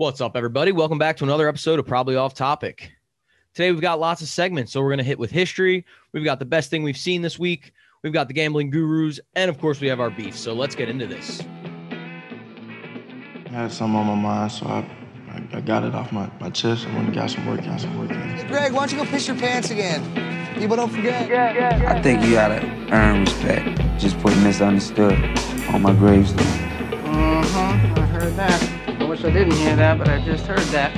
What's 0.00 0.22
up, 0.22 0.34
everybody? 0.34 0.72
Welcome 0.72 0.96
back 0.96 1.18
to 1.18 1.24
another 1.24 1.46
episode 1.46 1.78
of 1.78 1.86
Probably 1.86 2.16
Off 2.16 2.32
Topic. 2.32 2.90
Today, 3.52 3.70
we've 3.70 3.82
got 3.82 4.00
lots 4.00 4.22
of 4.22 4.28
segments, 4.28 4.72
so 4.72 4.80
we're 4.80 4.88
going 4.88 4.96
to 4.96 5.04
hit 5.04 5.18
with 5.18 5.30
history. 5.30 5.84
We've 6.14 6.24
got 6.24 6.38
the 6.38 6.46
best 6.46 6.70
thing 6.70 6.82
we've 6.82 6.96
seen 6.96 7.20
this 7.20 7.38
week. 7.38 7.72
We've 8.02 8.14
got 8.14 8.26
the 8.26 8.32
gambling 8.32 8.70
gurus, 8.70 9.20
and 9.36 9.50
of 9.50 9.60
course, 9.60 9.78
we 9.78 9.88
have 9.88 10.00
our 10.00 10.08
beef. 10.08 10.38
So 10.38 10.54
let's 10.54 10.74
get 10.74 10.88
into 10.88 11.06
this. 11.06 11.42
I 13.44 13.50
had 13.50 13.72
some 13.72 13.94
on 13.94 14.06
my 14.06 14.14
mind, 14.14 14.52
so 14.52 14.64
I, 14.68 14.90
I, 15.28 15.58
I 15.58 15.60
got 15.60 15.84
it 15.84 15.94
off 15.94 16.12
my, 16.12 16.30
my 16.40 16.48
chest. 16.48 16.86
I 16.86 16.94
went 16.94 17.08
and 17.08 17.14
got 17.14 17.30
some 17.30 17.44
work 17.44 17.60
out, 17.66 17.82
some 17.82 17.98
work 17.98 18.10
in. 18.10 18.16
Hey, 18.16 18.48
Greg, 18.48 18.72
why 18.72 18.86
don't 18.86 18.92
you 18.92 19.04
go 19.04 19.04
piss 19.04 19.28
your 19.28 19.36
pants 19.36 19.70
again? 19.70 20.02
People 20.58 20.76
don't 20.76 20.88
forget. 20.88 21.30
I 21.30 22.00
think 22.00 22.22
you 22.24 22.30
gotta 22.30 22.64
earn 22.90 23.20
respect. 23.20 23.78
Just 23.98 24.18
put 24.20 24.34
misunderstood 24.38 25.12
on 25.74 25.82
my 25.82 25.92
gravestone. 25.92 26.46
Uh-huh, 26.46 28.00
I 28.00 28.06
heard 28.06 28.34
that. 28.36 28.79
I 29.00 29.04
wish 29.04 29.24
I 29.24 29.30
didn't 29.30 29.54
hear 29.54 29.74
that, 29.76 29.96
but 29.98 30.08
I 30.08 30.22
just 30.24 30.46
heard 30.46 30.58
that. 30.76 30.94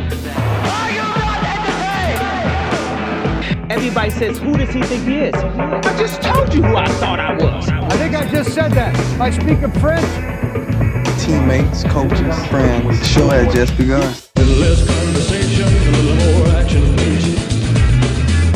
Everybody 3.70 4.10
says, 4.10 4.38
who 4.38 4.56
does 4.56 4.74
he 4.74 4.82
think 4.82 5.04
he 5.04 5.18
is? 5.18 5.34
I 5.34 5.96
just 5.96 6.20
told 6.20 6.52
you 6.52 6.62
who 6.62 6.74
I 6.74 6.88
thought 7.00 7.20
I 7.20 7.32
was. 7.34 7.68
I 7.68 7.96
think 7.96 8.16
I 8.16 8.28
just 8.28 8.52
said 8.54 8.72
that. 8.72 8.94
I 9.20 9.30
speak 9.30 9.62
of 9.62 9.72
French. 9.80 10.04
Teammates, 11.22 11.84
coaches, 11.84 12.46
friends. 12.48 12.98
The 12.98 13.06
show 13.06 13.28
had 13.28 13.52
just 13.52 13.76
begun. 13.78 14.14
little 14.36 14.56
less 14.56 14.84
conversation, 14.84 15.64
a 15.64 15.90
little 16.02 16.16
more 16.34 16.48
action, 16.58 16.82
please. 16.96 17.38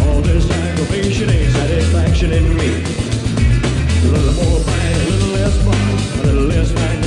All 0.07 0.21
this 0.23 0.51
aggravation 0.51 1.31
ain't 1.31 1.53
satisfaction 1.53 2.33
in 2.33 2.57
me. 2.57 2.83
A 4.03 4.09
little 4.11 4.35
more 4.43 4.61
bang, 4.67 5.01
a 5.01 5.11
little 5.11 5.29
less 5.39 5.57
fun. 5.65 6.21
A 6.21 6.27
little 6.27 6.45
less 6.45 6.73
bang, 6.73 7.06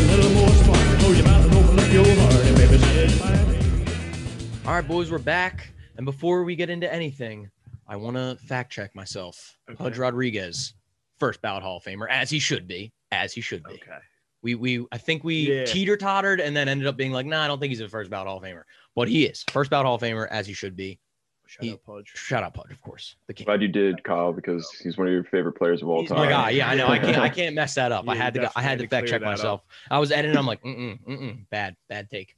All 4.69 4.75
right, 4.75 4.87
boys, 4.87 5.09
we're 5.09 5.17
back. 5.17 5.71
And 5.97 6.05
before 6.05 6.43
we 6.43 6.55
get 6.55 6.69
into 6.69 6.93
anything, 6.93 7.49
I 7.87 7.95
want 7.95 8.17
to 8.17 8.37
fact 8.45 8.71
check 8.71 8.93
myself. 8.93 9.57
Pudge 9.79 9.97
Rodriguez, 9.97 10.75
first 11.17 11.41
ballot 11.41 11.63
Hall 11.63 11.77
of 11.77 11.83
Famer, 11.83 12.05
as 12.07 12.29
he 12.29 12.37
should 12.37 12.67
be, 12.67 12.93
as 13.11 13.33
he 13.33 13.41
should 13.41 13.63
be. 13.63 13.73
Okay. 13.73 13.97
We 14.43 14.53
we 14.53 14.85
I 14.91 14.99
think 14.99 15.23
we 15.23 15.51
Yeah. 15.51 15.65
teeter 15.65 15.97
tottered 15.97 16.39
and 16.39 16.55
then 16.55 16.69
ended 16.69 16.85
up 16.85 16.97
being 16.97 17.11
like, 17.11 17.25
nah, 17.25 17.43
I 17.43 17.47
don't 17.47 17.59
think 17.59 17.71
he's 17.71 17.81
a 17.81 17.89
first 17.89 18.11
ballot 18.11 18.27
Hall 18.27 18.37
of 18.37 18.43
Famer, 18.43 18.61
but 18.93 19.07
he 19.07 19.25
is 19.25 19.43
first 19.49 19.71
ballot 19.71 19.87
Hall 19.87 19.95
of 19.95 20.03
Famer 20.03 20.27
as 20.29 20.45
he 20.45 20.53
should 20.53 20.75
be. 20.75 20.99
Shout 21.47 21.63
He- 21.63 21.71
out 21.71 21.83
Pudge. 21.83 22.11
Shout 22.13 22.43
out 22.43 22.53
Pudge, 22.53 22.71
of 22.71 22.79
course, 22.79 23.15
the 23.25 23.33
king. 23.33 23.45
Glad 23.45 23.63
you 23.63 23.69
did, 23.69 24.03
Kyle, 24.03 24.31
because 24.31 24.69
he's 24.83 24.99
one 24.99 25.07
of 25.07 25.13
your 25.13 25.23
favorite 25.23 25.53
players 25.53 25.81
of 25.81 25.89
all 25.89 26.01
He's 26.01 26.09
time. 26.09 26.19
Oh 26.19 26.25
my 26.25 26.29
god, 26.29 26.53
yeah, 26.53 26.69
I 26.69 26.75
know. 26.75 26.87
I 26.87 26.99
can't 26.99 27.17
I 27.17 27.29
can't 27.29 27.55
mess 27.55 27.73
that 27.73 27.91
up. 27.91 28.07
I 28.07 28.15
had 28.15 28.35
to 28.35 28.41
go, 28.41 28.49
I 28.55 28.61
had 28.61 28.77
to 28.77 28.87
fact 28.87 29.07
check 29.07 29.21
clear 29.21 29.31
that 29.31 29.37
myself. 29.37 29.63
I 29.89 29.97
was 29.97 30.11
editing. 30.11 30.37
I'm 30.37 30.45
like, 30.45 30.61
mm 30.61 30.77
mm 30.77 30.99
mm 31.07 31.19
mm 31.21 31.49
bad 31.49 31.75
bad 31.89 32.07
take. 32.11 32.35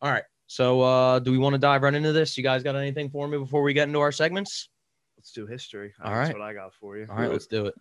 All 0.00 0.10
right. 0.10 0.22
So 0.46 0.80
uh 0.82 1.18
do 1.20 1.30
we 1.30 1.38
want 1.38 1.54
to 1.54 1.58
dive 1.58 1.82
right 1.82 1.94
into 1.94 2.12
this? 2.12 2.36
You 2.36 2.42
guys 2.44 2.62
got 2.62 2.76
anything 2.76 3.10
for 3.10 3.26
me 3.28 3.38
before 3.38 3.62
we 3.62 3.72
get 3.72 3.88
into 3.88 4.00
our 4.00 4.12
segments? 4.12 4.68
Let's 5.16 5.32
do 5.32 5.46
history. 5.46 5.92
All 6.04 6.10
That's 6.12 6.28
right. 6.28 6.38
what 6.38 6.44
I 6.46 6.52
got 6.54 6.74
for 6.74 6.98
you. 6.98 7.06
All 7.08 7.16
right, 7.16 7.30
let's 7.30 7.46
do 7.46 7.66
it. 7.66 7.74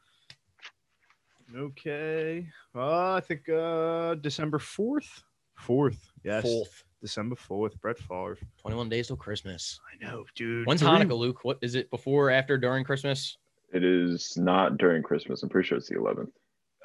Okay. 1.56 2.48
Uh, 2.76 3.14
I 3.14 3.20
think 3.22 3.48
uh 3.50 4.16
December 4.16 4.58
4th. 4.60 5.22
4th. 5.62 5.98
Yes. 6.24 6.44
Fourth. 6.44 6.84
December 7.02 7.36
4th. 7.36 7.80
Brett 7.82 7.98
Favre. 8.00 8.38
21 8.62 8.90
days 8.90 9.08
till 9.08 9.18
Christmas. 9.18 9.80
I 9.92 10.04
know, 10.06 10.24
dude. 10.36 10.66
When's 10.66 10.82
Three- 10.82 10.90
Hanukkah, 10.90 11.18
Luke? 11.18 11.44
What 11.44 11.60
is 11.62 11.76
it 11.76 11.90
before, 11.92 12.30
after, 12.32 12.58
during 12.58 12.84
Christmas? 12.84 13.38
It 13.74 13.84
is 13.84 14.36
not 14.38 14.78
during 14.78 15.04
Christmas. 15.04 15.44
I'm 15.44 15.50
pretty 15.50 15.68
sure 15.68 15.78
it's 15.78 15.90
the 15.90 15.96
11th. 15.96 16.32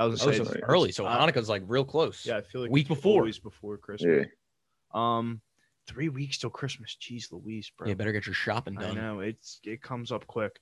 I 0.01 0.05
was 0.07 0.21
Oh, 0.21 0.27
so 0.27 0.31
say 0.33 0.39
it's 0.41 0.51
it's- 0.51 0.65
early. 0.69 0.93
So 0.93 1.07
uh, 1.07 1.19
Hanukkah's 1.27 1.49
like 1.49 1.63
real 1.67 1.85
close. 1.85 2.27
Yeah, 2.27 2.37
I 2.39 2.41
feel 2.43 2.61
like 2.63 2.71
Week 2.71 2.83
it's 2.91 2.97
before. 2.97 3.21
Always 3.21 3.39
before 3.39 3.79
Christmas. 3.79 4.09
Yeah. 4.09 4.17
Christmas. 4.17 4.35
Um, 4.93 5.41
three 5.89 6.09
weeks 6.09 6.39
till 6.39 6.51
Christmas. 6.51 6.97
Jeez 7.01 7.33
Louise, 7.33 7.73
bro. 7.77 7.89
You 7.89 7.97
better 7.97 8.13
get 8.13 8.27
your 8.27 8.35
shopping 8.35 8.75
done. 8.75 8.97
I 8.97 9.01
know 9.01 9.21
it's 9.21 9.61
it 9.65 9.83
comes 9.83 10.13
up 10.13 10.27
quick. 10.27 10.61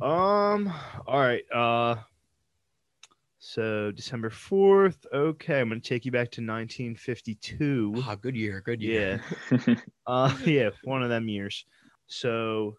Um. 0.00 0.72
All 1.06 1.20
right. 1.20 1.44
Uh. 1.54 1.96
So 3.38 3.92
December 3.92 4.30
fourth. 4.30 5.04
Okay, 5.12 5.60
I'm 5.60 5.68
gonna 5.68 5.80
take 5.80 6.04
you 6.04 6.12
back 6.12 6.30
to 6.32 6.40
1952. 6.40 7.94
Ah, 7.98 8.14
good 8.14 8.36
year, 8.36 8.60
good 8.64 8.80
year. 8.80 9.20
Yeah. 9.50 9.74
Uh. 10.06 10.34
Yeah. 10.44 10.70
One 10.84 11.02
of 11.02 11.10
them 11.10 11.28
years. 11.28 11.64
So 12.06 12.76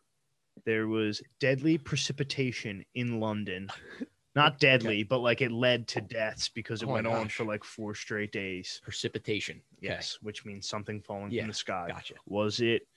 there 0.65 0.87
was 0.87 1.21
deadly 1.39 1.77
precipitation 1.77 2.83
in 2.95 3.19
London. 3.19 3.69
Not 4.35 4.59
deadly, 4.59 5.03
but 5.03 5.19
like 5.19 5.41
it 5.41 5.51
led 5.51 5.87
to 5.89 6.01
deaths 6.01 6.49
because 6.49 6.81
it 6.81 6.89
Oh 6.89 6.93
went 6.93 7.05
on 7.05 7.29
for 7.29 7.43
like 7.43 7.63
four 7.63 7.93
straight 7.93 8.31
days. 8.31 8.81
Precipitation. 8.83 9.61
Okay. 9.77 9.93
Yes, 9.93 10.17
which 10.21 10.43
means 10.43 10.67
something 10.67 11.01
falling 11.01 11.31
Yeah, 11.31 11.43
from 11.43 11.49
the 11.49 11.53
sky. 11.53 11.85
Gotcha. 11.89 12.15
Was 12.25 12.59
it 12.59 12.87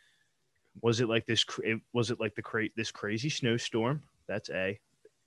was 0.81 1.01
it 1.01 1.09
like 1.09 1.27
this 1.27 1.45
was 1.93 2.11
it 2.11 2.21
like 2.21 2.35
the 2.35 2.43
cra- 2.43 2.71
this 2.77 2.91
crazy 2.91 3.29
snowstorm? 3.29 4.03
That's 4.27 4.49
A. 4.51 4.79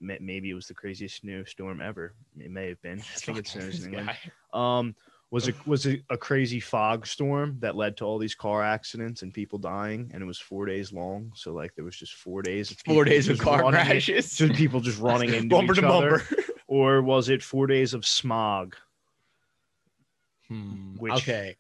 Maybe 0.01 0.49
it 0.49 0.53
was 0.53 0.67
the 0.67 0.73
craziest 0.73 1.17
snowstorm 1.17 1.81
ever. 1.81 2.13
It 2.39 2.49
may 2.49 2.69
have 2.69 2.81
been. 2.81 2.99
I 2.99 3.19
think 3.19 3.37
it 3.37 3.47
snows 3.47 3.79
in 3.85 3.93
England. 3.93 4.17
Um 4.53 4.95
was 5.31 5.47
it 5.47 5.55
was 5.67 5.85
it 5.85 6.01
a 6.09 6.17
crazy 6.17 6.59
fog 6.59 7.05
storm 7.05 7.57
that 7.59 7.75
led 7.75 7.95
to 7.97 8.03
all 8.05 8.17
these 8.17 8.33
car 8.35 8.63
accidents 8.63 9.21
and 9.21 9.31
people 9.33 9.59
dying 9.59 10.09
and 10.13 10.23
it 10.23 10.25
was 10.25 10.39
4 10.39 10.65
days 10.65 10.91
long 10.91 11.31
so 11.35 11.53
like 11.53 11.75
there 11.75 11.85
was 11.85 11.95
just 11.95 12.13
4 12.15 12.41
days 12.41 12.71
of 12.71 12.77
Four 12.85 13.05
days 13.05 13.27
of 13.29 13.37
car 13.37 13.61
running 13.61 13.79
in- 13.81 13.85
crashes. 13.85 14.35
just 14.37 14.53
people 14.55 14.79
just 14.81 14.99
running 14.99 15.33
into 15.33 15.49
bumper 15.55 15.73
each 15.73 15.79
to 15.81 15.87
other 15.87 16.09
bumper. 16.19 16.43
or 16.67 17.01
was 17.03 17.29
it 17.29 17.43
4 17.43 17.67
days 17.67 17.93
of 17.93 18.05
smog? 18.07 18.75
Hmm, 20.47 20.95
Which- 20.97 21.13
okay. 21.13 21.57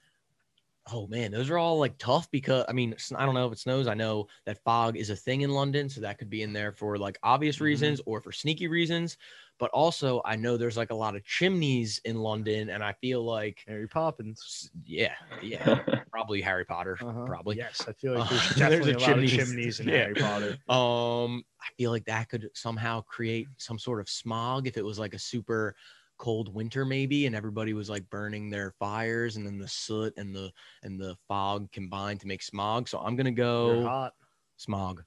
Oh 0.91 1.05
man, 1.05 1.29
those 1.29 1.51
are 1.51 1.57
all 1.59 1.77
like 1.77 1.99
tough 1.99 2.31
because 2.31 2.65
I 2.67 2.73
mean, 2.73 2.95
i 3.15 3.23
don't 3.23 3.35
know 3.35 3.45
if 3.45 3.53
it 3.53 3.59
snows. 3.59 3.85
I 3.87 3.93
know 3.93 4.27
that 4.45 4.63
fog 4.63 4.97
is 4.97 5.11
a 5.11 5.15
thing 5.15 5.41
in 5.41 5.51
London, 5.51 5.87
so 5.87 6.01
that 6.01 6.17
could 6.17 6.31
be 6.31 6.41
in 6.41 6.51
there 6.51 6.71
for 6.71 6.97
like 6.97 7.19
obvious 7.21 7.57
Mhm. 7.57 7.61
reasons 7.61 8.01
or 8.07 8.19
for 8.21 8.31
sneaky 8.31 8.67
reasons. 8.67 9.17
But 9.59 9.71
also, 9.71 10.21
I 10.25 10.35
know 10.37 10.57
there's 10.57 10.77
like 10.77 10.89
a 10.91 10.95
lot 10.95 11.15
of 11.15 11.23
chimneys 11.25 11.99
in 12.05 12.17
London, 12.17 12.69
and 12.69 12.83
I 12.83 12.93
feel 12.93 13.23
like, 13.23 13.63
Harry 13.67 13.87
Poppins. 13.87 14.71
yeah, 14.85 15.15
yeah, 15.41 15.81
probably 16.11 16.41
Harry 16.41 16.65
Potter, 16.65 16.97
Uh-huh. 17.01 17.25
probably. 17.25 17.57
Yes, 17.57 17.85
I 17.87 17.93
feel 17.93 18.13
like 18.17 18.29
there's 18.29 18.41
there's 18.55 18.57
definitely 18.59 18.91
a 18.93 18.97
a, 18.97 18.99
lot 18.99 19.19
of 19.19 19.25
chimneys. 19.25 19.79
in 19.79 19.87
Yeah. 19.87 20.03
Harry 20.03 20.15
Potter. 20.15 20.57
Um, 20.69 21.43
I 21.61 21.67
feel 21.77 21.91
like 21.91 22.05
that 22.05 22.29
could 22.29 22.49
somehow 22.53 23.01
create 23.01 23.47
some 23.57 23.77
sort 23.79 23.99
of 23.99 24.09
smog 24.09 24.67
if 24.67 24.77
it 24.77 24.85
was 24.85 24.97
like 24.99 25.13
a 25.13 25.19
super 25.19 25.75
cold 26.17 26.53
winter, 26.53 26.85
maybe, 26.85 27.25
and 27.25 27.35
everybody 27.35 27.73
was 27.73 27.89
like 27.89 28.09
burning 28.09 28.49
their 28.49 28.71
fires, 28.71 29.35
and 29.37 29.45
then 29.45 29.57
the 29.57 29.67
soot 29.67 30.13
and 30.17 30.35
the 30.35 30.51
and 30.83 30.99
the 30.99 31.15
fog 31.27 31.71
combined 31.71 32.19
to 32.21 32.27
make 32.27 32.41
smog. 32.41 32.87
So 32.87 32.99
I'm 32.99 33.15
gonna 33.15 33.31
go 33.31 33.81
hot. 33.83 34.13
smog. 34.57 35.03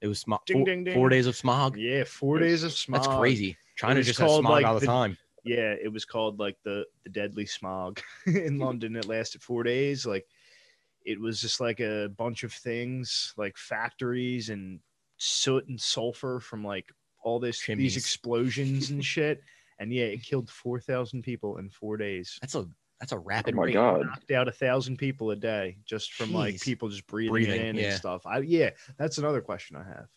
It 0.00 0.08
was 0.08 0.20
smog. 0.20 0.40
Ding, 0.46 0.56
four, 0.58 0.64
ding, 0.64 0.84
ding. 0.84 0.94
four 0.94 1.08
days 1.08 1.26
of 1.26 1.36
smog. 1.36 1.76
Yeah, 1.76 2.04
four 2.04 2.38
days 2.38 2.62
of 2.62 2.72
smog. 2.72 3.00
That's 3.02 3.06
crazy. 3.06 3.56
China 3.76 3.96
was 3.98 4.06
just 4.06 4.18
has 4.18 4.30
smog 4.30 4.50
like, 4.50 4.66
all 4.66 4.74
the, 4.74 4.80
the- 4.80 4.86
time. 4.86 5.16
Yeah, 5.44 5.74
it 5.80 5.92
was 5.92 6.04
called 6.04 6.40
like 6.40 6.56
the 6.64 6.84
the 7.04 7.10
deadly 7.10 7.46
smog 7.46 8.00
in 8.26 8.58
London. 8.66 8.96
It 8.96 9.06
lasted 9.06 9.42
four 9.42 9.62
days. 9.62 10.04
Like 10.04 10.26
it 11.04 11.20
was 11.20 11.40
just 11.40 11.60
like 11.60 11.78
a 11.80 12.08
bunch 12.16 12.42
of 12.42 12.52
things, 12.52 13.32
like 13.36 13.56
factories 13.56 14.50
and 14.50 14.80
soot 15.18 15.68
and 15.68 15.80
sulfur 15.80 16.40
from 16.40 16.64
like 16.64 16.90
all 17.22 17.38
this 17.38 17.58
Chimneys. 17.60 17.94
these 17.94 18.02
explosions 18.02 18.90
and 18.90 19.04
shit. 19.14 19.40
And 19.78 19.92
yeah, 19.92 20.06
it 20.06 20.22
killed 20.24 20.50
four 20.50 20.80
thousand 20.80 21.22
people 21.22 21.58
in 21.58 21.70
four 21.70 21.96
days. 21.96 22.38
That's 22.40 22.56
a 22.56 22.66
that's 22.98 23.12
a 23.12 23.16
oh 23.16 23.22
rapid 23.24 23.54
my 23.54 23.64
rate. 23.64 23.74
god. 23.74 24.06
knocked 24.06 24.30
out 24.32 24.48
a 24.48 24.52
thousand 24.52 24.96
people 24.96 25.30
a 25.30 25.36
day 25.36 25.76
just 25.84 26.14
from 26.14 26.32
like 26.32 26.60
people 26.60 26.88
just 26.88 27.06
breathing, 27.06 27.30
Breathing, 27.32 27.60
in 27.66 27.76
yeah. 27.76 27.84
and 27.90 27.94
stuff. 27.94 28.26
I 28.26 28.38
yeah, 28.38 28.70
that's 28.98 29.18
another 29.18 29.42
question 29.42 29.76
I 29.76 29.84
have. 29.84 30.08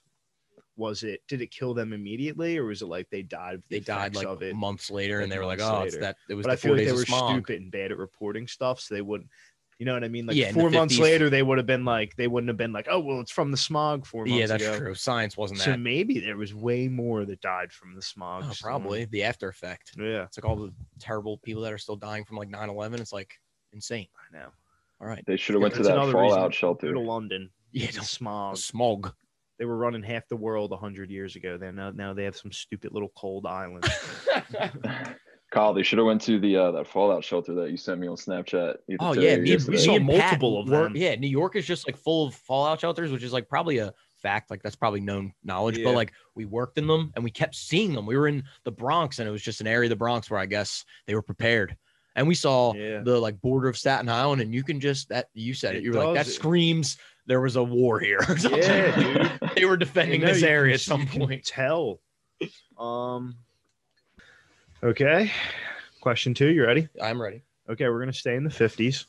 Was 0.80 1.04
it 1.04 1.22
did 1.28 1.42
it 1.42 1.52
kill 1.52 1.74
them 1.74 1.92
immediately 1.94 2.58
or 2.58 2.64
was 2.66 2.82
it 2.82 2.88
like 2.88 3.10
they 3.10 3.22
died? 3.22 3.62
the 3.68 3.76
They 3.78 3.80
died 3.82 4.16
like 4.16 4.26
of 4.28 4.42
it. 4.42 4.56
months 4.56 4.90
later, 4.90 5.20
and 5.20 5.30
they 5.32 5.38
were 5.38 5.46
like, 5.46 5.60
months 5.60 5.72
"Oh, 5.72 5.82
it's 5.84 5.98
that." 5.98 6.16
It 6.30 6.36
was 6.36 6.46
But 6.46 6.54
I 6.54 6.56
feel 6.56 6.76
like 6.76 6.86
they 6.86 6.94
were 6.94 7.06
smog. 7.06 7.32
stupid 7.36 7.62
and 7.62 7.72
bad 7.72 7.92
at 7.92 7.98
reporting 7.98 8.48
stuff, 8.48 8.80
so 8.80 8.96
they 8.96 9.02
wouldn't. 9.02 9.30
You 9.78 9.86
know 9.86 9.94
what 9.94 10.04
I 10.04 10.10
mean? 10.10 10.26
Like 10.26 10.36
Yeah, 10.36 10.52
four 10.52 10.70
months 10.70 10.96
50s. 10.96 11.00
later, 11.02 11.30
they 11.30 11.42
would 11.42 11.58
have 11.58 11.66
been 11.66 11.86
like, 11.86 12.16
they 12.18 12.28
wouldn't 12.28 12.50
have 12.50 12.58
been 12.58 12.74
like, 12.74 12.88
oh 12.90 13.00
well, 13.00 13.20
it's 13.22 13.32
from 13.32 13.52
the 13.52 13.58
smog 13.58 14.06
four 14.06 14.26
months 14.26 14.40
Yeah, 14.40 14.48
that's 14.48 14.64
ago. 14.66 14.78
true. 14.78 14.96
Science 14.96 15.38
wasn't 15.38 15.60
that. 15.60 15.64
So 15.66 15.72
that. 15.72 15.78
maybe 15.80 16.20
there 16.20 16.36
was 16.38 16.54
way 16.54 16.88
more 16.90 17.24
that 17.26 17.40
died 17.42 17.72
from 17.72 17.96
the 17.96 18.02
smog. 18.02 18.44
Oh, 18.48 18.54
probably 18.62 19.06
the 19.06 19.24
after 19.24 19.48
effect. 19.48 19.94
Yeah, 19.98 20.24
It's 20.24 20.38
like 20.38 20.46
all 20.46 20.58
the 20.58 20.74
terrible 21.00 21.38
people 21.38 21.62
that 21.64 21.72
are 21.74 21.78
still 21.78 21.96
dying 21.96 22.26
from 22.26 22.36
like 22.38 22.50
9-11. 22.50 23.00
It's 23.00 23.14
like 23.14 23.40
insane. 23.72 24.08
I 24.34 24.38
know. 24.38 24.50
All 25.02 25.08
right. 25.08 25.24
They 25.26 25.38
should 25.38 25.56
have 25.56 25.62
went 25.62 25.76
to 25.76 25.84
that 25.84 25.96
fallout 26.12 26.14
reason 26.24 26.42
Go 26.44 26.50
shelter. 26.50 26.94
to 26.94 27.00
London. 27.00 27.50
Yeah, 27.72 27.90
Yeah, 27.94 28.02
smog. 28.02 28.58
Smog. 28.58 29.14
They 29.60 29.66
were 29.66 29.78
running 29.78 30.02
half 30.04 30.28
the 30.30 30.38
world 30.38 30.74
hundred 30.80 31.12
years 31.12 31.36
ago. 31.36 31.58
Then 31.58 31.76
now, 31.76 31.92
now 31.92 32.14
they 32.14 32.24
have 32.24 32.36
some 32.38 32.52
stupid 32.52 32.94
little 32.94 33.12
cold 33.16 33.46
island. 33.46 33.86
Kyle, 35.52 35.74
they 35.74 35.82
should 35.82 35.98
have 35.98 36.06
went 36.06 36.22
to 36.22 36.40
the 36.40 36.56
uh, 36.56 36.72
that 36.72 36.88
fallout 36.88 37.24
shelter 37.24 37.56
that 37.56 37.72
you 37.72 37.78
sent 37.78 38.00
me 38.00 38.08
on 38.08 38.16
Snapchat. 38.16 38.76
Oh 39.00 39.14
yeah, 39.14 39.34
or 39.34 39.42
me, 39.42 39.50
yesterday. 39.50 39.78
me 39.78 39.84
saw 39.84 39.96
and 39.96 40.08
Pat 40.08 40.18
multiple 40.20 40.62
of 40.62 40.70
were- 40.70 40.84
them. 40.84 40.96
Yeah, 40.96 41.16
New 41.16 41.28
York 41.28 41.56
is 41.56 41.66
just 41.66 41.88
like 41.88 41.98
full 41.98 42.28
of 42.28 42.36
fallout 42.36 42.80
shelters, 42.80 43.12
which 43.12 43.24
is 43.24 43.34
like 43.34 43.50
probably 43.50 43.80
a 43.80 43.92
fact. 44.22 44.52
Like 44.52 44.62
that's 44.62 44.76
probably 44.76 45.00
known 45.02 45.34
knowledge. 45.44 45.80
Yeah. 45.80 45.86
But 45.86 45.96
like 45.96 46.14
we 46.36 46.46
worked 46.46 46.78
in 46.78 46.86
them 46.86 47.12
and 47.16 47.24
we 47.24 47.32
kept 47.32 47.56
seeing 47.56 47.94
them. 47.94 48.06
We 48.06 48.16
were 48.16 48.28
in 48.28 48.44
the 48.64 48.72
Bronx 48.72 49.18
and 49.18 49.28
it 49.28 49.32
was 49.32 49.42
just 49.42 49.60
an 49.60 49.66
area 49.68 49.88
of 49.88 49.90
the 49.90 49.96
Bronx 49.96 50.30
where 50.30 50.40
I 50.40 50.46
guess 50.46 50.86
they 51.08 51.16
were 51.16 51.24
prepared. 51.24 51.76
And 52.16 52.28
we 52.28 52.36
saw 52.36 52.74
Yeah. 52.76 53.02
the 53.04 53.20
like 53.20 53.40
border 53.42 53.70
of 53.70 53.78
Staten 53.78 54.08
Island, 54.10 54.42
and 54.44 54.54
you 54.54 54.64
can 54.64 54.80
just 54.80 55.10
that 55.10 55.30
you 55.34 55.56
said 55.56 55.74
it. 55.76 55.80
It 55.80 55.84
You 55.86 55.94
were 55.94 56.04
like 56.06 56.14
that 56.16 56.26
does. 56.26 56.36
screams 56.36 56.98
there 57.30 57.40
was 57.40 57.56
a 57.56 57.64
war 57.64 58.00
here. 58.00 58.20
Or 58.28 58.38
something. 58.38 58.60
Yeah, 58.62 59.30
dude. 59.40 59.52
they 59.56 59.64
were 59.66 59.78
defending 59.78 60.20
You 60.22 60.28
know, 60.28 60.34
this 60.34 60.44
area 60.44 60.72
can- 60.72 60.76
at 60.76 60.82
some 60.82 61.02
you 61.02 61.08
can 61.08 61.20
point. 61.28 61.46
Tell. 61.46 62.02
Um. 62.78 63.36
Okay. 64.84 65.32
Question 66.02 66.34
two. 66.34 66.48
You 66.48 66.66
ready? 66.66 66.88
I'm 67.02 67.22
ready. 67.22 67.44
Okay, 67.70 67.88
we're 67.88 68.00
gonna 68.00 68.14
stay 68.14 68.36
in 68.36 68.44
the 68.44 68.50
fifties. 68.50 69.06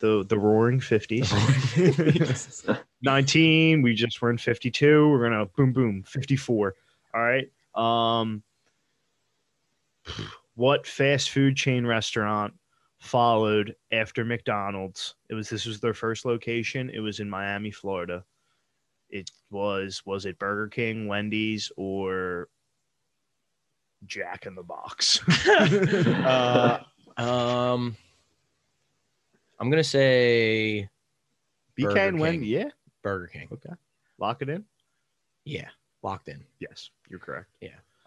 The 0.00 0.24
the 0.28 0.38
roaring 0.38 0.80
fifties. 0.80 1.32
Nineteen. 3.02 3.82
We 3.82 3.94
just 3.94 4.20
were 4.20 4.30
in 4.30 4.38
fifty 4.38 4.70
two. 4.70 5.08
We're 5.10 5.28
gonna 5.28 5.46
boom 5.46 5.72
boom 5.72 6.02
fifty 6.04 6.36
four. 6.36 6.74
All 7.14 7.20
right. 7.20 7.50
Um. 7.74 8.42
What 10.54 10.86
fast 10.86 11.30
food 11.30 11.56
chain 11.56 11.86
restaurant 11.86 12.54
followed 12.98 13.74
after 13.92 14.24
McDonald's? 14.24 15.14
It 15.28 15.34
was 15.34 15.48
this 15.48 15.66
was 15.66 15.80
their 15.80 15.94
first 15.94 16.24
location. 16.24 16.90
It 16.90 17.00
was 17.00 17.20
in 17.20 17.30
Miami, 17.30 17.70
Florida. 17.70 18.24
It 19.10 19.30
was 19.50 20.02
was 20.04 20.26
it 20.26 20.38
Burger 20.38 20.68
King, 20.68 21.08
Wendy's, 21.08 21.72
or 21.76 22.48
Jack 24.06 24.46
in 24.46 24.54
the 24.54 24.62
Box? 24.62 25.20
uh, 25.48 26.80
um, 27.16 27.96
I'm 29.58 29.70
gonna 29.70 29.82
say 29.84 30.88
BK 31.78 31.84
Burger 31.84 32.00
and 32.00 32.20
Wendy. 32.20 32.38
King. 32.38 32.48
Yeah. 32.48 32.68
Burger 33.02 33.28
King. 33.28 33.48
Okay. 33.52 33.74
Lock 34.18 34.42
it 34.42 34.48
in. 34.48 34.64
Yeah, 35.44 35.68
locked 36.02 36.28
in. 36.28 36.44
Yes, 36.58 36.90
you're 37.08 37.20
correct. 37.20 37.48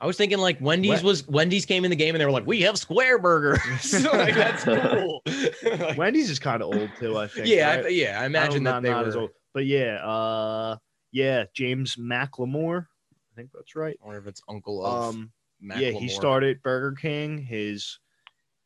I 0.01 0.07
was 0.07 0.17
thinking 0.17 0.39
like 0.39 0.59
Wendy's 0.59 0.89
What? 0.89 1.03
was 1.03 1.27
Wendy's 1.27 1.65
came 1.65 1.85
in 1.85 1.91
the 1.91 1.95
game 1.95 2.15
and 2.15 2.19
they 2.21 2.25
were 2.25 2.31
like, 2.31 2.47
we 2.47 2.61
have 2.61 2.77
square 2.77 3.19
burger. 3.19 3.61
so 3.81 4.11
like 4.11 4.33
that's 4.35 4.63
cool. 4.65 5.21
Like, 5.63 5.95
Wendy's 5.97 6.29
is 6.29 6.39
kind 6.39 6.61
of 6.63 6.73
old 6.75 6.89
too. 6.99 7.17
I 7.17 7.27
think. 7.27 7.47
yeah, 7.47 7.75
right? 7.75 7.85
I, 7.85 7.89
yeah. 7.89 8.19
I 8.19 8.25
imagine 8.25 8.65
Oh, 8.67 8.71
that 8.71 8.81
they 8.83 8.89
not 8.89 9.03
were. 9.03 9.09
as 9.09 9.15
old. 9.15 9.29
But 9.53 9.65
yeah, 9.67 9.95
uh, 10.05 10.77
yeah, 11.11 11.43
James 11.53 11.97
McLamore. 11.97 12.87
I 13.13 13.35
think 13.35 13.51
that's 13.53 13.75
right. 13.75 13.97
Or 14.01 14.17
if 14.17 14.25
it's 14.27 14.41
Uncle 14.49 14.83
of 14.85 15.09
Um, 15.15 15.31
Mac 15.61 15.79
yeah, 15.79 15.91
he 15.91 16.07
started 16.07 16.63
Burger 16.63 16.95
King. 16.99 17.37
His 17.37 17.99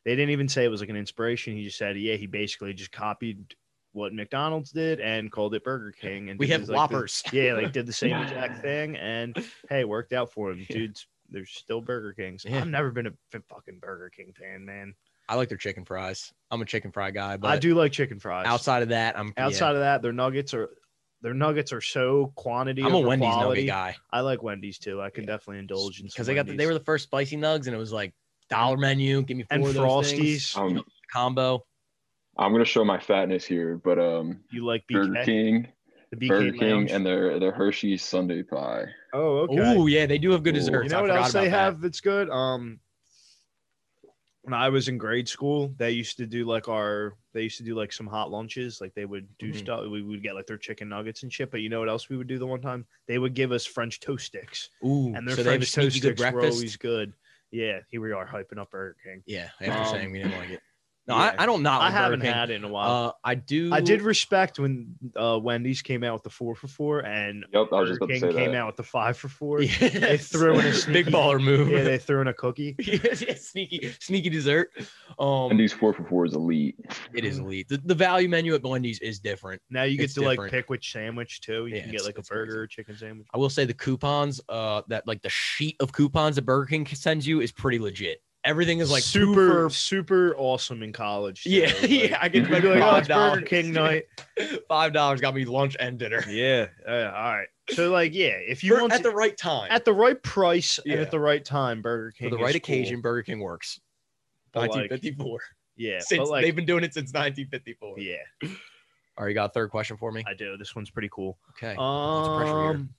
they 0.06 0.12
didn't 0.16 0.30
even 0.30 0.48
say 0.48 0.64
it 0.64 0.68
was 0.68 0.80
like 0.80 0.88
an 0.90 0.96
inspiration. 0.96 1.54
He 1.54 1.64
just 1.64 1.76
said, 1.76 1.98
yeah, 1.98 2.14
he 2.14 2.26
basically 2.26 2.72
just 2.72 2.92
copied 2.92 3.54
what 3.92 4.12
McDonald's 4.14 4.70
did 4.72 5.00
and 5.00 5.30
called 5.32 5.54
it 5.54 5.64
Burger 5.64 5.92
King. 5.92 6.30
And 6.30 6.38
We 6.38 6.46
did 6.46 6.52
have 6.52 6.60
this, 6.62 6.68
like, 6.70 6.88
the- 6.88 6.94
Whoppers. 6.96 7.22
yeah, 7.32 7.52
like 7.54 7.72
did 7.72 7.86
the 7.86 7.92
same 7.92 8.14
exact 8.16 8.62
thing, 8.62 8.96
and 8.96 9.36
hey, 9.68 9.84
worked 9.84 10.12
out 10.14 10.32
for 10.32 10.50
him, 10.52 10.64
dudes. 10.70 11.06
There's 11.30 11.50
still 11.50 11.80
Burger 11.80 12.12
Kings. 12.12 12.44
Yeah. 12.46 12.60
I've 12.60 12.68
never 12.68 12.90
been 12.90 13.06
a 13.06 13.12
fucking 13.32 13.78
Burger 13.80 14.10
King 14.14 14.32
fan, 14.38 14.64
man. 14.64 14.94
I 15.28 15.34
like 15.34 15.48
their 15.48 15.58
chicken 15.58 15.84
fries. 15.84 16.32
I'm 16.50 16.62
a 16.62 16.64
chicken 16.64 16.92
fry 16.92 17.10
guy, 17.10 17.36
but 17.36 17.48
I 17.48 17.58
do 17.58 17.74
like 17.74 17.92
chicken 17.92 18.20
fries. 18.20 18.46
outside 18.46 18.82
of 18.82 18.90
that, 18.90 19.18
I'm 19.18 19.32
outside 19.36 19.74
of 19.74 19.80
that, 19.80 20.02
their 20.02 20.12
nuggets 20.12 20.54
are 20.54 20.70
their 21.22 21.34
nuggets 21.34 21.72
are 21.72 21.80
so 21.80 22.32
quantity. 22.36 22.82
I'm 22.82 22.94
a 22.94 23.00
Wendy's 23.00 23.26
quality. 23.32 23.62
nugget 23.62 23.68
guy 23.68 23.96
I 24.12 24.20
like 24.20 24.42
Wendy's 24.42 24.78
too. 24.78 25.00
I 25.02 25.10
can 25.10 25.24
Yeah. 25.24 25.30
definitely 25.32 25.58
indulge 25.60 25.98
in 26.00 26.06
because 26.06 26.26
they 26.28 26.34
got 26.34 26.46
the, 26.46 26.54
they 26.56 26.66
were 26.66 26.74
the 26.74 26.84
first 26.84 27.04
spicy 27.04 27.36
nugs, 27.36 27.66
and 27.66 27.74
it 27.74 27.78
was 27.78 27.92
like 27.92 28.14
dollar 28.48 28.76
menu. 28.76 29.22
Give 29.22 29.36
me 29.36 29.42
four 29.44 29.56
and 29.56 29.66
of 29.66 29.74
those 29.74 30.12
things. 30.12 30.52
Frosties. 30.52 30.76
Um, 30.78 30.84
combo. 31.12 31.66
I'm 32.38 32.52
gonna 32.52 32.64
show 32.64 32.84
my 32.84 33.00
fatness 33.00 33.44
here, 33.44 33.80
but 33.82 33.98
um, 33.98 34.40
You 34.50 34.64
like 34.64 34.84
Burger 34.88 35.24
King, 35.24 35.68
The 36.10 36.16
BK 36.16 36.28
Burger 36.28 36.52
King, 36.52 36.70
Lounge? 36.70 36.90
and 36.92 37.04
their 37.04 37.38
their 37.38 37.52
Hershey's 37.52 38.02
Sunday 38.02 38.42
pie. 38.42 38.84
oh, 39.12 39.38
okay. 39.40 39.56
Oh 39.58 39.86
yeah, 39.86 40.06
they 40.06 40.18
do 40.18 40.30
have 40.30 40.42
good 40.42 40.54
Ooh. 40.54 40.58
desserts. 40.60 40.84
you 40.84 40.90
know 40.90 40.98
I 40.98 41.02
what 41.02 41.08
forgot 41.10 41.24
else 41.24 41.32
they 41.32 41.48
that. 41.48 41.50
have 41.50 41.80
that's 41.80 42.00
good? 42.00 42.30
Um, 42.30 42.78
when 44.42 44.54
I 44.54 44.68
was 44.68 44.86
in 44.86 44.96
grade 44.96 45.28
school, 45.28 45.74
they 45.76 45.90
used 45.90 46.16
to 46.18 46.26
do 46.26 46.44
like 46.44 46.68
our 46.68 47.14
they 47.32 47.42
used 47.42 47.58
to 47.58 47.64
do 47.64 47.74
like 47.74 47.92
some 47.92 48.06
hot 48.06 48.30
lunches. 48.30 48.80
Like 48.80 48.94
they 48.94 49.04
would 49.04 49.26
do 49.38 49.52
Mhm. 49.52 49.56
stuff. 49.58 49.80
We 49.90 50.02
would 50.02 50.22
get 50.22 50.36
like 50.36 50.46
their 50.46 50.56
chicken 50.58 50.88
nuggets 50.88 51.24
and 51.24 51.32
shit. 51.32 51.50
But 51.50 51.62
you 51.62 51.68
know 51.68 51.80
what 51.80 51.88
else 51.88 52.08
we 52.08 52.16
would 52.16 52.28
do 52.28 52.38
the 52.38 52.46
one 52.46 52.60
time? 52.60 52.86
They 53.08 53.18
would 53.18 53.34
give 53.34 53.50
us 53.50 53.66
French 53.66 53.98
toast 53.98 54.26
sticks, 54.26 54.70
Ooh, 54.84 55.12
and 55.16 55.26
their 55.26 55.34
so 55.34 55.42
they 55.42 55.50
have 55.52 55.62
a 55.62 55.66
French 55.66 55.68
sneaky 55.70 55.86
toast 55.90 56.02
good 56.02 56.08
sticks 56.18 56.20
were 56.20 56.30
breakfast. 56.40 56.56
always 56.58 56.76
good. 56.76 57.12
Yeah, 57.50 57.80
here 57.90 58.00
we 58.00 58.12
are 58.12 58.26
hyping 58.26 58.58
up 58.58 58.70
Burger 58.70 58.96
King. 59.02 59.22
Yeah, 59.26 59.50
after 59.60 59.72
Um, 59.72 59.86
saying 59.86 60.12
we 60.12 60.18
didn't 60.18 60.36
like 60.36 60.50
it. 60.50 60.62
No, 61.08 61.14
yeah. 61.16 61.34
I, 61.38 61.44
I 61.44 61.46
don't 61.46 61.62
not. 61.62 61.82
I 61.82 61.90
haven't 61.90 62.20
King. 62.20 62.32
had 62.32 62.50
it 62.50 62.54
in 62.54 62.64
a 62.64 62.68
while. 62.68 63.06
Uh, 63.08 63.12
I 63.22 63.36
do. 63.36 63.72
I 63.72 63.80
did 63.80 64.02
respect 64.02 64.58
when 64.58 64.96
uh, 65.14 65.38
Wendy's 65.40 65.80
came 65.80 66.02
out 66.02 66.14
with 66.14 66.24
the 66.24 66.30
four 66.30 66.56
for 66.56 66.66
four, 66.66 67.00
and 67.06 67.44
Yep, 67.52 67.68
I 67.72 67.80
was 67.80 67.90
just 67.90 68.00
Burger 68.00 68.12
King 68.14 68.32
came 68.32 68.50
that. 68.52 68.56
out 68.58 68.66
with 68.66 68.76
the 68.76 68.82
five 68.82 69.16
for 69.16 69.28
four. 69.28 69.60
Yes. 69.62 69.92
They 69.92 70.16
threw 70.18 70.58
in 70.58 70.66
a 70.66 70.72
sneaky, 70.72 71.04
big 71.04 71.14
baller 71.14 71.40
move. 71.42 71.68
Yeah, 71.70 71.84
they 71.84 71.98
threw 71.98 72.20
in 72.22 72.26
a 72.26 72.34
cookie. 72.34 72.74
yes, 72.80 73.22
yes, 73.22 73.46
sneaky, 73.46 73.94
sneaky 74.00 74.30
dessert. 74.30 74.70
Um, 75.18 75.50
And 75.52 75.60
these 75.60 75.72
four 75.72 75.92
for 75.92 76.02
four 76.04 76.26
is 76.26 76.34
elite. 76.34 76.76
it 77.14 77.24
is 77.24 77.38
elite. 77.38 77.68
The, 77.68 77.78
the 77.84 77.94
value 77.94 78.28
menu 78.28 78.54
at 78.54 78.62
Wendy's 78.64 78.98
is 78.98 79.20
different. 79.20 79.62
Now 79.70 79.84
you 79.84 79.96
get 79.96 80.04
It's 80.06 80.14
to 80.14 80.22
like 80.22 80.40
pick 80.50 80.68
which 80.70 80.90
sandwich 80.90 81.40
too. 81.40 81.66
You 81.66 81.76
Yeah, 81.76 81.82
can 81.82 81.90
get 81.92 82.04
like 82.04 82.16
a 82.16 82.18
it's 82.20 82.28
crazy. 82.28 82.46
burger 82.46 82.62
or 82.62 82.66
chicken 82.66 82.96
sandwich. 82.96 83.28
I 83.32 83.38
will 83.38 83.48
say 83.50 83.64
the 83.64 83.74
coupons, 83.74 84.40
uh, 84.48 84.82
that 84.88 85.06
like 85.06 85.22
the 85.22 85.30
sheet 85.30 85.76
of 85.78 85.92
coupons 85.92 86.34
that 86.36 86.42
Burger 86.42 86.66
King 86.66 86.84
sends 86.86 87.26
you 87.28 87.40
is 87.40 87.52
pretty 87.52 87.78
legit. 87.78 88.22
Everything 88.46 88.78
is 88.78 88.90
like 88.90 89.02
two 89.02 89.34
super 89.34 89.68
super 89.70 90.34
awesome 90.38 90.82
in 90.82 90.92
college. 90.92 91.42
Yeah, 91.44 91.66
Like, 91.66 91.76
yeah. 91.90 92.18
I 92.20 92.28
can 92.28 92.42
you'd 92.42 92.62
be 92.62 92.68
like, 92.68 92.82
oh, 92.82 92.96
it's 92.96 93.08
Burger 93.08 93.42
$5. 93.42 93.46
King 93.46 93.72
night. 93.72 94.04
Five 94.68 94.92
dollars 94.92 95.20
got 95.20 95.34
me 95.34 95.44
lunch 95.44 95.76
and 95.80 95.98
dinner 95.98 96.22
Yeah. 96.28 96.66
uh, 96.88 96.92
all 97.14 97.34
right. 97.34 97.48
So 97.70 97.90
like, 97.90 98.14
yeah, 98.14 98.28
if 98.46 98.62
you 98.62 98.74
For- 98.76 98.80
want 98.82 98.92
at 98.92 98.98
to- 98.98 99.02
the 99.02 99.10
right 99.10 99.36
time. 99.36 99.68
at 99.70 99.84
the 99.84 99.92
right 99.92 100.22
price 100.22 100.78
and 100.84 100.94
at 101.00 101.10
the 101.10 101.20
right 101.20 101.44
time, 101.44 101.82
Burger 101.82 102.12
King 102.12 102.30
for 102.30 102.36
the 102.36 102.42
right 102.42 102.52
cool. 102.52 102.56
occasion, 102.56 103.00
Burger 103.00 103.22
King 103.24 103.40
works. 103.40 103.80
But, 104.52 104.60
like, 104.70 104.90
1954. 104.90 105.40
yeah, 105.76 105.98
since 106.00 106.28
like, 106.30 106.44
they've 106.44 106.56
been 106.56 106.64
doing 106.64 106.84
it 106.84 106.94
since 106.94 107.12
1954. 107.12 107.98
yeah, 107.98 108.16
All 109.18 109.24
right, 109.24 109.28
you 109.28 109.34
got 109.34 109.50
a 109.50 109.52
third 109.52 109.70
question 109.70 109.96
for 109.98 110.10
me? 110.12 110.24
I 110.26 110.32
do. 110.34 110.56
This 110.56 110.74
one's 110.74 110.88
pretty 110.88 111.10
cool. 111.12 111.36
Okay. 111.50 111.76
Lots 111.76 112.28
pressure 112.38 112.60
here. 112.60 112.70
Um, 112.70 112.90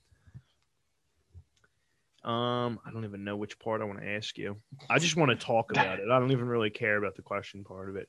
um, 2.24 2.80
I 2.84 2.90
don't 2.92 3.04
even 3.04 3.24
know 3.24 3.36
which 3.36 3.58
part 3.58 3.80
I 3.80 3.84
want 3.84 4.00
to 4.00 4.06
ask 4.06 4.36
you. 4.36 4.56
I 4.90 4.98
just 4.98 5.16
want 5.16 5.30
to 5.30 5.36
talk 5.36 5.70
about 5.70 6.00
it. 6.00 6.08
I 6.10 6.18
don't 6.18 6.32
even 6.32 6.48
really 6.48 6.70
care 6.70 6.96
about 6.96 7.14
the 7.14 7.22
question 7.22 7.64
part 7.64 7.88
of 7.88 7.96
it. 7.96 8.08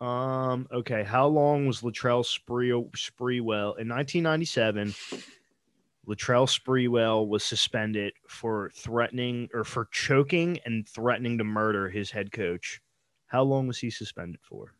Um, 0.00 0.66
okay. 0.72 1.04
How 1.04 1.26
long 1.26 1.66
was 1.66 1.82
Latrell 1.82 2.24
Spree 2.24 2.70
Sprewell 2.70 3.78
in 3.78 3.88
1997? 3.88 4.94
Latrell 6.06 6.48
Sprewell 6.48 7.28
was 7.28 7.44
suspended 7.44 8.12
for 8.28 8.70
threatening 8.74 9.48
or 9.54 9.64
for 9.64 9.86
choking 9.92 10.58
and 10.66 10.86
threatening 10.88 11.38
to 11.38 11.44
murder 11.44 11.88
his 11.88 12.10
head 12.10 12.32
coach. 12.32 12.80
How 13.26 13.42
long 13.42 13.66
was 13.66 13.78
he 13.78 13.88
suspended 13.90 14.40
for, 14.42 14.74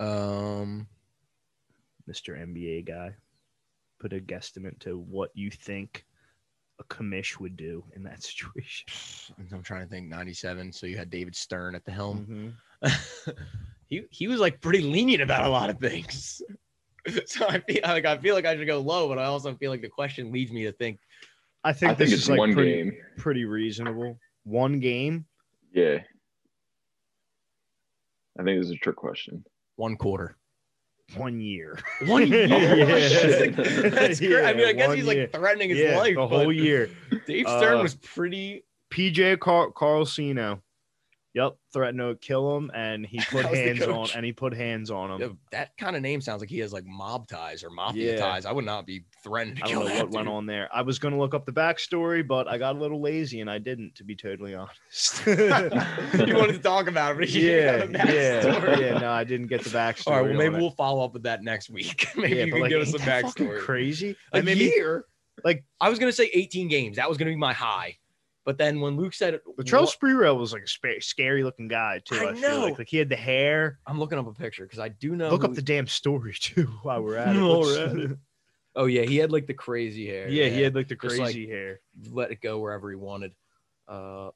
Um, 0.00 0.88
Mr. 2.08 2.36
NBA 2.38 2.86
guy? 2.86 3.14
Put 3.98 4.12
a 4.12 4.20
guesstimate 4.20 4.78
to 4.80 4.98
what 4.98 5.30
you 5.34 5.50
think 5.50 6.05
a 6.78 6.84
commish 6.84 7.38
would 7.40 7.56
do 7.56 7.84
in 7.94 8.02
that 8.04 8.22
situation. 8.30 8.86
I'm 9.52 9.62
trying 9.62 9.82
to 9.82 9.88
think. 9.88 10.08
97. 10.08 10.72
So 10.72 10.86
you 10.86 10.96
had 10.96 11.10
David 11.10 11.34
Stern 11.36 11.74
at 11.74 11.84
the 11.84 11.92
helm. 11.92 12.54
Mhm. 12.82 13.34
he 13.86 14.04
he 14.10 14.28
was 14.28 14.40
like 14.40 14.60
pretty 14.60 14.80
lenient 14.82 15.22
about 15.22 15.44
a 15.44 15.48
lot 15.48 15.70
of 15.70 15.78
things. 15.78 16.42
so 17.26 17.46
I 17.48 17.60
feel 17.60 17.80
like 17.84 18.04
I 18.04 18.18
feel 18.18 18.34
like 18.34 18.46
I 18.46 18.56
should 18.56 18.66
go 18.66 18.80
low, 18.80 19.08
but 19.08 19.18
I 19.18 19.24
also 19.24 19.54
feel 19.54 19.70
like 19.70 19.82
the 19.82 19.88
question 19.88 20.32
leads 20.32 20.52
me 20.52 20.64
to 20.64 20.72
think 20.72 20.98
I 21.64 21.72
think 21.72 21.92
I 21.92 21.94
think 21.94 22.10
this 22.10 22.12
it's 22.12 22.22
is 22.24 22.30
like 22.30 22.38
one 22.38 22.52
pretty, 22.54 22.74
game. 22.74 22.96
pretty 23.16 23.44
reasonable. 23.44 24.18
One 24.44 24.78
game. 24.78 25.24
Yeah. 25.72 25.98
I 28.38 28.42
think 28.42 28.60
this 28.60 28.66
is 28.66 28.72
a 28.72 28.76
trick 28.76 28.96
question. 28.96 29.44
one 29.76 29.96
quarter. 29.96 30.36
One 31.14 31.40
year. 31.40 31.78
One 32.06 32.26
year. 32.32 32.46
Yeah. 32.46 33.50
That's 33.90 34.18
great. 34.20 34.44
I 34.44 34.52
mean, 34.54 34.66
I 34.66 34.72
guess 34.72 34.88
one 34.88 34.96
he's 34.96 35.06
year. 35.06 35.22
like 35.22 35.32
threatening 35.32 35.70
his 35.70 35.78
yeah, 35.78 35.96
life. 35.98 36.16
the 36.16 36.26
whole 36.26 36.52
year. 36.52 36.90
Dave 37.26 37.46
Stern 37.48 37.78
Uh, 37.78 37.82
was 37.82 37.94
pretty. 37.94 38.64
PJ 38.92 39.38
Car- 39.40 39.70
Carlesimo. 39.72 40.60
Yep, 41.36 41.54
threatened 41.70 41.98
to 41.98 42.16
kill 42.26 42.56
him, 42.56 42.70
and 42.74 43.04
he 43.04 43.18
put 43.30 43.42
That 43.42 43.50
was 43.50 43.60
the 43.60 43.66
hands 43.66 43.82
on, 43.82 44.08
and 44.16 44.24
he 44.24 44.32
put 44.32 44.54
hands 44.54 44.90
on 44.90 45.10
him. 45.10 45.20
Yeah, 45.20 45.28
that 45.52 45.76
kind 45.76 45.94
of 45.94 46.00
name 46.00 46.22
sounds 46.22 46.40
like 46.40 46.48
he 46.48 46.60
has 46.60 46.72
like 46.72 46.86
mob 46.86 47.28
ties 47.28 47.62
or 47.62 47.68
mafia 47.68 48.14
Yeah. 48.14 48.18
ties. 48.18 48.46
I 48.46 48.52
would 48.52 48.64
not 48.64 48.86
be 48.86 49.04
threatened. 49.22 49.58
to 49.58 49.64
I 49.64 49.66
kill 49.68 49.80
don't 49.80 49.88
know 49.90 49.94
that 49.96 50.04
what 50.06 50.14
went 50.14 50.28
on 50.28 50.46
there. 50.46 50.70
I 50.72 50.80
was 50.80 50.98
gonna 50.98 51.18
look 51.18 51.34
up 51.34 51.44
the 51.44 51.52
backstory, 51.52 52.26
but 52.26 52.48
I 52.48 52.56
got 52.56 52.74
a 52.74 52.78
little 52.78 53.02
lazy 53.02 53.42
and 53.42 53.50
I 53.50 53.58
didn't, 53.58 53.94
to 53.96 54.04
be 54.04 54.16
totally 54.16 54.54
honest. 54.54 55.26
you 55.26 56.34
wanted 56.36 56.54
to 56.54 56.58
talk 56.58 56.88
about 56.88 57.12
it, 57.12 57.18
but 57.18 57.28
you 57.28 57.50
yeah, 57.50 57.76
didn't 57.80 57.94
have 57.96 58.08
a 58.08 58.14
yeah, 58.14 58.42
backstory. 58.42 58.80
yeah. 58.80 58.98
No, 58.98 59.10
I 59.10 59.24
didn't 59.24 59.48
get 59.48 59.62
the 59.62 59.68
backstory. 59.70 60.06
All 60.06 60.22
right, 60.22 60.28
well, 60.30 60.38
maybe 60.38 60.56
we'll 60.56 60.70
follow 60.70 61.04
up 61.04 61.12
with 61.12 61.24
that 61.24 61.42
next 61.42 61.68
week. 61.68 62.06
maybe 62.16 62.36
Yeah, 62.36 62.44
you 62.44 62.52
can 62.52 62.60
like, 62.62 62.70
give 62.70 62.80
us 62.80 62.88
ain't 62.94 63.00
some 63.02 63.06
backstory. 63.08 63.60
Crazy. 63.60 64.16
A 64.32 64.38
That 64.38 64.44
made 64.46 64.56
me- 64.56 64.74
year? 64.74 65.04
like 65.44 65.64
I 65.82 65.90
was 65.90 65.98
gonna 65.98 66.12
say 66.12 66.30
18 66.32 66.68
games. 66.68 66.96
That 66.96 67.10
was 67.10 67.18
gonna 67.18 67.30
be 67.30 67.36
my 67.36 67.52
high. 67.52 67.98
But 68.46 68.56
then 68.58 68.80
when 68.80 68.96
Luke 68.96 69.12
said, 69.12 69.40
Latrell 69.58 69.80
what- 69.82 69.90
Sprewell 70.00 70.38
was 70.38 70.52
like 70.54 70.62
a 70.62 70.68
spa- 70.68 71.00
scary 71.00 71.42
looking 71.42 71.66
guy 71.68 72.00
too. 72.04 72.14
I 72.14 72.30
I, 72.30 72.34
feel 72.34 72.60
like. 72.60 72.72
know. 72.72 72.74
like 72.78 72.88
he 72.88 72.96
had 72.96 73.08
the 73.10 73.16
hair. 73.16 73.80
I'm 73.86 73.98
looking 73.98 74.18
up 74.18 74.26
a 74.28 74.32
picture 74.32 74.62
because 74.64 74.78
I 74.78 74.88
do 74.88 75.16
know. 75.16 75.30
Look 75.30 75.42
up 75.44 75.52
the 75.54 75.60
damn 75.62 75.88
story 75.88 76.32
too 76.40 76.66
while 76.84 77.02
we're 77.02 77.16
at 77.16 77.34
it. 77.36 77.40
While 77.40 77.60
Let's- 77.62 77.92
we're 77.94 78.04
at 78.04 78.10
it. 78.12 78.18
Oh 78.78 78.84
yeah, 78.84 79.02
he 79.04 79.16
had 79.16 79.32
like 79.32 79.46
the 79.46 79.54
crazy 79.54 80.06
hair. 80.06 80.28
yeah, 80.28 80.48
he 80.48 80.60
had 80.60 80.74
like 80.74 80.86
the 80.88 80.96
Just, 80.96 81.16
crazy 81.16 81.46
like, 81.46 81.48
hair. 81.48 81.80
let 82.10 82.30
it 82.30 82.42
go 82.42 82.58
wherever 82.58 82.90
he 82.90 82.94
wanted. 82.96 83.32
Uh, 83.88 84.30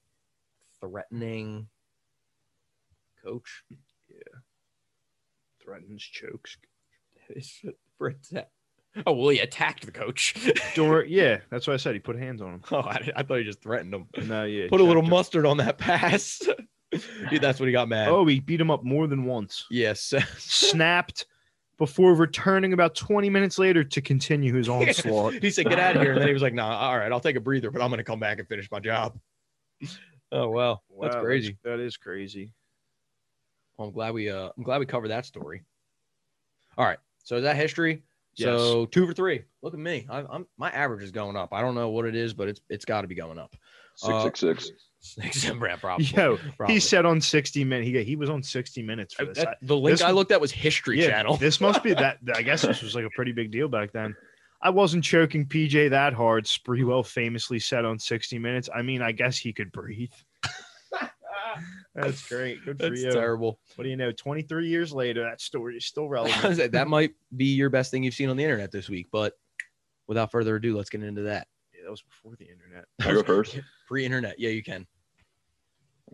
threatening. 0.81 1.69
coach. 3.23 3.65
Yeah, 4.09 4.39
threatens 5.63 6.03
chokes. 6.03 6.57
Attack. 8.01 8.49
Oh 9.07 9.13
well, 9.13 9.29
he 9.29 9.39
attacked 9.39 9.87
the 9.87 9.93
coach. 9.93 10.35
Door, 10.75 11.05
yeah, 11.05 11.39
that's 11.49 11.67
what 11.67 11.75
I 11.75 11.77
said. 11.77 11.95
He 11.95 12.01
put 12.01 12.19
hands 12.19 12.43
on 12.43 12.55
him. 12.55 12.63
oh, 12.73 12.81
I, 12.81 13.11
I 13.17 13.23
thought 13.23 13.39
he 13.39 13.45
just 13.45 13.63
threatened 13.63 13.95
him. 13.95 14.07
No, 14.27 14.45
yeah. 14.45 14.67
Put 14.69 14.81
a 14.81 14.85
little 14.85 15.03
him. 15.03 15.11
mustard 15.11 15.47
on 15.47 15.59
that 15.59 15.79
pass. 15.79 16.41
Dude, 17.31 17.41
that's 17.41 17.61
when 17.61 17.69
he 17.69 17.73
got 17.73 17.89
mad. 17.89 18.09
Oh, 18.09 18.27
he 18.27 18.41
beat 18.41 18.61
him 18.61 18.71
up 18.71 18.83
more 18.83 19.07
than 19.07 19.25
once. 19.25 19.65
yes. 19.71 20.13
Snapped 20.39 21.27
before 21.79 22.15
returning 22.15 22.73
about 22.73 22.97
20 22.97 23.31
minutes 23.31 23.59
later 23.59 23.85
to 23.85 24.01
continue 24.03 24.55
his 24.55 24.69
onslaught. 24.69 25.35
he 25.35 25.51
said, 25.51 25.69
"Get 25.69 25.79
out 25.79 25.97
of 25.97 26.03
here," 26.03 26.13
and 26.13 26.21
then 26.21 26.27
he 26.27 26.35
was 26.35 26.43
like, 26.43 26.53
"Nah, 26.53 26.77
all 26.77 26.99
right, 26.99 27.13
I'll 27.13 27.21
take 27.21 27.37
a 27.37 27.41
breather, 27.41 27.71
but 27.71 27.81
I'm 27.81 27.91
gonna 27.91 28.05
come 28.05 28.19
back 28.21 28.39
and 28.41 28.49
finish 28.49 28.69
my 28.71 28.81
job." 28.81 29.19
Oh 30.33 30.49
wow, 30.49 30.81
that's 31.01 31.17
crazy. 31.17 31.57
That 31.65 31.81
is 31.81 31.97
crazy. 31.97 32.53
Well, 33.77 33.89
I'm 33.89 33.95
glad 33.95 34.13
we 34.13 34.29
uh, 34.29 34.51
I'm 34.57 34.63
glad 34.63 34.79
we 34.79 34.87
covered 34.87 35.09
that 35.09 35.27
story. 35.27 35.63
All 36.77 36.85
right, 36.85 36.99
so 37.25 37.37
is 37.37 37.45
that 37.45 37.57
history? 37.57 38.03
So 38.45 38.87
two 38.87 39.07
for 39.07 39.13
three. 39.13 39.43
Look 39.63 39.75
at 39.75 39.81
me. 39.81 40.07
I, 40.09 40.21
I'm 40.21 40.47
my 40.59 40.71
average 40.71 41.03
is 41.03 41.11
going 41.11 41.37
up. 41.37 41.53
I 41.53 41.61
don't 41.61 41.75
know 41.75 41.91
what 41.91 42.05
it 42.07 42.15
is, 42.15 42.35
but 42.35 42.49
it's 42.49 42.61
it's 42.69 42.85
got 42.85 43.03
to 43.03 43.09
be 43.09 43.15
going 43.15 43.39
up. 43.39 43.55
Six 43.97 44.23
six 44.23 44.43
uh, 44.43 44.47
six. 44.47 44.71
Six 45.01 45.45
and 45.49 45.59
Brad 45.59 45.81
probably. 45.81 46.05
Yo, 46.07 46.37
probably. 46.57 46.75
he 46.75 46.81
said 46.81 47.07
on 47.07 47.21
60 47.21 47.65
minutes. 47.65 47.89
He, 47.89 48.05
he 48.05 48.17
was 48.17 48.29
on 48.29 48.43
60 48.43 48.83
minutes 48.83 49.15
for 49.15 49.25
this. 49.25 49.39
that- 49.39 49.59
the 49.63 49.77
link 49.77 49.99
this- 49.99 50.07
I 50.07 50.11
looked 50.11 50.31
at 50.31 50.41
was 50.41 50.53
History 50.53 51.01
yeah, 51.01 51.09
Channel. 51.09 51.37
this 51.37 51.61
must 51.61 51.83
be 51.83 51.95
that. 51.95 52.19
I 52.35 52.43
guess 52.43 52.63
this 52.63 52.83
was 52.83 52.95
like 52.95 53.05
a 53.05 53.11
pretty 53.11 53.33
big 53.33 53.51
deal 53.51 53.69
back 53.69 53.93
then. 53.93 54.15
I 54.63 54.69
wasn't 54.69 55.05
choking 55.05 55.47
PJ 55.47 55.89
that 55.91 56.13
hard. 56.13 56.45
Sprewell 56.45 57.07
famously 57.07 57.59
said 57.59 57.87
on 57.87 57.99
60 57.99 58.39
Minutes. 58.39 58.69
I 58.75 58.83
mean, 58.83 59.01
I 59.01 59.13
guess 59.13 59.39
he 59.39 59.55
could 59.55 59.73
breathe. 59.73 60.13
That's 61.95 62.29
great. 62.29 62.65
Good 62.65 62.79
for 62.79 62.89
That's 62.91 63.03
you. 63.03 63.11
terrible. 63.11 63.59
What 63.75 63.85
do 63.85 63.91
you 63.91 63.97
know? 63.97 64.13
23 64.13 64.69
years 64.69 64.93
later, 64.93 65.23
that 65.23 65.41
story 65.41 65.77
is 65.77 65.87
still 65.87 66.09
relevant. 66.09 66.59
like, 66.59 66.71
that 66.73 66.89
might 66.89 67.13
be 67.37 67.47
your 67.47 67.71
best 67.71 67.91
thing 67.91 68.03
you've 68.05 68.15
seen 68.15 68.29
on 68.29 68.37
the 68.37 68.45
internet 68.45 68.71
this 68.71 68.89
week. 68.89 69.09
But 69.11 69.35
without 70.07 70.31
further 70.31 70.57
ado, 70.57 70.77
let's 70.77 70.91
get 70.91 71.03
into 71.03 71.23
that. 71.23 71.49
yeah, 71.75 71.83
that 71.85 71.91
was 71.91 72.03
before 72.03 72.37
the 72.39 72.49
internet. 72.49 72.85
I 73.01 73.13
go 73.13 73.23
first. 73.23 73.59
Pre-internet, 73.89 74.39
yeah, 74.39 74.51
you 74.51 74.63
can. 74.63 74.87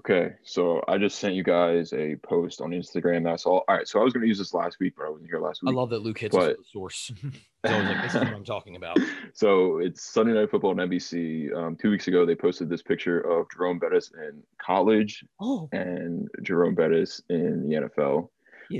Okay, 0.00 0.32
so 0.44 0.82
I 0.86 0.98
just 0.98 1.18
sent 1.18 1.34
you 1.34 1.42
guys 1.42 1.92
a 1.94 2.16
post 2.16 2.60
on 2.60 2.70
Instagram. 2.70 3.24
That's 3.24 3.46
all. 3.46 3.64
All 3.66 3.76
right, 3.76 3.88
so 3.88 3.98
I 4.00 4.04
was 4.04 4.12
going 4.12 4.22
to 4.22 4.28
use 4.28 4.38
this 4.38 4.52
last 4.52 4.76
week, 4.78 4.94
but 4.96 5.06
I 5.06 5.08
wasn't 5.08 5.30
here 5.30 5.40
last 5.40 5.62
week. 5.62 5.72
I 5.72 5.76
love 5.76 5.90
that 5.90 6.00
Luke 6.02 6.18
hits 6.18 6.36
But- 6.36 6.58
the 6.58 6.64
source. 6.70 7.10
He's 7.22 7.72
always 7.72 7.88
like, 7.88 8.02
"This 8.02 8.14
is 8.14 8.20
what 8.20 8.32
I'm 8.34 8.44
talking 8.44 8.76
about." 8.76 8.98
so 9.34 9.78
it's 9.78 10.02
Sunday 10.04 10.34
Night 10.34 10.50
Football 10.50 10.70
on 10.70 10.76
NBC. 10.76 11.52
Um, 11.56 11.76
two 11.76 11.90
weeks 11.90 12.06
ago, 12.06 12.24
they 12.24 12.36
posted 12.36 12.68
this 12.68 12.82
picture 12.82 13.20
of 13.20 13.46
Jerome 13.56 13.78
Bettis 13.80 14.12
in 14.16 14.40
college 14.64 15.24
Oh, 15.40 15.68
and 15.72 16.28
Jerome 16.42 16.74
Bettis 16.76 17.20
in 17.28 17.68
the 17.68 17.88
NFL. 17.88 18.28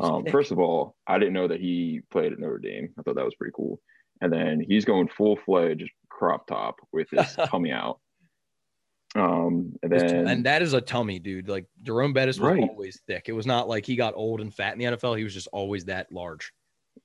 Um, 0.00 0.24
first 0.26 0.52
of 0.52 0.58
all, 0.60 0.96
I 1.06 1.18
didn't 1.18 1.34
know 1.34 1.48
that 1.48 1.60
he 1.60 2.00
played 2.10 2.32
at 2.32 2.38
Notre 2.38 2.58
Dame. 2.58 2.92
I 2.98 3.02
thought 3.02 3.16
that 3.16 3.24
was 3.24 3.34
pretty 3.34 3.52
cool. 3.56 3.80
And 4.20 4.32
then 4.32 4.64
he's 4.66 4.84
going 4.84 5.08
full 5.08 5.36
fledged 5.36 5.90
crop 6.08 6.46
top 6.46 6.76
with 6.92 7.08
his 7.10 7.36
tummy 7.46 7.72
out. 7.72 8.00
Um, 9.16 9.72
and 9.82 9.92
then 9.92 10.28
and 10.28 10.46
that 10.46 10.62
is 10.62 10.72
a 10.74 10.80
tummy, 10.80 11.18
dude. 11.18 11.48
Like 11.48 11.66
Jerome 11.82 12.12
Bettis 12.12 12.38
was 12.38 12.50
Right. 12.52 12.68
always 12.68 13.00
thick. 13.06 13.28
It 13.28 13.32
was 13.32 13.46
not 13.46 13.68
like 13.68 13.86
he 13.86 13.96
got 13.96 14.14
old 14.14 14.40
and 14.40 14.52
fat 14.54 14.72
in 14.74 14.78
the 14.78 14.84
NFL. 14.86 15.16
He 15.16 15.24
was 15.24 15.34
just 15.34 15.48
always 15.52 15.84
that 15.86 16.10
large. 16.12 16.52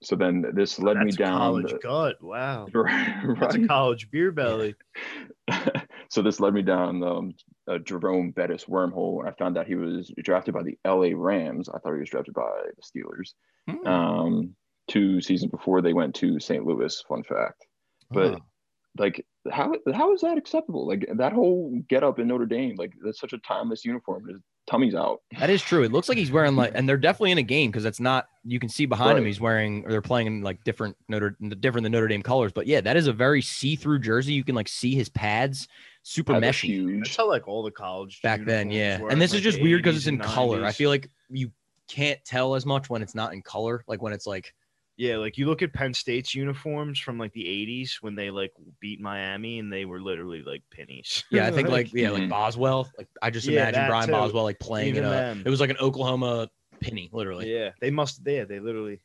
so 0.02 0.16
then 0.16 0.44
this 0.54 0.80
led 0.80 0.98
me 0.98 1.06
That's 1.06 1.16
a 1.16 1.20
down. 1.20 1.38
college 1.38 1.72
the- 1.72 1.80
gut. 1.80 2.22
Wow. 2.24 2.68
right, 2.74 3.36
That's 3.40 3.56
a 3.56 3.60
right. 3.60 3.68
college 3.68 4.10
beer 4.12 4.32
belly. 4.32 4.76
so 6.10 6.22
this 6.22 6.40
led 6.40 6.54
me 6.54 6.62
down 6.62 7.04
um, 7.04 7.34
a 7.68 7.78
Jerome 7.80 8.32
Bettis 8.32 8.66
wormhole. 8.66 9.28
I 9.28 9.32
found 9.32 9.58
out 9.58 9.68
he 9.68 9.76
was 9.76 10.12
drafted 10.24 10.54
by 10.54 10.64
the 10.64 10.78
LA 10.86 11.10
Rams. 11.16 11.70
I 11.70 11.78
thought 11.80 11.94
he 11.94 12.00
was 12.00 12.10
drafted 12.10 12.34
by 12.34 12.50
the 12.76 12.82
Steelers. 12.82 13.34
Hmm. 13.70 13.88
Um, 13.88 14.56
two 14.88 15.22
seasons 15.22 15.52
before 15.52 15.82
they 15.82 15.94
went 15.94 16.16
to 16.16 16.40
St. 16.40 16.66
Louis. 16.66 17.02
Fun 17.08 17.24
fact. 17.24 17.66
But 18.10 18.34
Oh. 18.36 18.40
Like, 18.98 19.26
how 19.52 19.74
how 19.94 20.14
is 20.14 20.22
that 20.22 20.38
acceptable? 20.38 20.88
Like 20.88 21.08
that 21.16 21.34
whole 21.34 21.82
get 21.88 22.04
up 22.04 22.20
in 22.20 22.28
Notre 22.28 22.46
Dame, 22.46 22.76
like 22.76 22.94
that's 23.04 23.20
such 23.20 23.34
a 23.34 23.38
timeless 23.40 23.86
uniform. 23.86 24.28
His 24.28 24.40
tummy's 24.68 24.96
out. 24.96 25.22
That 25.40 25.50
is 25.50 25.62
true. 25.62 25.84
It 25.84 25.92
looks 25.92 26.10
like 26.10 26.18
he's 26.18 26.32
wearing 26.32 26.56
like, 26.56 26.74
and 26.76 26.88
they're 26.88 26.98
definitely 26.98 27.32
in 27.32 27.38
a 27.38 27.44
game 27.44 27.72
because 27.72 27.86
it's 27.86 28.00
not. 28.00 28.28
You 28.44 28.60
can 28.60 28.70
see 28.70 28.86
behind 28.86 29.18
him. 29.18 29.26
He's 29.26 29.40
wearing, 29.40 29.86
or 29.86 29.92
they're 29.92 30.02
playing 30.02 30.28
in 30.28 30.42
like 30.42 30.64
different 30.64 30.96
Notre, 31.08 31.36
different 31.60 31.84
than 31.84 31.92
Notre 31.92 32.08
Dame 32.08 32.22
colors. 32.22 32.52
But 32.52 32.68
yeah, 32.68 32.82
that 32.82 32.98
is 32.98 33.08
a 33.08 33.14
very 33.14 33.42
see-through 33.42 34.00
jersey. 34.00 34.34
You 34.34 34.44
can 34.44 34.56
like 34.56 34.68
see 34.68 34.94
his 34.94 35.10
pads, 35.10 35.68
super 36.04 36.34
Pads 36.34 36.46
meshy 36.46 36.66
huge. 36.66 37.04
That's 37.04 37.16
how 37.16 37.30
like 37.30 37.48
all 37.48 37.64
the 37.64 37.72
college 37.72 38.22
back 38.22 38.46
then. 38.46 38.70
Yeah, 38.70 39.00
were 39.00 39.08
and 39.08 39.14
in, 39.14 39.20
this 39.20 39.34
is 39.34 39.42
just 39.42 39.62
weird 39.62 39.84
because 39.84 39.98
it's 39.98 40.08
in 40.08 40.20
color. 40.20 40.66
I 40.66 40.72
feel 40.72 40.90
like 40.90 41.10
you 41.30 41.52
can't 41.88 42.24
tell 42.26 42.56
as 42.56 42.66
much 42.66 42.90
when 42.90 43.02
it's 43.02 43.16
not 43.16 43.34
in 43.34 43.42
color. 43.42 43.84
Like 43.88 44.02
when 44.02 44.14
it's 44.14 44.28
like, 44.28 44.54
Yeah, 45.02 45.18
like 45.18 45.36
you 45.40 45.48
look 45.48 45.64
at 45.64 45.74
Penn 45.74 45.96
State's 45.96 46.36
uniforms 46.36 47.00
from 47.00 47.18
like 47.18 47.34
the 47.34 47.44
80s 47.44 47.94
when 48.02 48.14
they 48.14 48.30
like 48.30 48.52
beat 48.80 49.02
Miami 49.02 49.58
and 49.58 49.74
they 49.74 49.84
were 49.86 50.00
literally 50.00 50.44
like 50.44 50.62
pennies. 50.70 51.24
yeah, 51.32 51.48
I 51.48 51.52
think 51.52 51.70
like 51.70 51.92
yeah, 51.92 52.12
like 52.12 52.22
Mhm. 52.22 52.30
Bosworth. 52.30 52.92
Like 52.96 53.08
I 53.20 53.32
just 53.32 53.48
Yeah, 53.48 53.62
imagine 53.62 53.82
that 53.82 53.88
Brian 53.88 54.06
too. 54.06 54.12
Bosworth 54.12 54.44
like 54.44 54.60
playing 54.60 54.90
in 54.90 54.98
Even 54.98 55.06
a. 55.06 55.10
them. 55.10 55.42
It 55.44 55.50
was 55.50 55.60
like 55.60 55.72
an 55.72 55.78
Oklahoma 55.78 56.50
penny, 56.82 57.10
literally. 57.12 57.52
yeah, 57.52 57.72
they 57.82 57.90
must. 57.90 58.22
Yeah, 58.24 58.44
they 58.46 58.60
literally. 58.60 59.02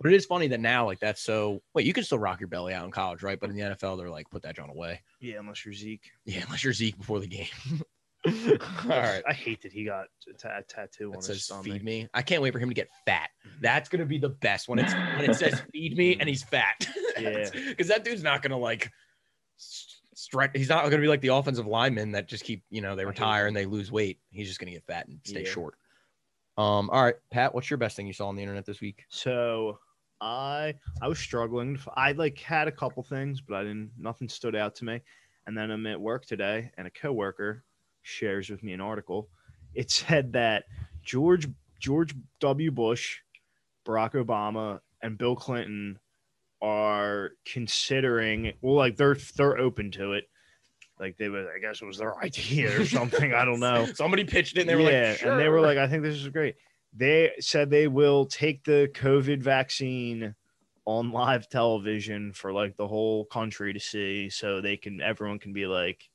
But 0.00 0.12
it 0.12 0.16
is 0.16 0.26
funny 0.26 0.48
that 0.48 0.58
now 0.58 0.86
like 0.86 0.98
that's 0.98 1.22
so. 1.22 1.62
Wait, 1.72 1.86
you 1.86 1.92
can 1.92 2.02
still 2.02 2.18
rock 2.18 2.40
your 2.40 2.48
belly 2.48 2.74
out 2.74 2.84
in 2.84 2.90
college, 2.90 3.22
right? 3.22 3.38
But 3.38 3.50
in 3.50 3.54
the 3.56 3.62
NFL, 3.62 3.96
they're 3.96 4.10
like 4.10 4.28
put 4.30 4.42
that 4.42 4.56
John 4.56 4.70
away. 4.70 5.02
Yeah, 5.20 5.38
unless 5.38 5.64
you're 5.64 5.72
Zeke. 5.72 6.10
Yeah, 6.24 6.42
unless 6.46 6.64
you're 6.64 6.72
Zeke 6.72 6.98
before 6.98 7.20
the 7.20 7.28
game. 7.28 7.46
All 8.26 8.88
right. 8.88 9.22
I 9.28 9.32
hate 9.32 9.62
that 9.62 9.72
he 9.72 9.84
got 9.84 10.06
a 10.28 10.32
ta- 10.36 10.60
tattoo 10.68 11.06
on 11.06 11.12
That 11.12 11.16
his 11.18 11.26
says 11.26 11.44
stomach. 11.44 11.64
feed 11.64 11.84
me. 11.84 12.08
I 12.12 12.22
can't 12.22 12.42
wait 12.42 12.52
for 12.52 12.58
him 12.58 12.68
to 12.68 12.74
get 12.74 12.88
fat. 13.06 13.30
That's 13.60 13.88
gonna 13.88 14.06
be 14.06 14.18
the 14.18 14.28
best 14.30 14.68
when 14.68 14.78
it's 14.80 14.92
when 14.92 15.30
it 15.30 15.34
says 15.34 15.60
feed 15.72 15.96
me 15.96 16.16
and 16.18 16.28
he's 16.28 16.42
fat. 16.42 16.86
Yeah. 17.18 17.50
Because 17.52 17.88
that 17.88 18.04
dude's 18.04 18.22
not 18.22 18.42
gonna 18.42 18.56
like 18.58 18.92
stretch. 19.56 20.50
He's 20.54 20.68
not 20.68 20.84
gonna 20.84 20.98
be 21.02 21.08
like 21.08 21.20
the 21.20 21.28
offensive 21.34 21.66
linemen 21.66 22.12
that 22.12 22.28
just 22.28 22.44
keep 22.44 22.62
you 22.70 22.80
know 22.80 22.94
they 22.94 23.04
retire 23.04 23.48
and 23.48 23.56
they 23.56 23.66
lose 23.66 23.90
weight. 23.90 24.20
He's 24.30 24.46
just 24.46 24.60
gonna 24.60 24.70
get 24.70 24.84
fat 24.86 25.08
and 25.08 25.18
stay 25.24 25.42
Yeah. 25.44 25.50
short. 25.50 25.74
Um. 26.56 26.90
All 26.90 27.02
right, 27.04 27.16
Pat. 27.32 27.54
What's 27.54 27.70
your 27.70 27.78
best 27.78 27.96
thing 27.96 28.06
you 28.06 28.12
saw 28.12 28.28
on 28.28 28.36
the 28.36 28.42
internet 28.42 28.66
this 28.66 28.80
week? 28.80 29.04
So 29.08 29.78
I 30.20 30.74
I 31.02 31.08
was 31.08 31.18
struggling. 31.18 31.78
I 31.96 32.12
like 32.12 32.38
had 32.38 32.68
a 32.68 32.72
couple 32.72 33.02
things, 33.02 33.40
but 33.40 33.56
I 33.56 33.62
didn't. 33.62 33.90
Nothing 33.98 34.28
stood 34.28 34.54
out 34.54 34.74
to 34.76 34.84
me. 34.84 35.00
And 35.46 35.56
then 35.56 35.70
I'm 35.72 35.86
at 35.86 36.00
work 36.00 36.24
today, 36.26 36.70
and 36.78 36.86
a 36.86 36.90
coworker 36.90 37.64
shares 38.08 38.50
with 38.50 38.62
me 38.62 38.72
an 38.72 38.80
article. 38.80 39.28
It 39.74 39.90
said 39.90 40.32
that 40.32 40.64
George 41.02 41.46
George 41.78 42.14
W. 42.40 42.70
Bush, 42.70 43.18
Barack 43.86 44.12
Obama, 44.12 44.80
and 45.02 45.16
Bill 45.16 45.36
Clinton 45.36 45.98
are 46.60 47.30
considering. 47.44 48.54
Well, 48.60 48.74
like 48.74 48.96
they're 48.96 49.16
they're 49.36 49.58
open 49.58 49.90
to 49.92 50.12
it. 50.14 50.28
Like 50.98 51.16
they 51.16 51.28
were, 51.28 51.52
I 51.54 51.60
guess 51.60 51.80
it 51.80 51.86
was 51.86 51.98
their 51.98 52.18
idea 52.22 52.80
or 52.80 52.84
something. 52.84 53.32
I 53.32 53.44
don't 53.44 53.60
know. 53.60 53.86
Somebody 53.94 54.24
pitched 54.24 54.56
it. 54.56 54.62
And 54.62 54.70
they 54.70 54.74
were 54.74 54.90
yeah, 54.90 55.10
like, 55.10 55.22
and 55.22 55.38
they 55.38 55.48
were 55.48 55.60
like, 55.60 55.78
I 55.78 55.86
think 55.86 56.02
this 56.02 56.16
is 56.16 56.28
great. 56.28 56.56
They 56.96 57.32
said 57.38 57.70
they 57.70 57.86
will 57.86 58.26
take 58.26 58.64
the 58.64 58.90
COVID 58.94 59.42
vaccine 59.42 60.34
on 60.86 61.12
live 61.12 61.48
television 61.48 62.32
for 62.32 62.50
like 62.52 62.76
the 62.76 62.88
whole 62.88 63.26
country 63.26 63.74
to 63.74 63.80
see, 63.80 64.30
so 64.30 64.60
they 64.60 64.76
can 64.76 65.00
everyone 65.00 65.38
can 65.38 65.52
be 65.52 65.66
like, 65.66 66.08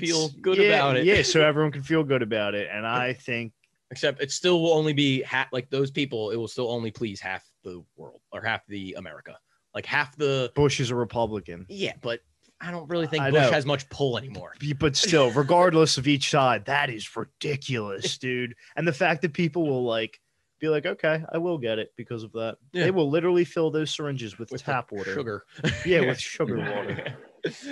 Feel 0.00 0.28
good 0.40 0.58
yeah, 0.58 0.68
about 0.68 0.96
it. 0.96 1.04
Yeah, 1.04 1.22
so 1.22 1.40
everyone 1.46 1.72
can 1.72 1.82
feel 1.82 2.02
good 2.02 2.22
about 2.22 2.54
it. 2.54 2.68
And 2.72 2.86
I 2.86 3.12
think 3.12 3.52
Except 3.90 4.20
it 4.20 4.32
still 4.32 4.60
will 4.60 4.72
only 4.72 4.92
be 4.92 5.22
half 5.22 5.52
like 5.52 5.70
those 5.70 5.90
people. 5.90 6.30
It 6.30 6.36
will 6.36 6.48
still 6.48 6.70
only 6.70 6.90
please 6.90 7.20
half 7.20 7.44
the 7.62 7.84
world 7.96 8.20
or 8.32 8.42
half 8.42 8.66
the 8.66 8.94
America. 8.98 9.38
Like 9.74 9.86
half 9.86 10.16
the 10.16 10.50
Bush 10.54 10.80
is 10.80 10.90
a 10.90 10.94
Republican. 10.96 11.66
yeah, 11.68 11.92
but 12.00 12.20
I 12.60 12.70
don't 12.70 12.88
really 12.88 13.06
think 13.06 13.22
I 13.22 13.30
Bush 13.30 13.42
know. 13.42 13.50
has 13.52 13.66
much 13.66 13.88
pull 13.88 14.18
anymore. 14.18 14.54
But 14.78 14.96
still, 14.96 15.30
regardless 15.32 15.98
of 15.98 16.08
each 16.08 16.30
side, 16.30 16.64
that 16.64 16.90
is 16.90 17.14
ridiculous, 17.14 18.18
dude. 18.18 18.54
And 18.74 18.88
the 18.88 18.92
fact 18.92 19.22
that 19.22 19.32
people 19.34 19.68
will 19.68 19.84
like 19.84 20.18
be 20.58 20.68
like, 20.68 20.86
okay, 20.86 21.22
I 21.30 21.38
will 21.38 21.58
get 21.58 21.78
it 21.78 21.92
because 21.96 22.22
of 22.22 22.32
that. 22.32 22.56
Yeah. 22.72 22.84
They 22.84 22.90
will 22.90 23.10
literally 23.10 23.44
fill 23.44 23.70
those 23.70 23.90
syringes 23.90 24.38
with, 24.38 24.50
With 24.50 24.64
tap 24.64 24.90
water. 24.90 25.14
sugar. 25.14 25.44
Yeah, 25.84 26.00
with 26.06 26.18
sugar 26.18 26.56
water. 26.56 27.14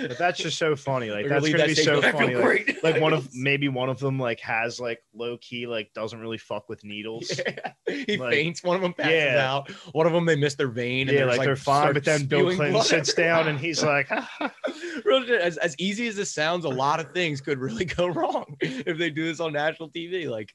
But 0.07 0.17
that's 0.17 0.39
just 0.39 0.57
so 0.57 0.75
funny. 0.75 1.09
Like 1.11 1.27
that's 1.27 1.45
gonna 1.45 1.57
that 1.59 1.67
be 1.67 1.75
so 1.75 1.93
and 1.93 2.01
go, 2.01 2.07
"I 2.07 2.11
feel 2.11 2.19
funny. 2.19 2.35
Like, 2.35 2.43
great." 2.65 2.83
like 2.83 3.01
one 3.01 3.13
of 3.13 3.29
maybe 3.33 3.67
one 3.67 3.89
of 3.89 3.99
them 3.99 4.19
like 4.19 4.39
has 4.41 4.79
like 4.79 5.01
low 5.13 5.37
key 5.37 5.67
like 5.67 5.93
doesn't 5.93 6.19
really 6.19 6.37
fuck 6.37 6.69
with 6.69 6.83
needles. 6.83 7.31
Yeah. 7.37 7.71
He 8.07 8.17
Like- 8.17 8.31
faints. 8.33 8.63
One 8.63 8.75
of 8.75 8.81
them 8.81 8.93
passes 8.93 9.13
Yeah. 9.13 9.51
out. 9.51 9.69
One 9.93 10.05
of 10.07 10.13
them 10.13 10.25
they 10.25 10.35
miss 10.35 10.55
their 10.55 10.67
vein. 10.67 11.07
And 11.07 11.11
Yeah, 11.17 11.25
they're 11.25 11.37
like, 11.37 11.45
they're 11.45 11.55
fine, 11.55 11.93
but 11.93 12.03
then 12.03 12.25
Bill 12.25 12.53
Clinton 12.55 12.81
sits 12.81 13.13
down 13.13 13.47
and 13.47 13.59
he's 13.59 13.83
like, 13.83 14.07
ah. 14.11 14.51
Real 15.03 15.23
as, 15.39 15.57
as 15.57 15.75
easy 15.77 16.07
as 16.07 16.15
this 16.15 16.31
sounds, 16.31 16.65
a 16.65 16.69
lot 16.69 16.99
of 16.99 17.11
things 17.13 17.41
could 17.41 17.59
really 17.59 17.85
go 17.85 18.07
wrong 18.07 18.57
if 18.59 18.97
they 18.97 19.09
do 19.09 19.25
this 19.25 19.39
on 19.39 19.53
national 19.53 19.89
TV. 19.89 20.27
Like, 20.29 20.53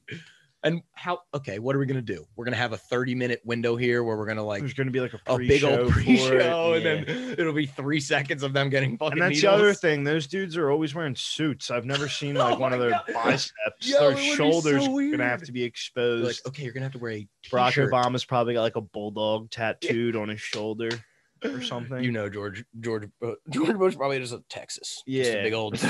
And 0.63 0.81
how? 0.93 1.21
Okay, 1.33 1.57
what 1.57 1.75
are 1.75 1.79
we 1.79 1.87
gonna 1.87 2.03
do? 2.03 2.23
We're 2.35 2.45
gonna 2.45 2.55
have 2.57 2.71
a 2.71 2.77
30 2.77 3.15
minute 3.15 3.41
window 3.43 3.75
here 3.75 4.03
where 4.03 4.15
we're 4.15 4.27
gonna 4.27 4.43
like 4.43 4.59
There's 4.61 4.75
going 4.75 4.85
to 4.85 4.91
be 4.91 4.99
like 4.99 5.13
a 5.13 5.19
a 5.33 5.37
big 5.39 5.63
old 5.63 5.89
pre-show, 5.89 6.73
and 6.73 6.83
yeah. 6.83 7.03
then 7.03 7.35
it'll 7.37 7.51
be 7.53 7.65
three 7.65 7.99
seconds 7.99 8.43
of 8.43 8.53
them 8.53 8.69
getting 8.69 8.95
fucking. 8.97 9.13
And 9.13 9.21
that's 9.23 9.41
needles. 9.41 9.41
the 9.41 9.63
other 9.63 9.73
thing. 9.73 10.03
Those 10.03 10.27
dudes 10.27 10.55
are 10.57 10.69
always 10.69 10.93
wearing 10.93 11.15
suits. 11.15 11.71
I've 11.71 11.85
never 11.85 12.07
seen 12.07 12.35
like 12.35 12.57
Oh 12.57 12.59
one 12.59 12.73
of 12.73 12.79
their 12.79 12.91
God. 12.91 13.05
biceps. 13.11 13.53
Yo, 13.81 13.99
their 13.99 14.15
be 14.15 14.29
so 14.29 14.35
shoulders 14.35 14.87
gonna 14.87 15.23
have 15.23 15.41
to 15.43 15.51
be 15.51 15.63
exposed. 15.63 16.25
like, 16.27 16.35
okay, 16.47 16.63
you're 16.63 16.73
gonna 16.73 16.85
have 16.85 16.93
to 16.93 16.99
wear 16.99 17.13
a 17.13 17.27
Barack. 17.49 17.89
Obama's 17.89 18.23
probably 18.25 18.53
got 18.53 18.61
like 18.61 18.75
a 18.75 18.81
bulldog 18.81 19.49
tattooed 19.49 20.15
on 20.15 20.29
his 20.29 20.41
shoulder 20.41 20.89
or 21.43 21.61
something. 21.63 22.03
You 22.03 22.11
know, 22.11 22.29
George 22.29 22.63
George 22.81 23.09
uh, 23.25 23.31
George 23.49 23.75
Bush 23.79 23.95
probably 23.95 24.19
just 24.19 24.33
a 24.33 24.43
Texas. 24.47 25.01
Just 25.07 25.31
a 25.31 25.37
Yeah. 25.37 25.41
big 25.41 25.53
old 25.53 25.83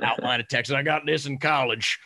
outline 0.00 0.38
of 0.38 0.46
Texas. 0.46 0.76
I 0.76 0.84
got 0.84 1.02
this 1.06 1.26
in 1.26 1.38
college. 1.38 1.98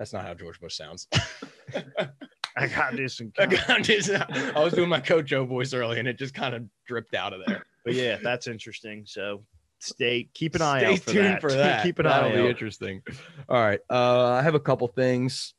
That's 0.00 0.14
not 0.14 0.24
how 0.24 0.32
George 0.32 0.58
Bush 0.58 0.76
sounds. 0.76 1.08
I 2.56 2.66
got 2.68 2.96
this 2.96 3.20
I 3.38 3.44
got 3.44 3.84
this. 3.84 4.10
I 4.10 4.58
was 4.58 4.72
doing 4.72 4.88
my 4.88 4.98
Coach 4.98 5.26
Joe 5.26 5.44
voice 5.44 5.74
early, 5.74 5.98
and 5.98 6.08
it 6.08 6.18
just 6.18 6.32
kind 6.32 6.54
of 6.54 6.64
dripped 6.86 7.14
out 7.14 7.34
of 7.34 7.42
there. 7.46 7.66
But 7.84 7.92
yeah, 7.92 8.16
that's 8.22 8.46
interesting. 8.46 9.02
So 9.04 9.44
stay, 9.78 10.30
keep 10.32 10.54
an 10.54 10.62
eye 10.62 10.78
Stay 10.78 10.92
out 10.94 10.98
for 11.00 11.10
tuned 11.12 11.26
that. 11.26 11.40
for 11.42 11.52
that. 11.52 11.82
keep 11.82 11.98
an 11.98 12.06
That'll 12.06 12.30
eye 12.30 12.34
be 12.42 12.48
interesting. 12.48 13.02
All 13.46 13.60
right, 13.60 13.80
uh, 13.90 14.28
I 14.30 14.40
have 14.40 14.54
a 14.54 14.60
couple 14.60 14.88
things. 14.88 15.52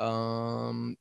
Um, 0.00 0.96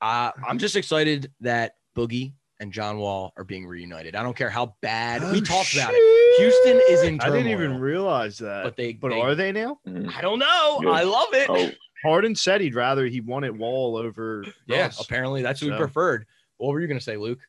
I, 0.00 0.30
I'm 0.46 0.58
just 0.58 0.76
excited 0.76 1.32
that 1.40 1.74
Boogie 1.96 2.34
and 2.60 2.72
John 2.72 2.98
Wall 2.98 3.32
are 3.36 3.44
being 3.44 3.66
reunited. 3.66 4.14
I 4.16 4.22
don't 4.22 4.36
care 4.36 4.50
how 4.50 4.74
bad 4.80 5.22
we 5.32 5.38
Oh, 5.38 5.40
talked 5.40 5.74
about 5.74 5.92
it. 5.94 6.38
Houston 6.38 6.80
is 6.90 7.02
in 7.02 7.20
I 7.20 7.26
didn't 7.30 7.48
even 7.48 7.78
realize 7.78 8.38
that. 8.38 8.64
But 8.64 8.76
they- 8.76 8.94
but 8.94 9.10
they- 9.10 9.20
are 9.20 9.34
they 9.34 9.52
now? 9.52 9.78
Mhm. 9.86 10.12
I 10.14 10.20
don't 10.20 10.38
know. 10.38 10.80
Yeah. 10.82 10.90
I 10.90 11.02
love 11.02 11.28
it. 11.32 11.46
Oh, 11.50 11.70
Harden 12.02 12.34
said 12.34 12.60
he'd 12.60 12.74
rather 12.74 13.06
he 13.06 13.20
wanted 13.20 13.56
Wall 13.58 13.96
over. 13.96 14.44
yeah, 14.66 14.82
Russ. 14.82 15.00
apparently 15.04 15.42
that's 15.42 15.60
what 15.60 15.68
we 15.68 15.72
So- 15.74 15.78
preferred. 15.78 16.26
What 16.58 16.72
were 16.72 16.80
you 16.80 16.86
gonna 16.86 17.00
say, 17.00 17.16
Luke? 17.16 17.40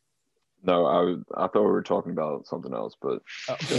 no, 0.63 0.85
I 0.85 0.99
was- 1.01 1.23
I 1.35 1.47
thought 1.47 1.61
we 1.63 1.71
were 1.71 1.83
talking 1.83 2.11
about 2.11 2.45
something 2.47 2.73
else, 2.73 2.95
but 3.01 3.21
Oh. 3.49 3.55
go 3.69 3.77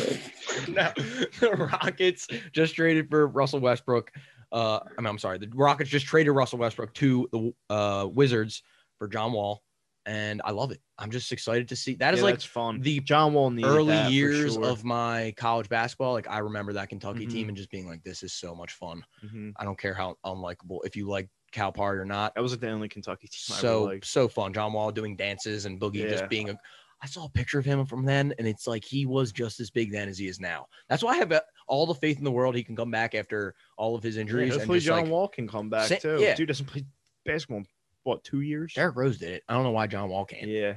no, 0.72 0.92
the 1.40 1.68
Rockets 1.70 2.26
just 2.52 2.74
traded 2.74 3.10
for 3.10 3.26
Russell 3.26 3.60
Westbrook. 3.60 4.10
Uh, 4.50 4.78
I 4.96 5.00
mean, 5.02 5.08
I'm 5.08 5.18
sorry, 5.18 5.36
the 5.38 5.48
Rockets 5.52 5.90
just 5.90 6.06
traded 6.06 6.32
Russell 6.34 6.58
Westbrook 6.58 6.94
to 6.94 7.28
the 7.32 7.74
uh, 7.74 8.06
Wizards 8.10 8.62
for 8.98 9.06
John 9.08 9.32
Wall, 9.32 9.62
and 10.08 10.40
I 10.44 10.50
love 10.50 10.70
it. 10.72 10.80
I'm 10.98 11.10
just 11.10 11.30
excited 11.32 11.68
to 11.68 11.76
see. 11.76 11.94
That 11.94 12.14
is 12.14 12.18
Yeah, 12.20 12.24
like 12.24 12.34
that's 12.36 12.44
fun. 12.44 12.80
the 12.80 12.98
John 13.00 13.34
Wall 13.34 13.50
needed 13.50 13.68
early 13.68 13.92
that 13.94 14.10
years 14.10 14.54
sure. 14.54 14.64
of 14.66 14.82
my 14.84 15.34
college 15.36 15.68
basketball. 15.68 16.12
Like 16.14 16.28
I 16.28 16.38
remember 16.38 16.72
that 16.72 16.88
Kentucky 16.88 17.26
Mhm. 17.26 17.30
team 17.30 17.48
and 17.48 17.56
just 17.56 17.70
being 17.70 17.86
like, 17.86 18.02
"This 18.02 18.22
is 18.22 18.32
so 18.32 18.54
much 18.54 18.72
fun." 18.72 19.04
Mhm. 19.24 19.52
I 19.56 19.64
don't 19.64 19.78
care 19.78 19.94
how 19.94 20.16
unlikable 20.24 20.78
if 20.84 20.96
you 20.96 21.06
like 21.08 21.28
Calipari 21.52 21.98
or 21.98 22.04
not. 22.04 22.34
That 22.34 22.40
was 22.40 22.52
like 22.52 22.60
the 22.60 22.70
only 22.70 22.88
Kentucky 22.88 23.28
team 23.28 23.56
So 23.56 23.88
ever 23.88 24.00
so 24.02 24.28
fun. 24.28 24.52
John 24.52 24.72
Wall 24.72 24.90
doing 24.90 25.14
dances 25.16 25.66
and 25.66 25.80
Boogie 25.80 25.96
Yeah. 26.04 26.08
just 26.10 26.28
being 26.28 26.48
a. 26.50 26.58
I 27.00 27.06
saw 27.06 27.26
a 27.26 27.30
picture 27.30 27.60
of 27.60 27.64
him 27.64 27.86
from 27.86 28.04
then, 28.04 28.34
and 28.38 28.48
it's 28.48 28.66
like 28.66 28.84
he 28.84 29.06
was 29.06 29.30
just 29.30 29.60
as 29.60 29.70
big 29.70 29.92
then 29.92 30.08
as 30.08 30.18
he 30.18 30.26
is 30.26 30.40
now. 30.40 30.66
That's 30.88 31.00
why 31.04 31.12
I 31.12 31.16
have 31.18 31.30
uh, 31.30 31.40
all 31.68 31.86
the 31.86 31.94
faith 31.94 32.18
in 32.18 32.24
the 32.24 32.30
world 32.32 32.56
he 32.56 32.64
can 32.64 32.74
come 32.74 32.90
back 32.90 33.14
after 33.14 33.54
all 33.76 33.94
of 33.94 34.02
his 34.02 34.16
injuries. 34.16 34.50
and 34.52 34.60
hopefully 34.60 34.78
just 34.78 34.88
John 34.88 35.02
like, 35.02 35.10
Wall 35.12 35.28
can 35.28 35.46
come 35.46 35.70
back 35.70 35.88
Sa- 35.88 35.94
too. 35.96 36.18
yeah. 36.20 36.34
Dude 36.34 36.48
doesn't 36.48 36.66
play 36.66 36.84
basketball 37.24 37.58
in 37.58 37.66
what 38.08 38.24
two 38.24 38.40
years? 38.40 38.72
Derrick 38.74 38.96
Rose 38.96 39.18
did 39.18 39.30
it. 39.32 39.42
I 39.48 39.54
don't 39.54 39.62
know 39.64 39.70
why 39.70 39.86
John 39.86 40.08
Wall 40.08 40.24
can't. 40.24 40.48
Yeah. 40.48 40.74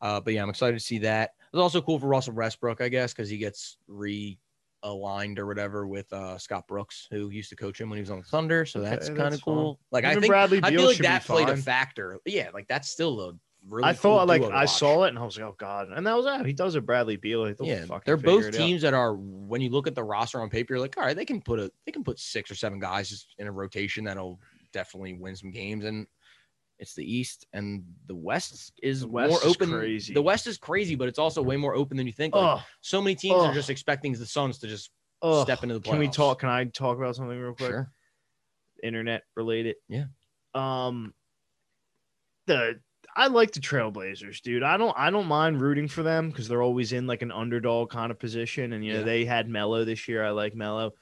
Uh, 0.00 0.20
but 0.20 0.32
yeah, 0.34 0.42
I'm 0.42 0.50
excited 0.50 0.78
to 0.78 0.84
see 0.84 0.98
that. 0.98 1.30
It's 1.52 1.60
also 1.60 1.80
cool 1.82 1.98
for 1.98 2.06
Russell 2.06 2.34
Westbrook, 2.34 2.80
I 2.80 2.88
guess, 2.88 3.12
because 3.12 3.28
he 3.28 3.36
gets 3.38 3.76
realigned 3.88 5.38
or 5.38 5.46
whatever 5.46 5.86
with 5.86 6.10
uh, 6.12 6.38
Scott 6.38 6.66
Brooks, 6.66 7.06
who 7.10 7.30
used 7.30 7.50
to 7.50 7.56
coach 7.56 7.80
him 7.80 7.90
when 7.90 7.96
he 7.98 8.00
was 8.00 8.10
on 8.10 8.18
the 8.18 8.24
Thunder. 8.24 8.64
So 8.64 8.80
that's 8.80 9.08
that's 9.08 9.18
kind 9.18 9.34
of 9.34 9.40
fun. 9.40 9.54
cool. 9.54 9.80
Like 9.90 10.04
I 10.04 10.14
think 10.14 10.26
Bradley 10.28 10.60
I 10.62 10.70
feel 10.70 10.86
like 10.86 10.98
that 10.98 11.24
played 11.24 11.48
a 11.48 11.56
factor. 11.56 12.18
Yeah, 12.24 12.50
like 12.54 12.66
that's 12.68 12.88
still 12.88 13.20
a 13.20 13.32
really. 13.68 13.84
I 13.84 13.92
cool 13.92 14.16
thought 14.16 14.28
like 14.28 14.40
duo 14.40 14.50
to 14.50 14.56
I 14.56 14.60
watch. 14.62 14.78
saw 14.78 15.04
it 15.04 15.08
and 15.08 15.18
I 15.18 15.24
was 15.24 15.36
like, 15.36 15.46
oh 15.46 15.56
god. 15.58 15.88
And 15.94 16.06
that 16.06 16.16
was 16.16 16.24
that. 16.24 16.46
He 16.46 16.52
does 16.52 16.76
a 16.76 16.80
Bradley 16.80 17.16
Beal. 17.16 17.44
He'll 17.44 17.56
Yeah, 17.66 17.84
they're 18.04 18.16
both 18.16 18.44
it 18.44 18.54
out. 18.54 18.58
teams 18.58 18.82
that 18.82 18.94
are 18.94 19.14
when 19.14 19.60
you 19.60 19.70
look 19.70 19.86
at 19.86 19.94
the 19.94 20.04
roster 20.04 20.40
on 20.40 20.48
paper, 20.48 20.74
you're 20.74 20.80
like, 20.80 20.96
all 20.96 21.04
right, 21.04 21.16
they 21.16 21.26
can 21.26 21.42
put 21.42 21.58
a 21.58 21.70
they 21.84 21.92
can 21.92 22.04
put 22.04 22.18
six 22.18 22.50
or 22.50 22.54
seven 22.54 22.78
guys 22.78 23.26
in 23.38 23.46
a 23.46 23.52
rotation 23.52 24.04
that'll 24.04 24.40
definitely 24.72 25.14
win 25.14 25.36
some 25.36 25.50
games. 25.50 25.84
And 25.84 26.06
it's 26.80 26.94
the 26.94 27.04
East 27.04 27.46
and 27.52 27.84
the 28.06 28.14
West 28.14 28.72
is 28.82 29.02
The 29.02 29.08
West 29.08 29.30
more 29.30 29.38
is 29.44 29.54
open. 29.54 29.70
crazy. 29.70 30.14
The 30.14 30.22
West 30.22 30.46
is 30.46 30.56
crazy, 30.56 30.94
but 30.94 31.08
it's 31.08 31.18
also 31.18 31.42
way 31.42 31.56
more 31.56 31.74
open 31.74 31.96
than 31.98 32.06
you 32.06 32.12
think. 32.12 32.34
Like, 32.34 32.62
so 32.80 33.02
many 33.02 33.14
teams 33.14 33.44
are 33.44 33.52
just 33.52 33.68
expecting 33.68 34.12
the 34.14 34.24
Suns 34.24 34.58
to 34.60 34.66
just 34.66 34.90
oh. 35.20 35.44
step 35.44 35.62
into 35.62 35.74
the 35.74 35.80
playoffs. 35.80 35.90
Can 35.90 35.98
we 35.98 36.08
talk? 36.08 36.38
Can 36.40 36.48
I 36.48 36.64
talk 36.64 36.96
about 36.96 37.14
something 37.14 37.38
real 37.38 37.54
quick? 37.54 37.70
Sure. 37.70 37.92
Internet 38.82 39.22
related. 39.36 39.76
Yeah. 39.88 40.06
Um. 40.54 41.12
The 42.46 42.80
I 43.14 43.26
like 43.26 43.52
the 43.52 43.60
Trailblazers, 43.60 44.40
dude. 44.40 44.62
I 44.62 44.78
don't 44.78 44.96
I 44.96 45.10
don't 45.10 45.26
mind 45.26 45.60
rooting 45.60 45.86
for 45.88 46.02
them 46.02 46.30
because 46.30 46.48
they're 46.48 46.62
always 46.62 46.94
in 46.94 47.06
like 47.06 47.20
an 47.20 47.30
underdog 47.30 47.90
kind 47.90 48.10
of 48.10 48.18
position, 48.18 48.72
and 48.72 48.82
you 48.82 48.94
know 48.94 49.00
Yeah. 49.00 49.04
they 49.04 49.24
had 49.26 49.48
Mello 49.48 49.84
this 49.84 50.08
year. 50.08 50.24
I 50.24 50.30
like 50.30 50.54
Mello. 50.54 50.92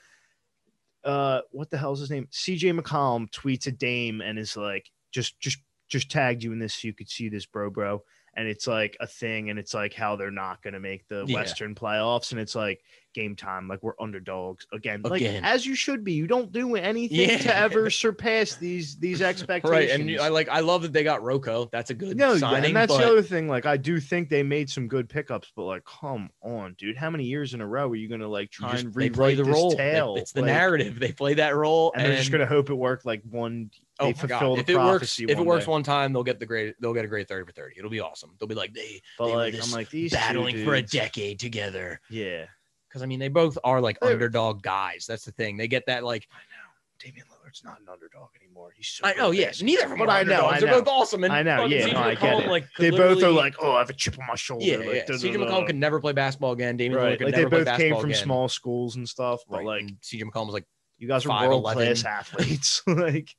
Uh, 1.05 1.43
what 1.53 1.71
the 1.71 1.79
hell's 1.79 2.01
his 2.01 2.11
name? 2.11 2.27
CJ 2.33 2.79
McCollum 2.79 3.31
tweets 3.31 3.69
a 3.69 3.71
Dame 3.71 4.21
and 4.21 4.39
is 4.39 4.57
like, 4.57 4.91
just 5.13 5.39
just 5.39 5.59
just 5.89 6.11
tagged 6.11 6.43
you 6.43 6.53
in 6.53 6.59
this 6.59 6.75
so 6.75 6.89
you 6.89 6.95
could 6.95 7.09
see 7.11 7.29
this, 7.29 7.47
bro, 7.47 7.71
bro. 7.71 8.03
And 8.35 8.47
it's 8.47 8.67
like 8.67 8.97
a 9.01 9.07
thing, 9.07 9.51
and 9.51 9.59
it's 9.59 9.75
like 9.75 9.95
how 9.95 10.17
they're 10.17 10.31
not 10.31 10.63
gonna 10.63 10.81
make 10.81 11.09
the 11.09 11.25
Yeah. 11.27 11.35
Western 11.37 11.75
playoffs, 11.75 12.31
and 12.33 12.41
it's 12.41 12.55
like 12.55 12.83
game 13.19 13.35
time, 13.35 13.67
like 13.69 13.83
we're 13.83 13.95
underdogs 14.01 14.67
again, 14.73 15.03
like 15.03 15.23
as 15.23 15.67
you 15.67 15.75
should 15.75 16.05
be. 16.05 16.13
You 16.13 16.27
don't 16.27 16.53
do 16.53 16.77
anything 16.77 17.29
Yeah. 17.29 17.39
to 17.39 17.57
ever 17.57 17.91
surpass 17.91 18.55
these 18.57 18.97
these 18.97 19.21
expectations. 19.23 19.71
Right, 19.79 19.91
and 19.91 20.09
you- 20.09 20.21
I 20.21 20.29
like 20.29 20.49
I 20.49 20.61
love 20.61 20.83
that 20.83 20.93
they 20.93 21.03
got 21.05 21.23
Rocco. 21.23 21.69
That's 21.73 21.91
a 21.91 21.95
good 21.95 22.17
no, 22.17 22.37
signing. 22.39 22.67
and 22.67 22.77
that's 22.77 22.93
but 22.93 22.99
the 22.99 23.07
other 23.09 23.23
thing. 23.23 23.49
Like, 23.49 23.67
I 23.67 23.77
do 23.77 23.99
think 24.01 24.29
they 24.29 24.43
made 24.43 24.71
some 24.71 24.87
good 24.89 25.09
pickups, 25.09 25.51
but 25.57 25.65
like, 25.65 25.85
come 25.85 26.31
on, 26.43 26.75
dude, 26.79 26.97
how 26.97 27.11
many 27.11 27.25
years 27.25 27.55
in 27.55 27.61
a 27.61 27.67
row 27.67 27.89
are 27.89 27.97
you 27.97 28.09
gonna 28.09 28.29
like 28.29 28.51
try 28.51 28.73
just- 28.73 28.85
and 28.85 28.95
rewrite 28.97 29.37
the 29.37 29.45
role. 29.45 29.73
Tale? 29.73 30.15
It's 30.17 30.33
the 30.33 30.43
Like, 30.43 30.47
narrative. 30.53 30.99
They 31.01 31.13
play 31.13 31.35
that 31.35 31.55
role, 31.57 31.93
and 31.97 32.07
they're 32.07 32.17
just 32.19 32.31
gonna 32.33 32.47
hope 32.47 32.71
it 32.71 32.75
worked 32.75 33.05
like 33.05 33.23
one. 33.29 33.71
Oh 34.01 34.05
they 34.07 34.13
my 34.13 34.19
fulfill 34.19 34.39
god! 34.39 34.57
the 34.59 34.61
If 34.61 34.69
it 34.71 34.77
works, 34.77 34.89
prophecy 34.91 35.25
if 35.25 35.39
it 35.39 35.45
works 35.45 35.65
day. 35.65 35.71
one 35.73 35.83
time, 35.83 36.13
they'll 36.13 36.23
get 36.23 36.39
the 36.39 36.47
great. 36.47 36.75
They'll 36.81 36.95
get 36.95 37.05
a 37.05 37.09
great 37.09 37.27
thirty 37.27 37.45
for 37.45 37.51
thirty. 37.53 37.75
It'll 37.79 37.91
be 37.91 37.99
awesome. 37.99 38.31
They'll 38.39 38.47
be 38.49 38.55
like 38.55 38.73
they 38.73 39.03
But 39.19 39.27
they 39.27 39.35
like, 39.35 39.55
I'm 39.61 39.73
like 39.73 39.91
these 39.91 40.13
battling 40.13 40.65
for 40.65 40.75
a 40.77 40.83
decade 40.83 41.41
together. 41.41 42.01
Yeah, 42.09 42.45
Because 42.89 43.03
I 43.03 43.07
mean, 43.07 43.19
they 43.21 43.29
both 43.29 43.59
are 43.65 43.81
like 43.81 43.99
They're- 44.01 44.13
underdog 44.13 44.63
guys. 44.63 45.05
That's 45.07 45.25
the 45.25 45.33
thing. 45.33 45.57
They 45.57 45.69
get 45.69 45.85
that 45.87 46.05
like 46.05 46.27
I 46.33 46.37
know 46.37 46.65
Damian 46.99 47.27
Lillard's 47.27 47.63
not 47.65 47.81
an 47.81 47.87
underdog 47.91 48.31
anymore. 48.41 48.73
He's 48.77 48.89
so 48.89 49.07
I 49.07 49.13
know. 49.15 49.31
good 49.31 49.39
Yeah, 49.39 49.53
neither 49.63 49.85
of 49.85 49.91
them 49.91 50.03
are 50.03 50.07
But 50.07 50.13
I 50.13 50.23
know, 50.25 50.47
underdogs. 50.49 50.57
I 50.57 50.61
They're 50.61 50.71
know. 50.71 50.79
both 50.83 50.89
awesome. 50.89 51.25
And 51.25 51.33
I 51.33 51.43
know, 51.45 51.65
yeah, 51.67 51.87
no, 51.87 52.01
I 52.01 52.15
get 52.17 52.41
it. 52.45 52.49
Like, 52.49 52.67
They 52.79 52.91
both 52.91 53.23
are 53.23 53.31
like, 53.31 53.55
oh, 53.61 53.73
I 53.73 53.79
have 53.79 53.91
a 53.91 53.93
chip 53.93 54.19
on 54.19 54.27
my 54.27 54.35
shoulder. 54.35 54.65
yeah, 54.65 54.77
like, 54.79 54.87
yeah. 54.87 55.05
da, 55.07 55.13
da, 55.13 55.19
CJ 55.19 55.35
McCollum 55.37 55.61
da. 55.61 55.67
could 55.67 55.77
never 55.77 56.01
play 56.01 56.13
basketball 56.13 56.53
again. 56.53 56.77
Damian 56.77 56.99
Lillard 57.01 57.05
right, 57.05 57.19
could 57.19 57.25
like 57.27 57.35
they 57.37 57.43
never 57.43 57.57
play 57.57 57.65
both 57.65 57.77
came 57.79 57.95
from 58.01 58.11
again. 58.11 58.23
small 58.23 58.49
schools 58.49 58.97
and 58.97 59.09
stuff. 59.09 59.41
But 59.49 59.59
Right, 59.59 59.67
like, 59.67 59.81
and 59.83 59.97
CJ 60.03 60.23
McCollum 60.25 60.47
was 60.47 60.55
like, 60.55 60.67
you 60.99 61.07
guys 61.07 61.25
are 61.25 61.49
world 61.49 61.65
class 61.65 62.05
athletes. 62.05 62.83
like, 62.89 63.31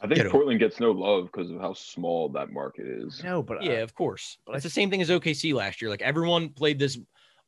I 0.00 0.06
think 0.06 0.14
Get 0.16 0.26
'em. 0.26 0.32
Portland 0.32 0.60
gets 0.60 0.78
no 0.78 0.92
love 0.92 1.26
because 1.32 1.50
of 1.50 1.60
how 1.60 1.72
small 1.74 2.28
that 2.30 2.50
market 2.52 2.86
is. 2.86 3.20
no, 3.24 3.42
but 3.42 3.62
yeah, 3.64 3.72
I, 3.72 3.74
of 3.78 3.94
course. 3.94 4.38
but 4.46 4.54
it's 4.54 4.62
the 4.64 4.70
same 4.70 4.90
thing 4.90 5.02
as 5.02 5.10
OKC 5.10 5.52
last 5.54 5.82
year. 5.82 5.90
Like 5.90 6.02
everyone 6.02 6.50
played 6.50 6.78
this. 6.78 6.98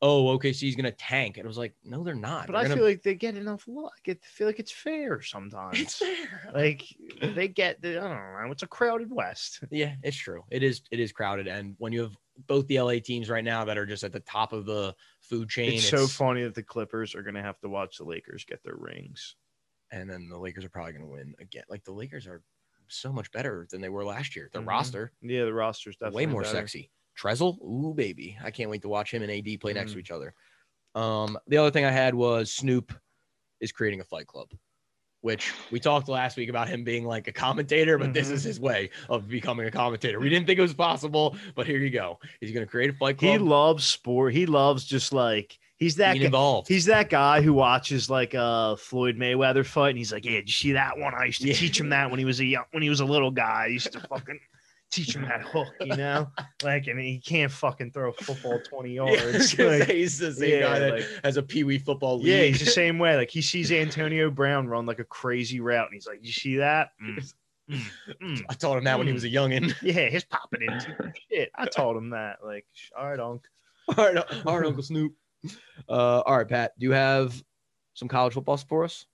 Oh, 0.07 0.37
OKC 0.37 0.67
is 0.69 0.75
gonna 0.75 0.91
tank. 0.91 1.37
And 1.37 1.45
it 1.45 1.47
was 1.47 1.57
like, 1.57 1.73
no, 1.83 2.03
they're 2.03 2.13
not. 2.13 2.45
but 2.47 2.53
They're 2.53 2.61
I 2.61 2.63
gonna- 2.65 2.75
feel 2.75 2.85
like 2.85 3.01
they 3.01 3.15
get 3.15 3.35
enough 3.35 3.67
luck. 3.67 3.99
I 4.07 4.15
feel 4.21 4.45
like 4.45 4.59
it's 4.59 4.71
fair 4.71 5.21
sometimes. 5.21 5.79
it's 5.79 5.97
fair. 5.97 6.51
like 6.53 6.83
they 7.21 7.47
get 7.47 7.81
the, 7.81 7.97
I 7.99 8.07
don't 8.07 8.11
know. 8.45 8.51
It's 8.51 8.61
a 8.63 8.67
crowded 8.67 9.09
West. 9.09 9.61
Yeah, 9.71 9.95
it's 10.03 10.15
true. 10.17 10.43
It 10.51 10.61
is. 10.61 10.81
It 10.91 10.99
is 10.99 11.11
crowded, 11.11 11.47
and 11.47 11.75
when 11.79 11.91
you 11.91 12.01
have 12.01 12.15
both 12.47 12.67
the 12.67 12.79
LA 12.79 12.99
teams 12.99 13.29
right 13.29 13.43
now 13.43 13.65
that 13.65 13.77
are 13.77 13.85
just 13.85 14.03
at 14.03 14.11
the 14.11 14.19
top 14.19 14.53
of 14.53 14.65
the 14.65 14.93
food 15.21 15.49
chain, 15.49 15.73
It's 15.73 15.89
so 15.89 16.05
funny 16.05 16.43
that 16.43 16.53
the 16.53 16.63
Clippers 16.63 17.15
are 17.15 17.23
gonna 17.23 17.41
have 17.41 17.59
to 17.61 17.69
watch 17.69 17.97
the 17.97 18.03
Lakers 18.05 18.45
get 18.45 18.61
their 18.63 18.75
rings. 18.77 19.35
and 19.91 20.09
then 20.09 20.27
the 20.29 20.37
Lakers 20.37 20.65
are 20.65 20.69
probably 20.69 20.91
going 20.93 21.05
to 21.05 21.11
win 21.11 21.33
again. 21.39 21.63
Like 21.69 21.83
the 21.83 21.91
Lakers 21.93 22.25
are 22.27 22.41
so 22.87 23.13
much 23.13 23.31
better 23.31 23.67
than 23.69 23.81
they 23.81 23.87
were 23.87 24.03
last 24.03 24.35
year. 24.35 24.49
Their 24.51 24.63
Mhm. 24.63 24.67
roster 24.67 25.13
Yeah, 25.21 25.45
the 25.45 25.53
roster's 25.53 25.95
definitely 25.95 26.25
way 26.25 26.31
more 26.31 26.41
better. 26.41 26.55
sexy. 26.55 26.91
Trezor, 27.19 27.57
ooh 27.63 27.93
baby, 27.95 28.37
I 28.43 28.51
can't 28.51 28.69
wait 28.69 28.81
to 28.83 28.89
watch 28.89 29.11
him 29.13 29.23
and 29.23 29.31
AD 29.31 29.59
play 29.59 29.73
next 29.73 29.93
to 29.93 29.99
each 29.99 30.11
other. 30.11 30.33
Um, 30.95 31.37
the 31.47 31.57
other 31.57 31.71
thing 31.71 31.85
I 31.85 31.91
had 31.91 32.13
was 32.15 32.51
Snoop 32.51 32.93
is 33.61 33.71
creating 33.71 33.99
a 34.01 34.03
fight 34.03 34.27
club, 34.27 34.49
which 35.21 35.51
we 35.71 35.79
talked 35.79 36.07
last 36.07 36.37
week 36.37 36.49
about 36.49 36.67
him 36.69 36.83
being 36.83 37.05
like 37.05 37.27
a 37.27 37.31
commentator, 37.31 37.97
but 37.97 38.13
this 38.13 38.29
Mhm. 38.29 38.33
is 38.33 38.43
his 38.43 38.59
way 38.59 38.89
of 39.09 39.27
becoming 39.27 39.65
a 39.65 39.71
commentator. 39.71 40.19
We 40.19 40.29
didn't 40.29 40.45
think 40.47 40.59
it 40.59 40.61
was 40.61 40.73
possible, 40.73 41.35
but 41.55 41.65
here 41.67 41.79
you 41.79 41.89
go. 41.89 42.19
He's 42.41 42.51
going 42.51 42.65
to 42.65 42.69
create 42.69 42.89
a 42.89 42.93
fight 42.93 43.17
club. 43.17 43.31
He 43.31 43.37
loves 43.37 43.85
sport. 43.85 44.33
He 44.33 44.45
loves 44.45 44.85
just 44.85 45.11
like 45.13 45.57
he's 45.77 45.95
that 45.95 46.13
being 46.13 46.21
guy, 46.23 46.25
involved. 46.27 46.67
he's 46.69 46.85
that 46.85 47.09
guy 47.09 47.41
who 47.41 47.53
watches 47.53 48.09
like 48.09 48.33
a 48.33 48.75
Floyd 48.77 49.17
Mayweather 49.17 49.65
fight 49.65 49.89
and 49.89 49.97
he's 49.97 50.13
like, 50.13 50.23
Yeah, 50.25 50.33
did 50.35 50.47
you 50.47 50.53
see 50.53 50.71
that 50.73 50.97
one? 50.97 51.13
I 51.13 51.25
used 51.25 51.41
to 51.41 51.47
Yeah. 51.47 51.53
teach 51.55 51.79
him 51.79 51.89
that 51.89 52.09
when 52.09 52.19
he 52.19 52.25
was 52.25 52.39
a 52.39 52.45
young 52.45 52.65
when 52.71 52.83
he 52.83 52.89
was 52.89 52.99
a 53.01 53.05
little 53.05 53.31
guy. 53.31 53.63
I 53.63 53.67
used 53.67 53.91
to 53.93 53.99
fucking 54.09 54.39
teach 54.95 55.15
him 55.15 55.23
that 55.23 55.41
hook, 55.41 55.67
you 55.81 55.95
know? 55.95 56.29
Like 56.63 56.87
and 56.87 56.99
he 56.99 57.19
can't 57.19 57.51
fucking 57.51 57.91
throw 57.91 58.09
a 58.09 58.13
football 58.13 58.59
20 58.59 58.89
Yeah, 58.95 59.01
I 59.03 59.05
was 59.11 59.21
yards. 59.23 59.53
gonna 59.55 59.77
Like, 59.79 59.89
he's 59.91 60.17
the 60.19 60.33
same 60.33 60.49
yeah, 60.49 60.59
guy 60.61 60.79
that 60.79 60.93
like- 60.93 61.05
has 61.23 61.37
a 61.37 61.43
pee 61.43 61.63
wee 61.63 61.77
football 61.79 62.17
league. 62.17 62.27
yeah, 62.27 62.43
he's 62.43 62.59
the 62.59 62.65
same 62.65 62.97
way. 62.99 63.15
Like 63.15 63.29
he 63.29 63.41
sees 63.51 63.71
Antonio 63.71 64.29
Brown 64.31 64.67
run 64.67 64.85
like 64.85 64.99
a 64.99 65.03
crazy 65.03 65.59
route 65.59 65.85
and 65.87 65.93
he's 65.93 66.07
like, 66.07 66.19
You 66.23 66.31
see 66.31 66.57
that? 66.57 66.91
Mm. 67.03 67.33
Mm. 68.21 68.41
I 68.49 68.53
taught 68.53 68.77
him 68.77 68.83
that 68.83 68.97
when 68.97 69.07
he 69.07 69.13
was 69.13 69.23
a 69.23 69.29
youngin. 69.29 69.73
Yeah, 69.81 70.07
he's 70.09 70.23
popping 70.23 70.61
into 70.61 71.11
shit. 71.31 71.49
I 71.55 71.65
told 71.65 71.97
him 71.97 72.11
that. 72.11 72.37
Like, 72.43 72.65
sh- 72.73 72.91
all 72.97 73.09
right, 73.09 73.19
Unc. 73.19 73.43
all 73.97 74.05
right, 74.13 74.17
all 74.45 74.57
right, 74.59 74.67
Uncle 74.67 74.83
Snoop. 74.83 75.13
Uh, 75.89 76.19
all 76.21 76.37
right, 76.37 76.47
Pat. 76.47 76.73
Do 76.79 76.85
you 76.85 76.91
have 76.91 77.43
some 77.95 78.07
college 78.07 78.33
football 78.33 78.57
for 78.57 78.83
us? 78.83 79.05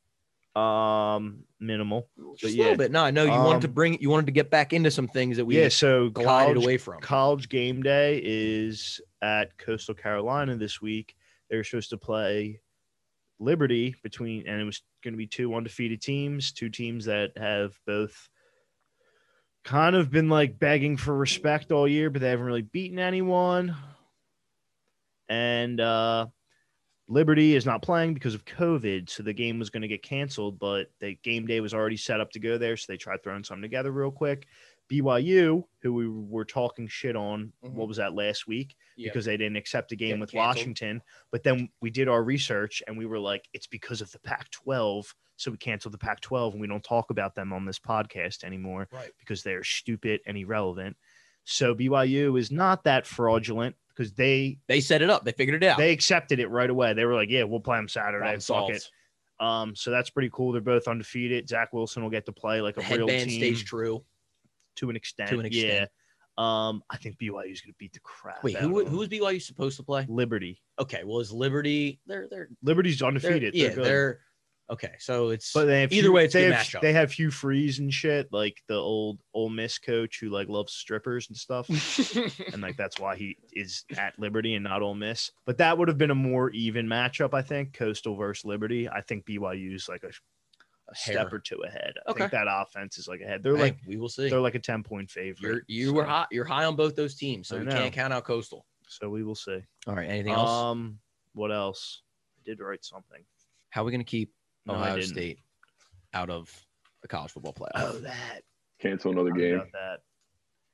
Um, 0.55 1.43
minimal. 1.61 2.09
Just 2.35 2.41
But 2.41 2.51
a 2.51 2.63
little 2.63 2.77
bit. 2.77 2.91
No, 2.91 3.03
I 3.03 3.11
know 3.11 3.23
you 3.23 3.31
wanted 3.31 3.61
to 3.61 3.67
um, 3.67 3.73
bring. 3.73 4.01
You 4.01 4.09
wanted 4.09 4.25
to 4.25 4.31
get 4.31 4.49
back 4.49 4.73
into 4.73 4.91
some 4.91 5.07
things 5.07 5.37
that 5.37 5.45
we 5.45 5.57
yeah. 5.61 5.69
So 5.69 6.09
glided 6.09 6.55
college, 6.55 6.63
away 6.65 6.77
from. 6.77 6.99
college 6.99 7.47
game 7.47 7.83
day 7.83 8.21
is 8.23 8.99
at 9.21 9.57
Coastal 9.57 9.95
Carolina 9.95 10.57
this 10.57 10.81
week. 10.81 11.15
They 11.49 11.57
were 11.57 11.63
supposed 11.63 11.91
to 11.91 11.97
play 11.97 12.59
Liberty 13.39 13.95
between, 14.03 14.47
and 14.47 14.59
it 14.59 14.63
was 14.63 14.81
going 15.03 15.13
to 15.13 15.17
be 15.17 15.27
two 15.27 15.53
undefeated 15.53 16.01
teams, 16.01 16.51
two 16.51 16.69
teams 16.69 17.05
that 17.05 17.31
have 17.37 17.73
both 17.85 18.29
kind 19.63 19.95
of 19.95 20.09
been 20.09 20.29
like 20.29 20.59
begging 20.59 20.97
for 20.97 21.15
respect 21.15 21.71
all 21.71 21.87
year, 21.87 22.09
but 22.09 22.21
they 22.21 22.29
haven't 22.29 22.45
really 22.45 22.61
beaten 22.61 22.99
anyone. 22.99 23.75
And 25.29 25.79
uh, 25.79 26.27
Liberty 27.11 27.55
is 27.55 27.65
not 27.65 27.81
playing 27.81 28.13
because 28.13 28.33
of 28.35 28.45
COVID, 28.45 29.09
so 29.09 29.21
the 29.21 29.33
game 29.33 29.59
was 29.59 29.69
going 29.69 29.81
to 29.81 29.87
get 29.89 30.01
canceled, 30.01 30.57
but 30.59 30.91
the 30.99 31.15
game 31.23 31.45
day 31.45 31.59
was 31.59 31.73
already 31.73 31.97
set 31.97 32.21
up 32.21 32.31
to 32.31 32.39
go 32.39 32.57
there, 32.57 32.77
so 32.77 32.85
they 32.87 32.95
tried 32.95 33.21
throwing 33.21 33.43
something 33.43 33.61
together 33.61 33.91
real 33.91 34.11
quick. 34.11 34.47
BYU, 34.89 35.63
who 35.81 35.93
we 35.93 36.07
were 36.07 36.45
talking 36.45 36.87
shit 36.87 37.15
on, 37.17 37.51
Mhm. 37.63 37.71
what 37.73 37.87
was 37.89 37.97
that 37.97 38.13
last 38.13 38.47
week? 38.47 38.75
Yeah. 38.95 39.09
Because 39.09 39.25
they 39.25 39.35
didn't 39.35 39.57
accept 39.57 39.91
a 39.91 39.95
game 39.97 40.15
Get 40.15 40.19
with 40.21 40.31
canceled. 40.31 40.47
Washington. 40.57 41.01
But 41.31 41.43
then 41.43 41.69
we 41.81 41.89
did 41.89 42.07
our 42.07 42.23
research 42.23 42.81
and 42.87 42.97
we 42.97 43.05
were 43.05 43.19
like, 43.19 43.47
it's 43.53 43.67
because 43.67 43.99
of 44.01 44.11
the 44.11 44.19
Pac 44.19 44.49
12. 44.51 45.13
So 45.37 45.51
we 45.51 45.57
canceled 45.57 45.93
the 45.93 45.97
Pac 45.97 46.21
12 46.21 46.53
and 46.53 46.61
we 46.61 46.67
don't 46.67 46.83
talk 46.83 47.09
about 47.09 47.35
them 47.35 47.51
on 47.53 47.65
this 47.65 47.79
podcast 47.79 48.43
anymore 48.43 48.87
Right. 48.91 49.11
because 49.19 49.43
they're 49.43 49.63
stupid 49.63 50.21
and 50.25 50.37
irrelevant. 50.37 50.97
So 51.45 51.73
BYU 51.73 52.37
is 52.37 52.51
not 52.51 52.83
that 52.83 53.07
fraudulent 53.07 53.75
because 53.95 54.13
they 54.13 54.57
They 54.67 54.81
set 54.81 55.01
it 55.01 55.09
up. 55.09 55.25
They 55.25 55.31
figured 55.31 55.63
it 55.63 55.67
out. 55.67 55.77
they 55.77 55.91
accepted 55.91 56.39
it 56.39 56.47
right 56.47 56.69
away. 56.69 56.93
They 56.93 57.05
were 57.05 57.15
like, 57.15 57.29
"Yeah, 57.29 57.43
we'll 57.43 57.59
play 57.59 57.77
them 57.77 57.87
Saturday. 57.87 58.37
Fuck 58.39 58.69
it." 58.69 58.87
Um, 59.39 59.75
so 59.75 59.89
that's 59.91 60.09
pretty 60.11 60.29
cool. 60.31 60.51
They're 60.51 60.61
both 60.61 60.87
undefeated. 60.87 61.49
Zach 61.49 61.73
Wilson 61.73 62.03
will 62.03 62.11
get 62.11 62.25
to 62.27 62.31
play 62.31 62.61
like 62.61 62.77
a 62.77 62.81
The 62.87 62.97
real 62.97 63.07
team 63.07 63.29
stays 63.29 63.63
true. 63.63 64.03
to 64.75 64.89
an 64.89 64.95
extent. 64.95 65.29
To 65.29 65.39
an 65.39 65.45
extent. 65.47 65.67
Yeah. 65.67 65.85
Um, 66.37 66.83
I 66.89 66.97
think 66.97 67.17
BYU 67.17 67.51
is 67.51 67.61
going 67.61 67.73
to 67.73 67.77
beat 67.77 67.93
the 67.93 67.99
crap. 67.99 68.43
Wait, 68.43 68.55
who 68.57 68.85
who 68.85 68.97
was 68.97 69.09
BYU 69.09 69.41
supposed 69.41 69.77
to 69.77 69.83
play? 69.83 70.05
Liberty? 70.07 70.61
Okay, 70.79 71.03
well, 71.03 71.19
is 71.19 71.31
Liberty? 71.31 71.99
They're 72.05 72.27
they're, 72.29 72.49
Liberty's 72.63 72.99
they're 72.99 73.07
undefeated. 73.09 73.53
yeah, 73.53 73.69
they're, 73.69 73.83
they're 73.83 74.19
okay. 74.69 74.93
So 74.99 75.29
it's 75.29 75.51
But 75.53 75.65
they 75.65 75.81
have 75.81 75.91
either 75.91 76.07
Hugh- 76.07 76.11
way, 76.13 76.25
it's 76.25 76.35
a 76.35 76.39
they 76.39 76.45
good 76.47 76.53
have 76.55 76.65
matchup. 76.65 76.81
they 76.81 76.93
have 76.93 77.11
Hugh 77.11 77.31
Freeze 77.31 77.79
and 77.79 77.93
shit, 77.93 78.27
like 78.31 78.61
the 78.67 78.75
old 78.75 79.19
Ole 79.33 79.49
Miss 79.49 79.77
coach 79.77 80.19
who 80.19 80.29
like 80.29 80.47
loves 80.49 80.73
strippers 80.73 81.27
and 81.29 81.37
stuff, 81.37 81.67
and 82.53 82.61
like 82.61 82.77
that's 82.77 82.99
why 82.99 83.15
he 83.15 83.37
is 83.53 83.83
at 83.97 84.17
Liberty 84.19 84.55
and 84.55 84.63
not 84.63 84.81
Ole 84.81 84.95
Miss. 84.95 85.31
But 85.45 85.57
that 85.59 85.77
would 85.77 85.87
have 85.87 85.97
been 85.97 86.11
a 86.11 86.15
more 86.15 86.49
even 86.51 86.87
matchup, 86.87 87.33
I 87.33 87.41
think. 87.41 87.73
Coastal 87.73 88.15
versus 88.15 88.45
Liberty. 88.45 88.87
I 88.89 89.01
think 89.01 89.25
BYU's 89.25 89.87
like 89.89 90.03
a, 90.03 90.09
a 90.89 90.95
step 90.95 91.31
or 91.33 91.39
two 91.39 91.61
ahead. 91.63 91.93
I 92.07 92.11
Okay. 92.11 92.19
think 92.19 92.31
that 92.31 92.47
offense 92.49 92.97
is 92.97 93.07
like 93.07 93.21
ahead. 93.21 93.43
They're 93.43 93.55
Hey, 93.55 93.61
like 93.63 93.77
we 93.87 93.97
will 93.97 94.09
see. 94.09 94.29
they're 94.29 94.39
like 94.39 94.55
a 94.55 94.59
ten 94.59 94.83
point 94.83 95.09
favorite. 95.09 95.41
You're 95.41 95.61
you 95.67 95.93
were 95.93 96.03
so- 96.03 96.09
high. 96.09 96.25
You're 96.31 96.45
high 96.45 96.65
on 96.65 96.75
both 96.75 96.95
those 96.95 97.15
teams, 97.15 97.47
so 97.47 97.55
I 97.57 97.59
we 97.59 97.65
know. 97.65 97.71
can't 97.71 97.93
count 97.93 98.13
out 98.13 98.23
Coastal. 98.25 98.65
So 98.87 99.09
we 99.09 99.23
will 99.23 99.35
see. 99.35 99.59
All 99.87 99.95
right. 99.95 100.09
Anything 100.09 100.33
else? 100.33 100.49
Um, 100.49 100.99
what 101.33 101.49
else? 101.49 102.01
I 102.37 102.41
did 102.43 102.59
write 102.59 102.83
something. 102.83 103.23
How 103.69 103.83
are 103.83 103.85
we 103.85 103.91
going 103.91 104.01
to 104.01 104.05
keep 104.05 104.33
No, 104.65 104.75
Ohio. 104.75 105.01
State 105.01 105.39
out 106.13 106.29
of 106.29 106.49
the 107.01 107.07
college 107.07 107.31
football 107.31 107.53
playoff? 107.53 107.71
Oh, 107.75 107.99
that. 107.99 108.41
Cancel 108.79 109.11
another 109.11 109.31
game. 109.31 109.61
that. 109.73 109.99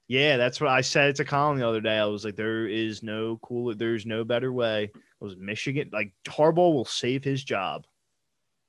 Yeah, 0.08 0.38
that's 0.38 0.62
what 0.62 0.69
I 0.69 0.82
said 0.82 1.15
to 1.15 1.26
Colin 1.26 1.60
the 1.60 1.67
other 1.67 1.82
day. 1.82 1.97
I 1.97 2.06
was 2.06 2.23
like, 2.23 2.38
there 2.38 2.65
is 2.65 3.04
no 3.04 3.38
cooler, 3.41 3.76
there's 3.76 4.06
no 4.06 4.23
better 4.23 4.54
way. 4.54 4.84
It 4.86 5.23
was 5.23 5.36
Michigan. 5.38 5.89
Like 5.91 6.13
Harbaugh 6.26 6.73
will 6.73 6.86
save 6.86 7.26
his 7.26 7.43
job 7.43 7.86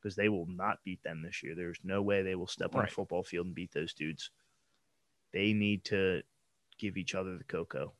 because 0.02 0.16
they 0.16 0.28
will 0.28 0.46
not 0.48 0.78
beat 0.85 1.02
them 1.04 1.22
this 1.22 1.42
year. 1.42 1.54
There's 1.54 1.78
no 1.85 2.02
way 2.02 2.22
they 2.22 2.35
will 2.35 2.48
step 2.48 2.74
on 2.74 2.85
a 2.85 2.88
football 2.88 3.22
field 3.22 3.46
and 3.46 3.54
beat 3.54 3.72
those 3.72 3.94
dudes. 3.94 4.31
They 5.33 5.52
need 5.52 5.85
to 5.85 6.22
give 6.78 6.96
each 6.96 7.14
other 7.14 7.38
the 7.38 7.44
cocoa. 7.44 7.92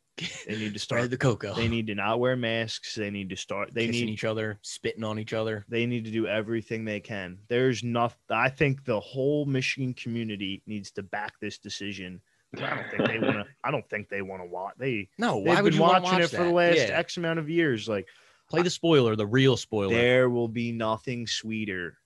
They 0.46 0.57
need 0.57 0.72
to 0.74 0.78
start. 0.88 1.11
the 1.11 1.16
cocoa. 1.16 1.54
They 1.54 1.68
need 1.68 1.87
to 1.88 1.94
not 1.94 2.20
wear 2.20 2.37
masks. 2.37 2.94
They 2.94 3.11
need 3.11 3.28
to 3.31 3.37
start. 3.37 3.72
They 3.72 3.87
Kissing 3.87 4.07
need 4.07 4.12
each 4.12 4.24
other, 4.24 4.59
spitting 4.62 5.04
on 5.04 5.18
each 5.18 5.33
other. 5.33 5.64
they 5.68 5.87
need 5.87 6.04
to 6.04 6.11
do 6.11 6.26
everything 6.26 6.85
they 6.85 7.00
can. 7.00 7.38
There's 7.48 7.83
nothing. 7.83 8.18
I 8.31 8.48
think 8.48 8.85
the 8.85 9.00
whole 9.00 9.44
Michigan 9.46 9.94
community 9.94 10.62
needs 10.66 10.90
to 10.92 11.02
back 11.02 11.38
this 11.40 11.59
decision. 11.59 12.20
I 12.57 12.61
don't 12.76 12.90
think 12.90 13.07
they 13.09 13.18
want 13.18 13.37
to. 13.37 13.46
I 13.64 13.70
don't 13.70 13.88
think 13.90 14.09
they 14.09 14.22
want 14.22 14.42
to 14.42 14.46
watch. 14.48 14.74
They 14.78 15.09
No, 15.18 15.38
they've 15.44 15.54
why 15.54 15.61
would 15.62 15.70
been 15.72 15.81
you 15.81 15.81
watching 15.83 16.02
watch 16.12 16.20
it 16.22 16.28
for 16.28 16.44
the 16.44 16.52
last 16.52 16.76
Yeah. 16.76 16.85
X 16.98 17.16
amount 17.16 17.38
of 17.38 17.48
years. 17.50 17.88
Like 17.88 18.07
Play 18.48 18.62
the 18.62 18.70
spoiler, 18.70 19.14
the 19.16 19.26
real 19.26 19.59
spoiler. 19.59 19.94
there 19.94 20.31
will 20.31 20.48
be 20.48 20.72
nothing 20.72 21.26
sweeter, 21.26 21.98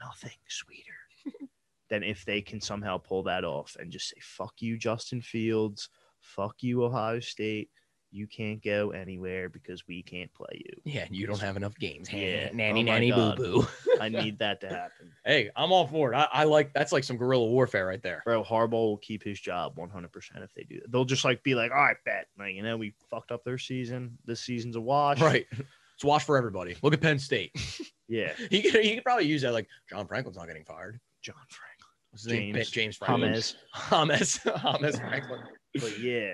nothing 0.00 0.30
sweeter 0.48 0.94
than 1.90 2.02
if 2.02 2.24
they 2.24 2.40
can 2.40 2.60
somehow 2.62 2.96
pull 2.96 3.24
that 3.24 3.44
off 3.44 3.76
and 3.78 3.90
just 3.92 4.08
say 4.08 4.16
"fuck 4.22 4.54
you, 4.60 4.78
Justin 4.78 5.20
Fields," 5.20 5.90
"fuck 6.28 6.62
you, 6.62 6.84
Ohio 6.84 7.20
State." 7.20 7.70
You 8.10 8.26
can't 8.26 8.64
go 8.64 8.92
anywhere 8.92 9.50
because 9.50 9.86
we 9.86 10.02
can't 10.02 10.32
play 10.32 10.64
you. 10.64 10.80
Yeah, 10.86 11.04
and 11.04 11.14
you 11.14 11.26
don't 11.26 11.42
have 11.42 11.58
enough 11.58 11.76
games. 11.76 12.10
Yeah. 12.10 12.48
nanny, 12.54 12.80
Oh 12.80 12.84
nanny, 12.84 13.10
boo 13.10 13.16
God. 13.16 13.36
boo. 13.36 13.66
I 14.00 14.08
need 14.08 14.38
that 14.38 14.62
to 14.62 14.68
happen. 14.70 15.12
hey, 15.26 15.50
I'm 15.54 15.72
all 15.72 15.86
for 15.86 16.14
it. 16.14 16.16
I, 16.16 16.26
I 16.32 16.44
like 16.44 16.72
that's 16.72 16.90
like 16.90 17.04
some 17.04 17.18
guerrilla 17.18 17.44
warfare 17.44 17.86
right 17.86 18.02
there. 18.02 18.22
Bro, 18.24 18.44
Harbaugh 18.44 18.70
will 18.70 18.96
keep 18.96 19.22
his 19.22 19.38
job 19.38 19.76
100% 19.76 20.08
if 20.42 20.54
they 20.54 20.62
do 20.62 20.80
that. 20.80 20.90
They'll 20.90 21.04
just 21.04 21.22
like 21.22 21.42
be 21.42 21.54
like, 21.54 21.70
all 21.70 21.76
right, 21.76 21.98
bet. 22.06 22.28
Like, 22.38 22.54
you 22.54 22.62
know, 22.62 22.78
we 22.78 22.94
fucked 23.10 23.30
up 23.30 23.44
their 23.44 23.58
season. 23.58 24.16
This 24.24 24.40
season's 24.40 24.76
a 24.76 24.80
wash. 24.80 25.20
Right. 25.20 25.46
It's 25.94 26.04
wash 26.04 26.24
for 26.24 26.38
everybody. 26.38 26.76
Look 26.82 26.94
at 26.94 27.02
Penn 27.02 27.18
State. 27.18 27.52
Yeah. 28.08 28.32
he 28.50 28.62
could 28.62 28.82
he 28.82 28.94
could 28.94 29.04
probably 29.04 29.26
use 29.26 29.42
that 29.42 29.52
like 29.52 29.68
John 29.90 30.06
Franklin's 30.06 30.38
not 30.38 30.46
getting 30.46 30.64
fired. 30.64 30.98
John 31.20 31.34
Franklin. 31.50 31.88
What's 32.10 32.24
his 32.24 32.32
name? 32.32 32.54
James. 32.54 32.70
James 32.70 32.96
Franklin. 32.96 33.34
James. 33.34 33.56
James. 33.90 34.40
James 34.80 34.98
Franklin. 34.98 35.40
But 35.74 35.98
yeah. 36.00 36.32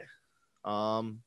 Um, 0.64 1.20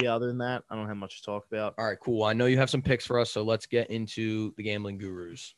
yeah, 0.00 0.14
other 0.14 0.26
than 0.26 0.38
that, 0.38 0.64
I 0.68 0.76
don't 0.76 0.88
have 0.88 0.96
much 0.96 1.20
to 1.20 1.24
talk 1.24 1.46
about. 1.50 1.74
All 1.78 1.86
right, 1.86 1.98
cool. 1.98 2.24
I 2.24 2.32
know 2.34 2.46
you 2.46 2.58
have 2.58 2.70
some 2.70 2.82
picks 2.82 3.06
for 3.06 3.18
us, 3.18 3.30
so 3.30 3.42
let's 3.42 3.66
get 3.66 3.90
into 3.90 4.52
the 4.56 4.62
gambling 4.62 4.98
gurus. 4.98 5.54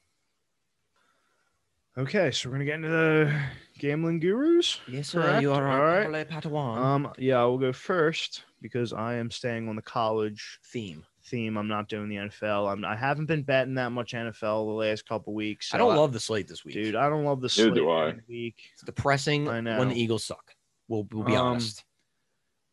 Okay, 1.97 2.31
so 2.31 2.49
we're 2.49 2.55
gonna 2.55 2.65
get 2.65 2.77
into 2.77 2.89
the 2.89 3.35
gambling 3.81 4.21
gurus. 4.21 4.79
Yes, 4.87 5.11
Correct. 5.11 5.43
You 5.43 5.53
are 5.53 5.69
All 5.69 5.81
right. 5.85 6.07
All 6.07 6.13
right. 6.13 6.29
Padawan. 6.29 6.77
Um, 6.79 7.13
yeah, 7.19 7.41
I 7.41 7.45
will 7.45 7.59
go 7.59 7.73
first 7.73 8.45
because 8.63 8.93
I 8.93 9.15
am 9.15 9.33
staying 9.33 9.69
on 9.69 9.75
the 9.75 9.83
college 9.83 10.61
theme. 10.67 11.05
theme. 11.25 11.57
I'm 11.57 11.67
not 11.67 11.89
doing 11.89 12.09
the 12.09 12.17
NFL. 12.17 12.71
I'm 12.73 12.85
I 12.85 12.95
haven't 12.95 13.27
been 13.27 13.43
betting 13.43 13.75
that 13.75 13.91
much 13.91 14.13
NFL 14.13 14.39
the 14.41 14.73
last 14.73 15.09
couple 15.09 15.35
weeks. 15.35 15.75
I 15.75 15.79
don't 15.79 15.97
love 15.97 16.13
the 16.13 16.21
slate 16.21 16.47
this 16.47 16.65
week, 16.65 16.75
dude. 16.75 16.95
I 16.95 17.09
don't 17.09 17.25
love 17.25 17.41
the 17.41 17.49
Neither 17.49 17.71
slate 17.71 17.75
do 17.75 17.91
I. 17.91 18.15
week. 18.29 18.57
It's 18.75 18.85
depressing 18.85 19.49
I 19.49 19.61
know. 19.61 19.81
when 19.81 19.89
the 19.89 20.01
Eagles 20.01 20.23
suck. 20.23 20.55
We'll, 20.89 21.07
we'll 21.13 21.25
be 21.25 21.37
Um, 21.37 21.47
honest. 21.47 21.85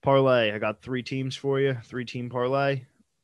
parlay. 0.02 0.52
I 0.52 0.58
got 0.60 0.82
three 0.82 1.04
teams 1.04 1.36
for 1.36 1.60
you. 1.60 1.78
Three 1.84 2.06
team 2.06 2.30
parlay. 2.30 2.84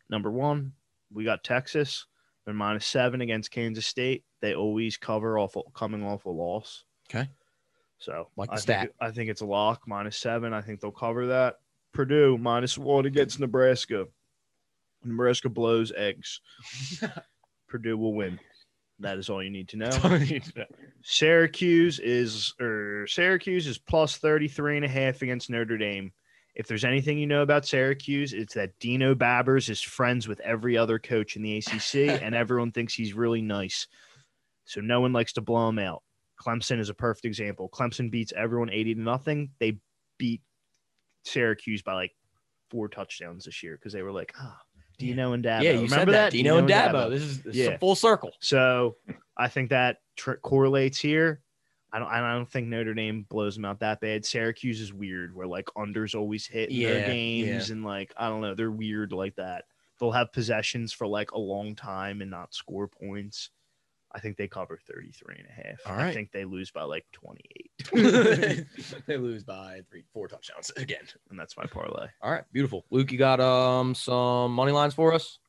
Number 0.10 0.30
one, 0.32 0.74
we 1.12 1.24
got 1.24 1.44
Texas. 1.44 2.06
They're 2.46 2.54
minus 2.54 2.86
seven 2.86 3.22
against 3.22 3.52
Kansas 3.52 3.86
State. 3.86 4.24
They 4.42 4.56
always 4.56 4.98
cover 4.98 5.38
off 5.40 5.56
coming 5.74 6.04
off 6.04 6.26
a 6.26 6.30
loss. 6.30 6.84
Okay. 7.10 7.30
So 8.00 8.30
Like 8.36 8.50
the 8.50 8.56
I 8.56 8.60
stat. 8.60 8.80
think 8.82 8.92
I 9.00 9.12
think 9.12 9.30
it's 9.30 9.42
a 9.42 9.46
lock. 9.46 9.84
Minus 9.88 10.18
seven. 10.18 10.54
I 10.54 10.62
think 10.62 10.80
they'll 10.82 10.92
cover 10.92 11.28
that. 11.28 11.58
Purdue 11.94 12.38
minus 12.38 12.78
one 12.78 13.06
against 13.06 13.40
Nebraska. 13.40 14.08
Nebraska 15.04 15.50
blows 15.50 15.92
eggs. 15.96 16.42
Purdue 17.68 17.98
will 17.98 18.14
win. 18.16 18.40
That 19.02 19.18
is 19.18 19.30
all 19.30 19.44
you 19.44 19.50
need 19.50 19.70
to 19.70 19.78
know. 19.78 19.90
Syracuse 21.04 22.00
is 22.00 22.54
or 22.60 23.08
Syracuse 23.08 23.68
is 23.68 23.78
plus 23.78 24.18
33 24.18 24.78
and 24.78 24.86
a 24.86 24.90
half 24.90 25.22
against 25.22 25.50
Notre 25.50 25.78
Dame. 25.78 26.12
If 26.54 26.68
there's 26.68 26.86
anything 26.86 27.18
you 27.18 27.28
know 27.28 27.42
about 27.42 27.66
Syracuse, 27.66 28.34
it's 28.34 28.54
that 28.56 28.78
Dino 28.80 29.16
Babers 29.16 29.70
is 29.70 29.82
friends 29.82 30.28
with 30.28 30.40
every 30.42 30.78
other 30.78 31.00
coach 31.00 31.36
in 31.36 31.42
the 31.42 31.58
ACC 31.58 31.96
and 32.22 32.36
everyone 32.36 32.72
thinks 32.72 32.94
he's 32.94 33.14
really 33.14 33.42
nice. 33.42 33.88
So 34.66 34.82
no 34.82 35.02
one 35.02 35.14
likes 35.14 35.34
to 35.34 35.42
blow 35.42 35.70
him 35.70 35.80
out. 35.80 36.04
Clemson 36.40 36.80
is 36.80 36.90
a 36.90 36.94
perfect 36.94 37.26
example. 37.26 37.70
Clemson 37.70 38.12
beats 38.12 38.34
everyone 38.36 38.70
80 38.70 38.96
to 38.96 39.02
nothing. 39.02 39.52
They 39.60 39.78
beat 40.18 40.42
Syracuse 41.24 41.82
by 41.82 41.94
like 41.94 42.12
four 42.70 42.88
touchdowns 42.88 43.46
this 43.46 43.64
year 43.64 43.78
because 43.78 43.94
they 43.94 44.02
were 44.02 44.12
like, 44.12 44.34
ah, 44.40 44.58
Dino 45.02 45.34
and 45.34 45.44
Dabo. 45.44 45.64
yeah, 45.64 45.72
you 45.72 45.82
Remember 45.84 46.12
said 46.14 46.26
that. 46.26 46.32
Dino, 46.32 46.58
and 46.58 46.70
Dabo. 46.70 47.10
This 47.10 47.22
is, 47.24 47.42
this 47.44 47.54
is 47.56 47.60
Yeah. 47.60 47.70
a 47.72 47.78
full 47.80 47.96
circle. 47.96 48.32
So 48.40 48.96
I 49.38 49.48
think 49.50 49.70
that 49.72 49.98
tr- 50.16 50.34
correlates 50.34 51.00
here. 51.00 51.42
I 51.94 52.00
don't. 52.00 52.08
I 52.08 52.34
don't 52.34 52.50
think 52.50 52.68
Notre 52.68 52.94
Dame 52.94 53.26
blows 53.30 53.56
them 53.56 53.66
out 53.66 53.80
that 53.82 54.00
bad. 54.00 54.24
Syracuse 54.26 54.80
is 54.80 54.94
weird, 54.94 55.36
where 55.36 55.46
like 55.48 55.66
unders 55.78 56.16
always 56.16 56.46
hit 56.48 56.70
in 56.70 56.80
their 56.82 57.00
Yeah, 57.00 57.08
games, 57.08 57.70
and 57.70 57.84
like 57.84 58.14
I 58.16 58.30
don't 58.30 58.40
know, 58.42 58.56
they're 58.56 58.72
weird 58.72 59.12
like 59.12 59.36
that. 59.36 59.66
They'll 60.00 60.12
have 60.14 60.32
possessions 60.32 60.94
for 60.94 61.06
like 61.06 61.32
a 61.32 61.38
long 61.40 61.76
time 61.76 62.22
and 62.22 62.32
not 62.32 62.54
score 62.54 62.88
points. 62.88 63.50
I 64.14 64.20
think 64.20 64.38
they 64.38 64.48
cover 64.48 64.80
33 64.88 65.36
and 65.38 65.48
a 65.48 65.68
half. 65.68 65.80
All 65.86 65.94
I 65.94 66.14
think 66.14 66.32
they 66.32 66.44
lose 66.46 66.70
by 66.72 66.84
like 66.84 67.06
28. 67.14 67.72
they 69.08 69.18
lose 69.18 69.44
by 69.44 69.82
three, 69.90 70.04
four 70.14 70.28
touchdowns 70.28 70.72
again. 70.78 71.04
and 71.30 71.40
that's 71.40 71.56
my 71.58 71.66
parlay. 71.66 72.08
All 72.22 72.32
right, 72.32 72.44
beautiful. 72.52 72.86
Luke, 72.92 73.12
you 73.12 73.18
got 73.18 73.40
um 73.40 73.96
some 73.96 74.54
money 74.54 74.72
lines 74.72 74.94
for 74.94 75.14
us? 75.14 75.40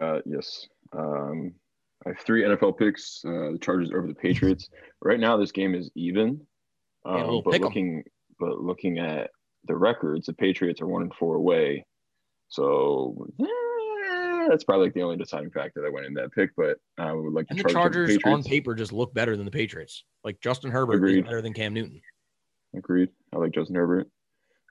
Uh, 0.00 0.20
yes. 0.24 0.66
Um, 0.92 1.52
I 2.06 2.10
have 2.10 2.18
three 2.20 2.42
NFL 2.44 2.78
picks. 2.78 3.22
Uh, 3.26 3.52
the 3.52 3.58
Chargers 3.60 3.90
over 3.90 4.06
the 4.06 4.14
Patriots. 4.14 4.70
Right 5.02 5.20
now, 5.20 5.36
this 5.36 5.52
game 5.52 5.74
is 5.74 5.90
even. 5.94 6.40
Yeah, 7.04 7.12
a 7.12 7.24
little 7.24 7.36
Um, 7.38 7.42
but 7.44 7.52
pick 7.52 7.60
'em. 7.62 7.66
looking, 7.66 8.04
but 8.38 8.60
looking 8.60 8.98
at 8.98 9.30
the 9.64 9.76
records, 9.76 10.26
the 10.26 10.32
Patriots 10.32 10.80
are 10.80 10.86
one 10.86 11.02
and 11.02 11.12
four 11.14 11.34
away. 11.34 11.84
So 12.48 13.26
eh, 13.40 13.44
that's 14.48 14.64
probably 14.64 14.86
like 14.86 14.94
the 14.94 15.02
only 15.02 15.16
deciding 15.16 15.50
factor 15.50 15.80
that 15.82 15.92
went 15.92 16.06
in 16.06 16.14
that 16.14 16.32
pick. 16.32 16.50
But 16.56 16.78
I 16.98 17.12
would 17.12 17.32
like 17.32 17.46
And 17.50 17.58
the 17.58 17.62
the 17.64 17.68
Chargers. 17.70 18.16
Chargers 18.18 18.32
on 18.32 18.42
paper 18.42 18.74
just 18.74 18.92
look 18.92 19.12
better 19.14 19.36
than 19.36 19.44
the 19.44 19.50
Patriots. 19.50 20.04
Like 20.24 20.40
Justin 20.40 20.70
Herbert 20.70 21.04
is 21.08 21.22
better 21.24 21.42
than 21.42 21.52
Cam 21.54 21.74
Newton. 21.74 22.00
Agreed. 22.76 23.08
I 23.34 23.38
like 23.38 23.52
Justin 23.52 23.76
Herbert. 23.76 24.08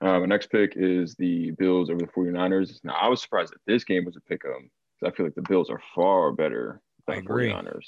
Uh, 0.02 0.20
my 0.20 0.26
next 0.28 0.52
pick 0.52 0.74
is 0.76 1.16
the 1.16 1.52
Bills 1.52 1.90
over 1.90 2.00
the 2.00 2.06
49ers. 2.08 2.80
Now, 2.84 2.94
I 2.94 3.08
was 3.08 3.22
surprised 3.22 3.52
that 3.54 3.60
this 3.66 3.84
game 3.84 4.06
was 4.06 4.16
a 4.16 4.22
pick 4.22 4.44
'em 4.46 4.70
because 5.00 5.12
I 5.14 5.16
feel 5.18 5.26
like 5.26 5.34
the 5.36 5.42
Bills 5.50 5.70
are 5.72 5.82
far 5.96 6.32
better 6.32 6.82
I 7.08 7.16
than 7.16 7.26
the 7.26 7.32
agree. 7.32 7.50
49ers. 7.50 7.86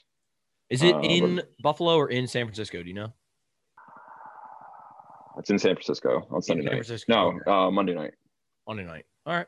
Is 0.71 0.81
it 0.81 0.95
Uh, 0.95 1.01
in 1.01 1.41
Buffalo 1.61 1.95
or 1.95 2.09
in 2.09 2.25
San 2.27 2.45
Francisco? 2.45 2.81
Do 2.81 2.87
you 2.89 2.95
know? 2.95 3.13
It's 5.37 5.49
in 5.49 5.59
San 5.59 5.75
Francisco 5.75 6.27
on 6.31 6.41
Sunday 6.41 6.63
night. 6.63 6.71
Francisco, 6.73 7.13
No, 7.13 7.27
okay. 7.39 7.51
uh, 7.51 7.71
Monday 7.71 7.93
night. 7.93 8.13
Monday 8.67 8.83
night. 8.85 9.05
All 9.25 9.33
right. 9.35 9.47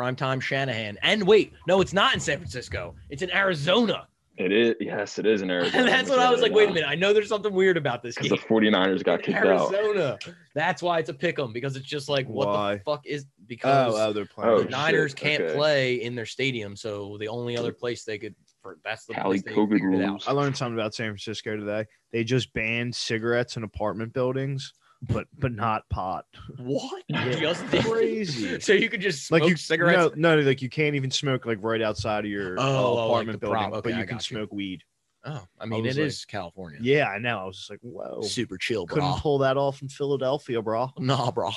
Primetime 0.00 0.40
Shanahan. 0.42 0.98
And 1.02 1.26
wait, 1.26 1.52
no, 1.66 1.80
it's 1.80 1.92
not 1.94 2.12
in 2.14 2.20
San 2.20 2.38
Francisco. 2.38 2.94
It's 3.08 3.22
in 3.22 3.30
Arizona. 3.34 4.06
It 4.38 4.52
is. 4.52 4.74
Yes, 4.80 5.18
it 5.18 5.24
is 5.24 5.40
in 5.40 5.50
Arizona. 5.50 5.78
And 5.78 5.88
that's 5.88 6.10
what 6.10 6.18
I 6.18 6.30
was 6.30 6.42
like, 6.42 6.52
wait 6.52 6.68
a 6.68 6.72
minute. 6.72 6.86
I 6.88 6.94
know 6.94 7.14
there's 7.14 7.30
something 7.30 7.54
weird 7.54 7.78
about 7.78 8.02
this 8.02 8.14
Because 8.14 8.28
game. 8.28 8.38
the 8.46 8.70
49ers 8.70 9.02
got 9.02 9.22
kicked 9.22 9.38
out. 9.38 9.72
Arizona. 9.74 10.18
That's 10.54 10.82
why 10.82 10.98
it's 10.98 11.08
a 11.08 11.14
pick 11.14 11.38
'em 11.38 11.54
because 11.54 11.74
it's 11.76 11.86
just 11.86 12.10
like 12.10 12.28
what 12.28 12.48
Why? 12.48 12.74
the 12.74 12.80
fuck 12.80 13.06
is 13.06 13.24
because 13.46 13.94
Oh, 13.94 14.08
oh, 14.08 14.12
they're 14.12 14.26
playing. 14.26 14.50
Oh, 14.50 14.56
the 14.58 14.62
shit. 14.64 14.70
Niners 14.72 15.14
can't 15.14 15.42
Okay. 15.42 15.54
play 15.54 15.94
in 16.02 16.14
their 16.14 16.26
stadium, 16.26 16.76
so 16.76 17.16
the 17.18 17.28
only 17.28 17.56
other 17.56 17.72
place 17.72 18.04
they 18.04 18.18
could 18.18 18.34
for 18.60 18.76
that's 18.84 19.06
the 19.06 19.14
Cali 19.14 19.40
place 19.40 19.56
COVID 19.56 19.72
figured 19.72 19.94
it 19.94 20.02
out. 20.02 20.08
rules. 20.10 20.28
I 20.28 20.32
learned 20.32 20.56
something 20.58 20.78
about 20.78 20.94
San 20.94 21.06
Francisco 21.08 21.56
today. 21.56 21.86
They 22.12 22.22
just 22.22 22.52
banned 22.52 22.94
cigarettes 22.94 23.56
in 23.56 23.62
apartment 23.62 24.12
buildings, 24.12 24.74
but 25.02 25.26
but 25.38 25.52
not 25.52 25.88
pot. 25.90 26.26
What? 26.58 27.02
Yeah. 27.08 27.30
Just 27.38 27.64
Crazy. 27.66 28.60
So 28.60 28.72
you 28.72 28.88
could 28.88 29.00
just 29.00 29.26
smoke 29.26 29.42
Like 29.42 29.50
you, 29.50 29.56
cigarettes. 29.56 30.14
No, 30.16 30.36
no, 30.36 30.42
like 30.42 30.60
you 30.62 30.68
can't 30.68 30.94
even 30.96 31.10
smoke 31.10 31.46
like 31.46 31.58
right 31.60 31.80
outside 31.82 32.24
of 32.24 32.30
your 32.30 32.56
Oh, 32.58 32.62
uh, 32.62 32.80
oh, 32.80 32.94
like 32.94 33.06
apartment 33.12 33.40
building. 33.40 33.62
Okay, 33.74 33.80
but 33.90 33.98
you 33.98 34.04
can 34.06 34.16
you. 34.16 34.20
smoke 34.20 34.52
weed. 34.52 34.82
Oh, 35.24 35.44
I 35.60 35.66
mean, 35.66 35.82
was 35.84 35.96
it 35.96 36.00
like- 36.00 36.08
is 36.08 36.24
California. 36.24 36.78
Yeah, 36.82 37.08
I 37.08 37.18
know. 37.18 37.38
I 37.40 37.44
was 37.44 37.56
just 37.58 37.70
like, 37.70 37.80
whoa, 37.82 38.20
super 38.22 38.56
chill, 38.58 38.86
bro. 38.86 38.94
couldn't 38.94 39.18
pull 39.18 39.38
that 39.38 39.56
off 39.56 39.82
in 39.82 39.88
Philadelphia, 39.88 40.62
bro. 40.62 40.90
Nah, 40.98 41.30
bro. 41.32 41.50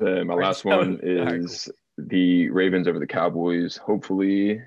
Uh, 0.00 0.24
my 0.24 0.34
last 0.34 0.64
Arizona. 0.64 0.76
one 0.76 1.00
All 1.18 1.24
right, 1.24 1.34
is 1.34 1.68
the 1.98 2.48
Ravens 2.50 2.86
over 2.86 2.98
the 2.98 3.06
Cowboys. 3.06 3.76
Hopefully, 3.76 4.60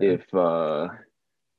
if 0.00 0.22
uh, 0.34 0.88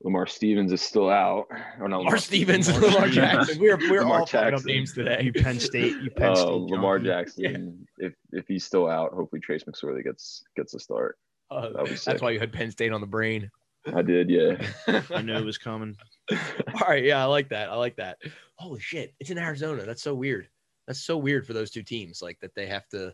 Lamar 0.04 0.28
Stevens 0.28 0.72
is 0.72 0.82
still 0.82 1.10
out, 1.10 1.48
or 1.80 1.88
not 1.90 1.98
Lamar 2.00 2.18
Stevens, 2.18 2.72
Lamar 2.72 2.90
Lamar 2.92 3.08
Jackson. 3.10 3.60
We're 3.60 3.78
we're 3.90 4.02
Lamar 4.02 4.20
all 4.20 4.26
fucking 4.28 4.48
up 4.48 4.52
Jackson. 4.54 4.68
names 4.72 4.94
today. 4.94 5.22
you 5.24 5.34
Penn 5.34 5.60
State, 5.60 5.96
you 6.04 6.12
Penn 6.12 6.32
Uh, 6.34 6.36
State. 6.36 6.48
Lamar 6.52 7.00
junkie. 7.00 7.42
Jackson, 7.42 7.88
if 7.98 8.14
if 8.32 8.48
he's 8.48 8.64
still 8.64 8.88
out, 8.88 9.12
hopefully 9.14 9.42
Trace 9.42 9.64
McSorley 9.64 10.04
gets 10.04 10.44
gets 10.56 10.74
a 10.76 10.80
start. 10.80 11.18
Uh, 11.50 11.70
That 11.70 12.02
that's 12.06 12.22
why 12.22 12.30
you 12.32 12.40
had 12.40 12.54
Penn 12.54 12.70
State 12.72 12.92
on 12.92 13.02
the 13.02 13.08
brain. 13.08 13.50
I 13.96 14.02
did, 14.02 14.30
yeah. 14.30 14.58
I 15.16 15.22
knew 15.22 15.34
it 15.36 15.46
was 15.46 15.58
coming. 15.58 15.96
All 16.32 16.88
right, 16.88 17.04
yeah, 17.04 17.22
I 17.22 17.26
like 17.26 17.50
that. 17.50 17.70
I 17.70 17.76
like 17.76 17.96
that. 17.96 18.18
Holy 18.56 18.80
shit, 18.82 19.14
it's 19.20 19.30
in 19.30 19.38
Arizona. 19.38 19.84
That's 19.86 20.04
so 20.04 20.14
weird. 20.14 20.48
That's 20.88 21.00
so 21.00 21.18
weird 21.18 21.48
for 21.48 21.54
those 21.54 21.72
two 21.72 21.84
teams, 21.84 22.22
like 22.22 22.38
that 22.42 22.54
they 22.54 22.68
have 22.68 22.88
to 22.90 23.14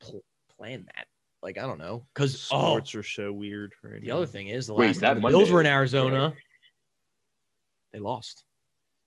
pl- 0.00 0.24
plan 0.56 0.86
that. 0.96 1.06
Like 1.42 1.56
I 1.58 1.62
don't 1.62 1.78
know, 1.78 2.04
because 2.14 2.48
oh, 2.52 2.58
Sports 2.76 2.94
are 2.94 3.02
so 3.02 3.32
weird 3.32 3.72
right 3.82 4.00
the 4.00 4.08
now. 4.08 4.16
other 4.18 4.26
thing 4.26 4.48
is 4.48 4.66
the 4.66 4.74
Wait, 4.74 4.88
last 4.88 5.00
that 5.00 5.06
time 5.08 5.16
the 5.16 5.20
Monday- 5.22 5.38
Bills 5.38 5.50
were 5.50 5.60
in 5.60 5.66
Arizona, 5.66 6.34
they 7.92 7.98
lost. 7.98 8.44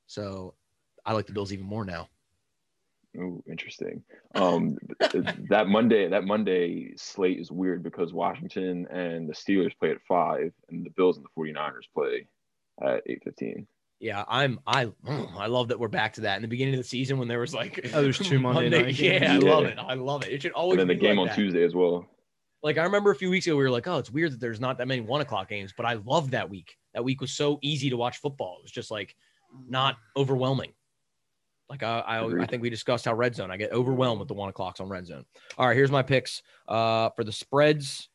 So 0.07 0.55
I 1.05 1.13
like 1.13 1.27
the 1.27 1.33
Bills 1.33 1.53
even 1.53 1.65
more 1.65 1.85
now. 1.85 2.09
Oh, 3.19 3.43
interesting. 3.47 4.03
Um, 4.33 4.77
that 5.49 5.67
Monday, 5.67 6.07
that 6.09 6.23
Monday 6.23 6.93
slate 6.97 7.39
is 7.39 7.51
weird 7.51 7.83
because 7.83 8.11
Washington 8.11 8.87
and 8.89 9.29
the 9.29 9.33
Steelers 9.33 9.77
play 9.79 9.91
at 9.91 10.01
five, 10.07 10.51
and 10.69 10.83
the 10.83 10.89
Bills 10.91 11.17
and 11.17 11.25
the 11.25 11.29
49ers 11.39 11.83
play 11.93 12.25
at 12.83 13.03
eight 13.05 13.21
fifteen. 13.23 13.67
Yeah, 13.99 14.23
I'm. 14.27 14.59
I 14.65 14.91
I 15.37 15.45
love 15.45 15.67
that 15.67 15.79
we're 15.79 15.87
back 15.87 16.13
to 16.13 16.21
that. 16.21 16.37
In 16.37 16.41
the 16.41 16.47
beginning 16.47 16.73
of 16.73 16.79
the 16.79 16.83
season, 16.87 17.19
when 17.19 17.27
there 17.27 17.39
was 17.39 17.53
like, 17.53 17.79
Oh, 17.93 18.01
there's 18.01 18.17
two 18.17 18.39
Monday 18.39 18.69
night 18.69 18.99
Yeah. 18.99 19.33
I 19.33 19.37
love 19.37 19.65
it. 19.65 19.77
I 19.77 19.93
love 19.93 20.23
it. 20.25 20.33
It 20.33 20.41
should 20.41 20.51
always 20.53 20.79
And 20.79 20.89
then 20.89 20.97
the 20.97 20.99
game 21.01 21.17
like 21.17 21.21
on 21.21 21.27
that. 21.27 21.35
Tuesday 21.35 21.63
as 21.63 21.75
well. 21.75 22.09
Like 22.63 22.77
I 22.77 22.83
remember 22.83 23.11
a 23.11 23.15
few 23.15 23.29
weeks 23.29 23.45
ago, 23.45 23.57
we 23.57 23.63
were 23.63 23.69
like, 23.69 23.87
"Oh, 23.87 23.97
it's 23.97 24.09
weird 24.09 24.31
that 24.31 24.39
there's 24.39 24.61
not 24.61 24.77
that 24.77 24.87
many 24.87 25.01
one 25.01 25.21
o'clock 25.21 25.49
games," 25.49 25.73
but 25.75 25.85
I 25.85 25.95
love 26.05 26.31
that 26.31 26.49
week. 26.49 26.77
That 26.93 27.03
week 27.03 27.19
was 27.19 27.31
so 27.31 27.59
easy 27.61 27.89
to 27.89 27.97
watch 27.97 28.17
football. 28.17 28.57
It 28.59 28.63
was 28.63 28.71
just 28.71 28.89
like 28.89 29.15
not 29.67 29.97
overwhelming. 30.15 30.71
Like 31.69 31.83
I, 31.83 31.99
I, 31.99 32.41
I 32.41 32.45
think 32.45 32.61
we 32.61 32.69
discussed 32.69 33.05
how 33.05 33.13
red 33.13 33.35
zone. 33.35 33.51
I 33.51 33.57
get 33.57 33.71
overwhelmed 33.71 34.19
with 34.19 34.27
the 34.27 34.33
one 34.33 34.49
o'clocks 34.49 34.79
on 34.79 34.89
red 34.89 35.05
zone. 35.07 35.25
All 35.57 35.67
right, 35.67 35.75
here's 35.75 35.91
my 35.91 36.03
picks. 36.03 36.41
Uh, 36.67 37.09
for 37.15 37.23
the 37.23 37.31
spreads, 37.31 38.09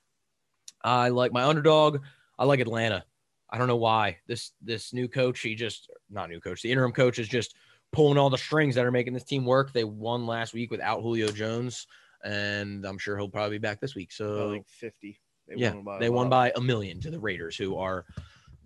I 0.82 1.08
like 1.08 1.32
my 1.32 1.44
underdog. 1.44 2.00
I 2.38 2.44
like 2.44 2.60
Atlanta. 2.60 3.04
I 3.50 3.58
don't 3.58 3.68
know 3.68 3.76
why 3.76 4.18
this 4.26 4.52
this 4.62 4.92
new 4.92 5.08
coach. 5.08 5.40
He 5.40 5.54
just 5.54 5.90
not 6.10 6.30
new 6.30 6.40
coach. 6.40 6.62
The 6.62 6.70
interim 6.70 6.92
coach 6.92 7.18
is 7.18 7.28
just 7.28 7.54
pulling 7.92 8.18
all 8.18 8.30
the 8.30 8.38
strings 8.38 8.74
that 8.74 8.84
are 8.84 8.92
making 8.92 9.14
this 9.14 9.24
team 9.24 9.44
work. 9.44 9.72
They 9.72 9.84
won 9.84 10.26
last 10.26 10.54
week 10.54 10.70
without 10.70 11.00
Julio 11.00 11.28
Jones, 11.28 11.86
and 12.24 12.84
I'm 12.84 12.98
sure 12.98 13.16
he'll 13.16 13.28
probably 13.28 13.58
be 13.58 13.62
back 13.62 13.80
this 13.80 13.94
week. 13.94 14.12
So 14.12 14.48
like 14.48 14.68
50. 14.68 15.20
They 15.48 15.54
yeah, 15.56 15.72
won 15.72 15.84
by 15.84 15.98
they 15.98 16.06
a 16.06 16.12
won 16.12 16.28
by 16.28 16.52
a 16.56 16.60
million 16.60 17.00
to 17.00 17.10
the 17.10 17.18
Raiders, 17.18 17.56
who 17.56 17.76
are 17.76 18.04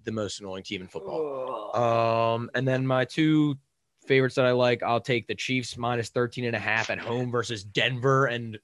the 0.05 0.13
most 0.13 0.41
annoying 0.41 0.65
team 0.65 0.83
in 0.83 0.89
football. 0.89 1.77
Um, 1.77 2.51
and 2.55 2.67
then 2.67 2.87
my 2.87 3.05
two 3.05 3.57
favorites 4.07 4.35
that 4.35 4.45
I 4.45 4.53
like, 4.53 4.83
I'll 4.83 5.01
take 5.01 5.27
the 5.27 5.35
Chiefs 5.35 5.77
minus 5.77 6.09
13 6.11 6.45
and 6.45 6.57
a 6.57 6.59
half 6.59 6.91
at 6.91 6.99
home 6.99 7.31
versus 7.31 7.65
Denver 7.65 8.27
and 8.27 8.59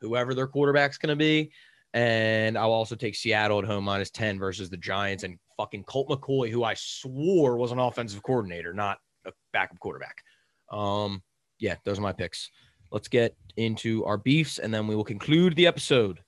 whoever 0.00 0.34
their 0.34 0.46
quarterback's 0.46 0.98
going 0.98 1.08
to 1.10 1.16
be. 1.16 1.50
And 1.94 2.56
I'll 2.56 2.72
also 2.72 2.94
take 2.94 3.14
Seattle 3.14 3.58
at 3.58 3.64
home 3.64 3.84
minus 3.84 4.10
10 4.10 4.38
versus 4.38 4.70
the 4.70 4.76
Giants 4.76 5.24
and 5.24 5.38
fucking 5.56 5.84
Colt 5.84 6.08
McCoy, 6.08 6.50
who 6.50 6.64
I 6.64 6.74
swore 6.74 7.56
was 7.56 7.72
an 7.72 7.78
offensive 7.78 8.22
coordinator, 8.22 8.72
not 8.72 8.98
a 9.26 9.32
backup 9.52 9.78
quarterback. 9.78 10.22
Um, 10.70 11.22
yeah, 11.58 11.76
those 11.84 11.98
are 11.98 12.02
my 12.02 12.12
picks. 12.12 12.50
Let's 12.90 13.08
get 13.08 13.36
into 13.56 14.04
our 14.04 14.16
beefs 14.16 14.58
and 14.58 14.72
then 14.72 14.86
we 14.86 14.94
will 14.94 15.04
conclude 15.04 15.56
the 15.56 15.66
episode. 15.66 16.20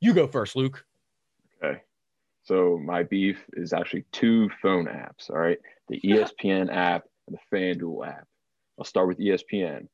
You 0.00 0.14
go 0.14 0.26
first, 0.26 0.56
Luke. 0.56 0.84
Okay. 1.62 1.80
So 2.42 2.78
my 2.82 3.02
beef 3.02 3.42
is 3.54 3.72
actually 3.72 4.04
two 4.12 4.50
phone 4.60 4.86
apps. 4.86 5.30
All 5.30 5.38
right. 5.38 5.58
The 5.88 6.00
ESPN 6.04 6.74
app 6.74 7.04
and 7.26 7.36
the 7.36 7.56
FanDuel 7.56 8.06
app. 8.06 8.26
I'll 8.78 8.84
start 8.84 9.08
with 9.08 9.18
ESPN. 9.18 9.88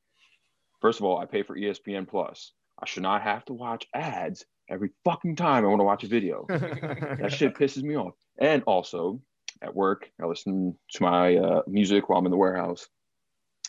First 0.81 0.99
of 0.99 1.05
all, 1.05 1.19
I 1.19 1.27
pay 1.27 1.43
for 1.43 1.57
ESPN 1.57 2.09
Plus. 2.09 2.53
I 2.83 2.87
should 2.87 3.03
not 3.03 3.23
have 3.23 3.45
to 3.47 3.53
watch 3.53 3.87
ads 3.95 4.45
every 4.69 4.91
fucking 5.05 5.37
time 5.37 5.65
I 5.65 5.69
want 5.69 5.81
to 5.81 5.85
watch 5.85 6.05
a 6.05 6.09
video. 6.09 6.47
that 6.49 7.33
shit 7.33 7.55
pisses 7.55 7.83
me 7.83 7.97
off. 7.97 8.15
And 8.39 8.63
also 8.65 9.21
at 9.63 9.75
work, 9.75 10.11
I 10.21 10.27
listen 10.27 10.77
to 10.93 11.03
my 11.03 11.37
uh, 11.37 11.63
music 11.67 12.09
while 12.09 12.19
I'm 12.19 12.27
in 12.27 12.31
the 12.31 12.39
warehouse. 12.39 12.89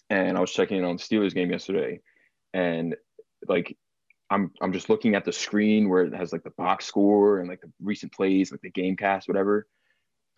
And 0.10 0.38
I 0.38 0.42
was 0.42 0.52
checking 0.52 0.78
in 0.78 0.86
on 0.86 0.98
the 0.98 1.04
Steelers 1.04 1.34
game 1.34 1.52
yesterday. 1.52 2.00
And 2.54 2.96
like 3.48 3.78
I'm 4.30 4.52
I'm 4.62 4.74
just 4.74 4.90
looking 4.90 5.16
at 5.16 5.26
the 5.26 5.34
screen 5.34 5.90
where 5.90 6.04
it 6.04 6.14
has 6.14 6.32
like 6.32 6.44
the 6.44 6.52
box 6.52 6.86
score 6.86 7.40
and 7.40 7.50
like 7.50 7.62
the 7.62 7.72
recent 7.82 8.14
plays, 8.14 8.52
like 8.52 8.62
the 8.62 8.70
game 8.72 8.96
cast, 8.96 9.28
whatever. 9.28 9.68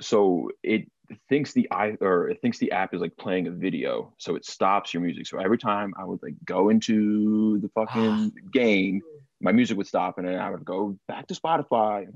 So 0.02 0.50
it 0.64 0.90
thinks 1.30 1.54
the 1.54 1.70
i 1.72 1.96
or 2.02 2.30
it 2.30 2.42
thinks 2.42 2.58
the 2.58 2.72
app 2.72 2.94
is 2.94 3.02
like 3.02 3.16
playing 3.18 3.48
a 3.48 3.52
video, 3.52 4.14
so 4.18 4.36
it 4.36 4.46
stops 4.46 4.94
your 4.94 5.04
music. 5.04 5.28
So 5.28 5.38
every 5.40 5.58
time 5.58 5.94
I 5.98 6.06
would 6.06 6.20
like 6.24 6.34
go 6.46 6.70
into 6.70 7.60
the 7.60 7.70
fucking 7.76 8.32
game, 8.52 9.02
my 9.42 9.52
music 9.52 9.78
would 9.78 9.88
stop, 9.88 10.18
and 10.18 10.28
then 10.28 10.40
I 10.40 10.50
would 10.50 10.66
go 10.66 10.98
back 11.08 11.28
to 11.28 11.36
Spotify. 11.36 12.08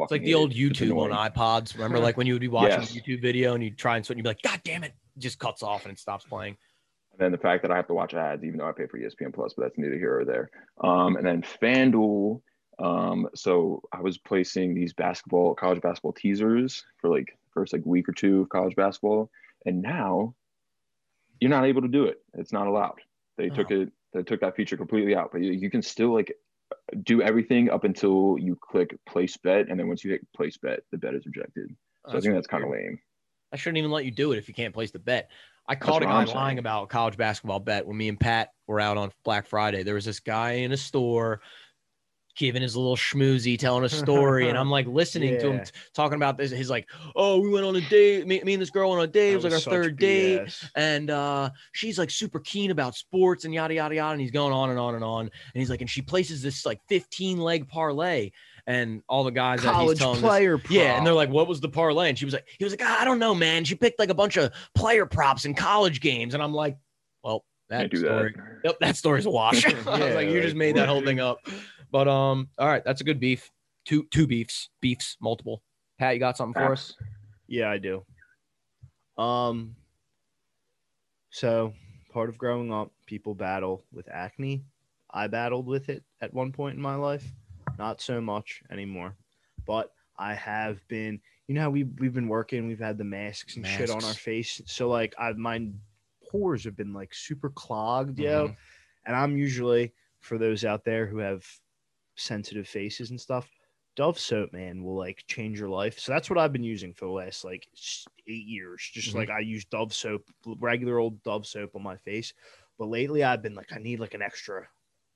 It's 0.00 0.10
like 0.10 0.22
the 0.22 0.34
old 0.34 0.52
YouTube 0.52 0.96
on 0.98 1.10
iPods. 1.10 1.74
Remember, 1.74 1.98
like 1.98 2.16
when 2.16 2.26
you 2.26 2.34
would 2.34 2.40
be 2.40 2.48
watching 2.60 2.80
Yes. 2.80 2.96
a 2.96 3.00
YouTube 3.00 3.22
video 3.22 3.54
and 3.54 3.62
you 3.62 3.70
try 3.70 3.96
and 3.96 4.04
switch, 4.04 4.16
and 4.16 4.18
you'd 4.18 4.24
be 4.24 4.30
like, 4.30 4.42
God 4.42 4.60
damn 4.64 4.84
it, 4.84 4.92
it 5.16 5.20
just 5.20 5.38
cuts 5.38 5.62
off 5.62 5.84
and 5.84 5.92
it 5.92 5.98
stops 5.98 6.24
playing. 6.24 6.56
And 7.16 7.26
then 7.26 7.32
the 7.32 7.38
fact 7.38 7.62
that 7.62 7.70
I 7.70 7.76
have 7.76 7.86
to 7.86 7.94
watch 7.94 8.12
ads, 8.12 8.42
even 8.44 8.58
though 8.58 8.68
I 8.68 8.72
pay 8.72 8.86
for 8.86 8.98
ESPN 8.98 9.32
Plus, 9.32 9.54
but 9.54 9.62
that's 9.62 9.78
neither 9.78 9.96
here 9.96 10.18
or 10.20 10.24
there. 10.24 10.50
Um, 10.82 11.16
and 11.16 11.24
then 11.24 11.42
FanDuel. 11.62 12.40
Um, 12.80 13.28
so 13.36 13.82
I 13.92 14.00
was 14.00 14.18
placing 14.18 14.74
these 14.74 14.92
basketball, 14.92 15.54
college 15.54 15.80
basketball 15.80 16.12
teasers 16.12 16.84
for 17.00 17.08
like 17.08 17.38
first 17.52 17.72
like 17.72 17.82
week 17.84 18.08
or 18.08 18.12
two 18.12 18.42
of 18.42 18.48
college 18.48 18.74
basketball, 18.74 19.30
and 19.64 19.80
now 19.80 20.34
you're 21.40 21.50
not 21.50 21.66
able 21.66 21.82
to 21.82 21.88
do 21.88 22.06
it. 22.06 22.20
It's 22.34 22.52
not 22.52 22.66
allowed. 22.66 23.00
They 23.36 23.48
took 23.48 23.70
Oh. 23.70 23.82
it. 23.82 23.92
They 24.12 24.24
took 24.24 24.40
that 24.40 24.56
feature 24.56 24.76
completely 24.76 25.14
out, 25.14 25.30
but 25.30 25.40
you, 25.40 25.52
you 25.52 25.70
can 25.70 25.82
still 25.82 26.12
like 26.12 26.36
do 27.04 27.22
everything 27.22 27.70
up 27.70 27.84
until 27.84 28.36
you 28.40 28.56
click 28.60 28.98
place 29.06 29.36
bet, 29.36 29.68
and 29.68 29.78
then 29.78 29.86
once 29.86 30.02
you 30.04 30.10
hit 30.10 30.26
place 30.32 30.56
bet, 30.56 30.80
the 30.90 30.98
bet 30.98 31.14
is 31.14 31.26
rejected. 31.26 31.74
So 32.10 32.18
I 32.18 32.20
think 32.20 32.34
that's 32.34 32.48
kind 32.48 32.64
of 32.64 32.70
lame. 32.70 32.98
I 33.52 33.56
shouldn't 33.56 33.78
even 33.78 33.92
let 33.92 34.04
you 34.04 34.10
do 34.10 34.32
it 34.32 34.38
if 34.38 34.48
you 34.48 34.54
can't 34.54 34.74
place 34.74 34.90
the 34.90 34.98
bet. 34.98 35.30
I 35.66 35.74
That's 35.74 35.86
caught 35.86 36.02
a 36.02 36.06
guy 36.06 36.24
lying 36.24 36.58
about 36.58 36.88
college 36.90 37.16
basketball 37.16 37.60
bet 37.60 37.86
when 37.86 37.96
me 37.96 38.08
and 38.08 38.20
Pat 38.20 38.50
were 38.66 38.80
out 38.80 38.96
on 38.96 39.10
Black 39.24 39.46
Friday. 39.46 39.82
There 39.82 39.94
was 39.94 40.04
this 40.04 40.20
guy 40.20 40.52
in 40.52 40.72
a 40.72 40.76
store 40.76 41.40
giving 42.36 42.62
his 42.62 42.76
little 42.76 42.96
schmoozy, 42.96 43.58
telling 43.58 43.84
a 43.84 43.88
story, 43.88 44.48
and 44.48 44.58
I'm 44.58 44.70
like 44.70 44.86
listening 44.88 45.38
to 45.38 45.50
him 45.52 45.64
t- 45.64 45.70
talking 45.94 46.16
about 46.16 46.36
this. 46.36 46.50
He's 46.50 46.70
like, 46.70 46.88
"Oh, 47.16 47.40
we 47.40 47.48
went 47.48 47.64
on 47.64 47.76
a 47.76 47.80
date. 47.80 48.26
Me, 48.26 48.42
me 48.44 48.54
and 48.54 48.62
this 48.62 48.70
girl 48.70 48.90
went 48.90 49.00
on 49.00 49.04
a 49.04 49.10
date. 49.10 49.32
It 49.32 49.36
was 49.36 49.44
That 49.44 49.52
like 49.52 49.66
our 49.66 49.72
third 49.72 49.98
date." 49.98 50.60
And 50.76 51.10
uh 51.10 51.50
she's 51.72 51.98
like 51.98 52.10
super 52.10 52.40
keen 52.40 52.70
about 52.70 52.94
sports 52.94 53.44
and 53.44 53.54
yada 53.54 53.74
yada 53.74 53.94
yada 53.94 54.12
and 54.12 54.20
he's 54.20 54.30
going 54.30 54.52
on 54.52 54.70
and 54.70 54.78
on 54.78 54.94
and 54.94 55.04
on 55.04 55.20
and 55.20 55.30
he's 55.54 55.70
like 55.70 55.80
and 55.80 55.90
she 55.90 56.02
places 56.02 56.42
this 56.42 56.66
like 56.66 56.80
15 56.88 57.38
leg 57.38 57.68
parlay 57.68 58.30
and 58.66 59.02
all 59.08 59.24
the 59.24 59.30
guys 59.30 59.60
that 59.62 59.68
he's 59.68 59.74
College 59.76 59.98
telling 59.98 60.20
this- 60.20 60.28
player 60.28 60.60
yeah 60.70 60.96
and 60.96 61.06
they're 61.06 61.12
like 61.14 61.28
what 61.30 61.46
was 61.48 61.60
the 61.60 61.68
parlay? 61.68 62.08
And 62.08 62.18
she 62.18 62.24
was 62.24 62.32
like 62.34 62.46
he 62.58 62.64
was 62.64 62.72
like 62.72 62.80
"Ah, 62.82 63.00
i 63.00 63.04
don't 63.04 63.18
know 63.18 63.34
man. 63.34 63.64
She 63.64 63.74
picked 63.74 63.98
like 63.98 64.08
a 64.10 64.14
bunch 64.14 64.36
of 64.36 64.52
player 64.74 65.04
props 65.06 65.44
in 65.44 65.54
college 65.54 66.00
games. 66.00 66.34
And 66.34 66.42
i'm 66.42 66.52
like 66.54 66.76
well 67.22 67.44
that 67.68 67.90
do 67.90 67.98
story 67.98 68.34
that. 68.36 68.60
yep 68.64 68.78
that 68.80 68.96
story's 68.96 69.26
a 69.26 69.30
wash. 69.30 69.66
I 69.66 69.72
was 69.74 69.84
Yeah, 70.00 70.14
like 70.14 70.28
you 70.28 70.40
just 70.40 70.56
made 70.56 70.76
that 70.76 70.88
whole 70.88 71.02
thing 71.02 71.20
up. 71.20 71.38
But 71.90 72.08
um 72.08 72.48
all 72.58 72.66
right 72.68 72.82
that's 72.84 73.00
a 73.00 73.04
good 73.04 73.20
beef. 73.20 73.50
Two 73.84 74.06
two 74.10 74.26
beefs 74.26 74.70
beefs 74.80 75.16
multiple. 75.20 75.62
Pat 75.98 76.14
you 76.14 76.20
got 76.20 76.36
something 76.36 76.54
for 76.54 76.72
us? 76.72 76.94
Yeah, 77.46 77.70
I 77.70 77.76
do. 77.78 78.02
Um, 79.18 79.76
so 81.30 81.72
part 82.12 82.28
of 82.28 82.38
growing 82.38 82.72
up, 82.72 82.90
people 83.06 83.34
battle 83.34 83.84
with 83.92 84.08
acne. 84.10 84.64
I 85.12 85.26
battled 85.28 85.66
with 85.66 85.88
it 85.88 86.02
at 86.20 86.32
one 86.34 86.50
point 86.52 86.76
in 86.76 86.82
my 86.82 86.94
life, 86.96 87.24
not 87.78 88.00
so 88.00 88.20
much 88.20 88.62
anymore, 88.70 89.16
but 89.66 89.92
I 90.16 90.34
have 90.34 90.86
been. 90.88 91.20
You 91.46 91.54
know 91.54 91.62
how 91.62 91.70
we 91.70 91.84
we've 91.84 92.14
been 92.14 92.28
working, 92.28 92.66
we've 92.66 92.78
had 92.78 92.98
the 92.98 93.04
masks 93.04 93.56
and 93.56 93.66
shit 93.66 93.90
on 93.90 94.04
our 94.04 94.14
face, 94.16 94.60
so 94.66 94.88
like 94.88 95.14
I 95.18 95.32
my 95.32 95.68
pores 96.30 96.64
have 96.64 96.76
been 96.76 96.92
like 96.94 97.14
super 97.14 97.50
clogged, 97.50 98.18
yo. 98.18 98.50
Mhm. 98.50 98.56
And 99.06 99.14
I'm 99.16 99.36
usually 99.36 99.94
for 100.20 100.38
those 100.38 100.64
out 100.64 100.84
there 100.84 101.06
who 101.06 101.18
have 101.18 101.46
sensitive 102.16 102.68
faces 102.68 103.10
and 103.10 103.20
stuff. 103.20 103.50
Dove 103.96 104.18
soap, 104.18 104.52
man, 104.52 104.82
will 104.82 104.96
like 104.96 105.24
change 105.28 105.60
your 105.60 105.68
life. 105.68 105.98
So 106.00 106.12
that's 106.12 106.28
what 106.28 106.38
I've 106.38 106.52
been 106.52 106.64
using 106.64 106.94
for 106.94 107.04
the 107.06 107.12
last 107.12 107.44
like 107.44 107.68
eight 108.26 108.46
years. 108.46 108.90
Just 108.92 109.14
Mhm. 109.14 109.14
like 109.14 109.30
I 109.30 109.40
use 109.40 109.64
Dove 109.64 109.94
soap, 109.94 110.28
regular 110.58 110.98
old 110.98 111.22
Dove 111.22 111.46
soap 111.46 111.76
on 111.76 111.82
my 111.82 111.96
face. 111.98 112.34
But 112.78 112.86
lately, 112.86 113.22
I've 113.22 113.42
been 113.42 113.54
like, 113.54 113.72
I 113.72 113.78
need 113.78 114.00
like 114.00 114.14
an 114.14 114.22
extra 114.22 114.68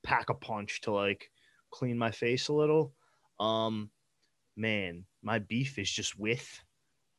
pack 0.05 0.31
a 0.31 0.35
punch 0.35 0.81
to 0.83 0.93
like 0.93 1.33
clean 1.71 1.99
my 1.99 2.11
face 2.11 2.49
a 2.49 2.53
little. 2.53 2.93
Um, 3.41 3.91
man, 4.57 5.05
my 5.23 5.39
beef 5.39 5.79
is 5.79 5.91
just 5.91 6.19
with 6.19 6.61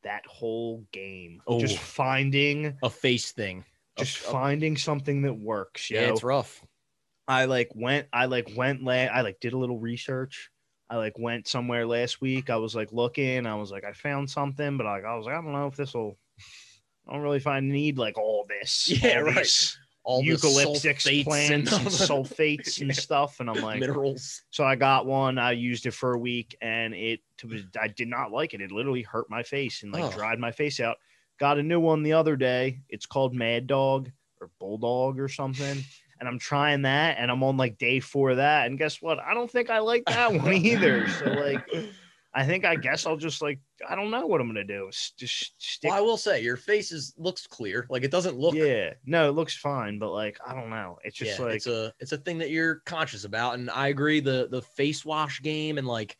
that 0.04 0.26
whole 0.26 0.86
game. 0.92 1.42
Oh, 1.48 1.60
Just 1.60 1.76
Oh. 1.78 1.82
finding, 1.82 2.78
a 2.84 2.90
face 2.90 3.32
thing 3.32 3.66
just 3.98 4.18
a- 4.18 4.30
finding 4.32 4.78
something 4.78 5.24
that 5.24 5.34
works. 5.34 5.92
yeah 5.92 6.06
yo. 6.08 6.14
it's 6.14 6.24
rough 6.24 6.64
I 7.28 7.46
like 7.46 7.70
went 7.76 8.08
I 8.14 8.26
like 8.26 8.50
went 8.56 8.82
la- 8.82 8.94
I 8.94 9.22
like 9.22 9.40
did 9.42 9.54
a 9.54 9.58
little 9.58 9.78
research. 9.78 10.50
I 10.90 10.96
like 10.96 11.20
went 11.20 11.48
somewhere 11.48 11.86
last 11.86 12.22
week. 12.22 12.50
I 12.50 12.56
was 12.56 12.74
like 12.76 12.92
looking. 12.94 13.46
I 13.46 13.56
was 13.56 13.72
like 13.72 13.84
I 13.84 13.92
found 13.94 14.30
something, 14.30 14.78
but 14.78 14.86
like 14.86 15.04
I 15.06 15.16
was 15.16 15.26
like 15.28 15.36
I 15.36 15.42
don't 15.42 15.52
know 15.52 15.68
if 15.68 15.76
this 15.76 15.94
will. 15.94 16.18
I 17.08 17.14
don't 17.14 17.22
really 17.22 17.40
find 17.42 17.70
need 17.70 17.98
like 18.00 18.18
all 18.18 18.46
this. 18.50 18.88
Yeah, 19.04 19.18
all 19.20 19.24
right. 19.26 19.36
these 19.38 19.78
all 20.10 20.22
the 20.22 20.28
eucalyptus 20.28 20.84
sulfates 20.84 21.24
plants 21.24 21.50
and 21.52 21.68
the 21.86 21.90
sulfates 21.92 22.82
and 22.82 22.96
stuff. 22.96 23.40
And 23.40 23.50
I'm 23.50 23.62
like, 23.62 23.80
minerals 23.80 24.42
so 24.50 24.64
I 24.64 24.76
got 24.76 25.06
one. 25.06 25.38
I 25.38 25.52
used 25.52 25.86
it 25.86 25.92
for 25.92 26.14
a 26.14 26.18
week, 26.18 26.58
and 26.62 26.94
it 26.96 27.20
was 27.48 27.62
I 27.80 27.88
did 27.90 28.08
not 28.08 28.32
like 28.32 28.54
it. 28.56 28.62
It 28.62 28.72
literally 28.72 29.04
hurt 29.04 29.30
my 29.30 29.44
face 29.44 29.84
and 29.84 29.94
like 29.94 30.04
Oh. 30.04 30.12
dried 30.12 30.40
my 30.40 30.52
face 30.52 30.80
out. 30.80 30.98
Got 31.40 31.60
a 31.60 31.64
new 31.64 31.80
one 31.80 32.02
the 32.04 32.14
other 32.14 32.36
day. 32.36 32.80
It's 32.90 33.06
called 33.06 33.34
Mad 33.36 33.68
Dog 33.68 34.10
or 34.42 34.50
Bulldog 34.60 35.20
or 35.20 35.30
something. 35.30 35.84
And 36.20 36.28
I'm 36.28 36.40
trying 36.40 36.82
that, 36.82 37.18
and 37.18 37.30
I'm 37.32 37.44
on 37.44 37.56
like 37.56 37.78
day 37.78 38.00
four 38.02 38.32
of 38.32 38.38
that. 38.38 38.66
And 38.68 38.78
guess 38.78 39.02
what? 39.02 39.20
I 39.20 39.34
don't 39.34 39.50
think 39.50 39.70
I 39.70 39.80
like 39.80 40.04
that 40.06 40.34
one 40.34 40.54
either. 40.72 41.08
So 41.08 41.26
like, 41.26 41.66
I 42.34 42.46
think 42.46 42.64
I 42.64 42.76
guess 42.76 43.06
I'll 43.06 43.18
just 43.18 43.42
like 43.42 43.60
I 43.88 43.96
don't 43.96 44.12
know 44.12 44.28
what 44.28 44.40
I'm 44.40 44.48
gonna 44.48 44.64
do. 44.64 44.90
Just 45.18 45.54
stick. 45.58 45.90
Well, 45.90 45.98
I 45.98 46.02
will 46.02 46.18
say 46.18 46.44
your 46.44 46.58
face 46.58 46.92
is 46.92 47.14
looks 47.18 47.48
clear. 47.48 47.88
Like 47.90 48.04
it 48.04 48.12
doesn't 48.12 48.38
look. 48.38 48.54
yeah, 48.54 48.94
no, 49.06 49.28
it 49.30 49.34
looks 49.34 49.56
fine, 49.56 49.98
but 49.98 50.12
like 50.12 50.38
I 50.46 50.54
don't 50.54 50.70
know. 50.70 51.00
It's 51.04 51.18
just 51.18 51.40
yeah, 51.40 51.46
like 51.46 51.56
it's 51.56 51.68
a 51.68 51.92
it's 52.00 52.12
a 52.12 52.18
thing 52.18 52.38
that 52.40 52.52
you're 52.52 52.82
conscious 52.86 53.24
about, 53.24 53.56
and 53.56 53.70
I 53.72 53.88
agree. 53.88 54.20
The 54.20 54.48
the 54.52 54.62
face 54.62 55.04
wash 55.04 55.42
game 55.42 55.80
and 55.80 55.88
like 55.88 56.18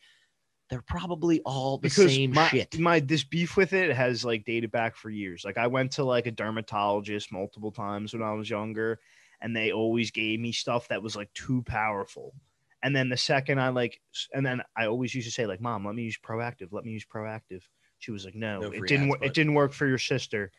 they're 0.68 0.82
probably 0.82 1.40
all 1.42 1.78
the 1.78 1.88
because 1.88 2.14
same 2.14 2.32
my, 2.32 2.48
shit. 2.48 2.78
my 2.78 3.00
this 3.00 3.24
beef 3.24 3.56
with 3.56 3.72
it 3.72 3.94
has 3.94 4.24
like 4.24 4.44
dated 4.44 4.70
back 4.70 4.96
for 4.96 5.10
years. 5.10 5.44
Like 5.44 5.58
I 5.58 5.66
went 5.66 5.92
to 5.92 6.04
like 6.04 6.26
a 6.26 6.32
dermatologist 6.32 7.32
multiple 7.32 7.72
times 7.72 8.12
when 8.12 8.22
I 8.22 8.32
was 8.32 8.48
younger, 8.50 8.98
and 9.40 9.54
they 9.54 9.72
always 9.72 10.10
gave 10.10 10.40
me 10.40 10.52
stuff 10.52 10.88
that 10.88 11.02
was 11.02 11.14
like 11.14 11.32
too 11.34 11.62
powerful. 11.62 12.34
And 12.82 12.96
then 12.96 13.08
the 13.10 13.16
second 13.16 13.60
I 13.60 13.68
like, 13.68 14.00
and 14.32 14.44
then 14.44 14.62
I 14.76 14.86
always 14.86 15.14
used 15.14 15.28
to 15.28 15.32
say 15.32 15.46
like, 15.46 15.60
"Mom, 15.60 15.84
let 15.84 15.94
me 15.94 16.02
use 16.02 16.18
Proactiv. 16.18 16.72
Let 16.72 16.84
me 16.84 16.92
use 16.92 17.04
Proactiv." 17.04 17.62
She 17.98 18.10
was 18.10 18.24
like, 18.24 18.34
"No, 18.34 18.62
No 18.62 18.70
it 18.70 18.86
didn't. 18.86 19.08
work. 19.08 19.22
It 19.22 19.34
didn't 19.34 19.54
work 19.54 19.72
for 19.72 19.86
your 19.86 19.98
sister. 19.98 20.50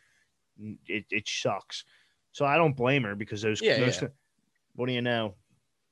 It 0.87 1.05
it 1.09 1.27
sucks." 1.27 1.83
So 2.31 2.45
I 2.45 2.57
don't 2.57 2.77
blame 2.77 3.03
her 3.03 3.15
because 3.15 3.41
those. 3.41 3.61
Yeah, 3.61 3.79
those 3.79 4.01
yeah. 4.01 4.09
What 4.75 4.85
do 4.85 4.93
you 4.93 5.01
know? 5.01 5.35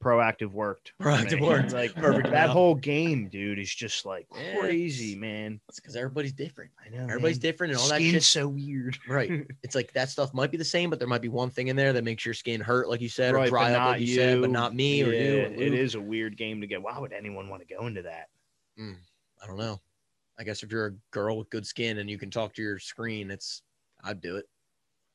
Proactiv 0.03 0.51
worked. 0.51 0.93
Proactiv 1.01 1.41
worked. 1.41 1.73
Like 1.73 1.93
Perfect 1.95 2.29
that 2.31 2.49
whole 2.49 2.73
game, 2.75 3.27
dude, 3.27 3.59
is 3.59 3.73
just 3.73 4.05
like 4.05 4.27
Yeah, 4.33 4.59
crazy, 4.59 5.09
it's- 5.11 5.19
man. 5.21 5.59
It's 5.67 5.79
because 5.79 5.95
everybody's 5.97 6.31
different. 6.31 6.71
I 6.85 6.89
know. 6.89 7.03
Everybody's 7.03 7.37
man. 7.37 7.41
different, 7.41 7.73
and 7.73 7.81
all 7.81 7.89
that 7.89 7.95
Skin's 7.95 8.13
shit. 8.13 8.23
so 8.23 8.47
weird. 8.47 8.97
Right. 9.09 9.45
It's 9.63 9.75
like 9.75 9.91
that 9.93 10.09
stuff 10.09 10.33
might 10.33 10.51
be 10.51 10.57
the 10.57 10.63
same, 10.63 10.89
but 10.89 10.99
there 10.99 11.07
might 11.07 11.21
be 11.21 11.27
one 11.27 11.49
thing 11.49 11.67
in 11.67 11.75
there 11.75 11.91
that 11.93 12.03
makes 12.03 12.23
your 12.25 12.33
skin 12.33 12.61
hurt, 12.61 12.87
like 12.89 13.01
you 13.01 13.09
said, 13.09 13.33
or 13.33 13.37
Right, 13.37 13.43
but 13.45 13.49
dry 13.49 13.73
up, 13.73 13.87
like 13.89 14.01
you, 14.01 14.15
said, 14.15 14.39
but 14.41 14.49
not 14.51 14.73
me 14.73 15.03
or 15.03 15.11
yeah, 15.11 15.19
you. 15.21 15.37
Or 15.41 15.45
It 15.63 15.73
is 15.73 15.95
a 15.95 16.01
weird 16.01 16.37
game 16.37 16.61
to 16.61 16.67
get. 16.67 16.81
Why 16.81 16.97
would 16.97 17.11
anyone 17.13 17.49
want 17.49 17.67
to 17.67 17.73
go 17.75 17.85
into 17.87 18.03
that? 18.03 18.29
Mm, 18.79 18.95
I 19.43 19.47
don't 19.47 19.57
know. 19.57 19.81
I 20.39 20.43
guess 20.45 20.63
if 20.63 20.71
you're 20.71 20.85
a 20.85 20.93
girl 21.11 21.37
with 21.37 21.49
good 21.49 21.67
skin 21.67 21.97
and 21.97 22.09
you 22.09 22.17
can 22.17 22.31
talk 22.31 22.53
to 22.53 22.61
your 22.61 22.79
screen, 22.79 23.29
it's 23.31 23.61
I'd 24.03 24.21
do 24.21 24.37
it. 24.37 24.45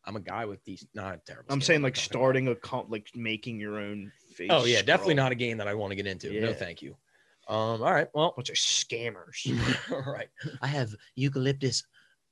I'm 0.06 0.16
a 0.16 0.20
guy 0.20 0.44
with 0.44 0.62
these 0.64 0.86
not 0.94 1.24
terrible. 1.26 1.52
I'm 1.52 1.60
saying 1.60 1.82
like 1.82 1.94
talking 1.94 2.04
about? 2.06 2.18
starting 2.18 2.48
a 2.48 2.54
comp, 2.54 2.90
like 2.90 3.08
making 3.14 3.58
your 3.58 3.78
own 3.78 4.12
face. 4.34 4.50
Oh 4.50 4.64
yeah, 4.64 4.82
definitely 4.82 5.14
not 5.14 5.32
a 5.32 5.34
game 5.34 5.58
that 5.58 5.68
I 5.68 5.74
want 5.74 5.92
to 5.92 5.96
get 5.96 6.06
into. 6.06 6.40
No, 6.40 6.52
thank 6.52 6.82
you. 6.82 6.96
Um, 7.48 7.82
all 7.82 7.92
right. 7.92 8.08
Well, 8.14 8.32
Bunch 8.36 8.50
of 8.50 8.56
scammers. 8.56 9.46
all 9.92 10.12
right. 10.12 10.28
I 10.62 10.66
have 10.66 10.94
eucalyptus 11.14 11.84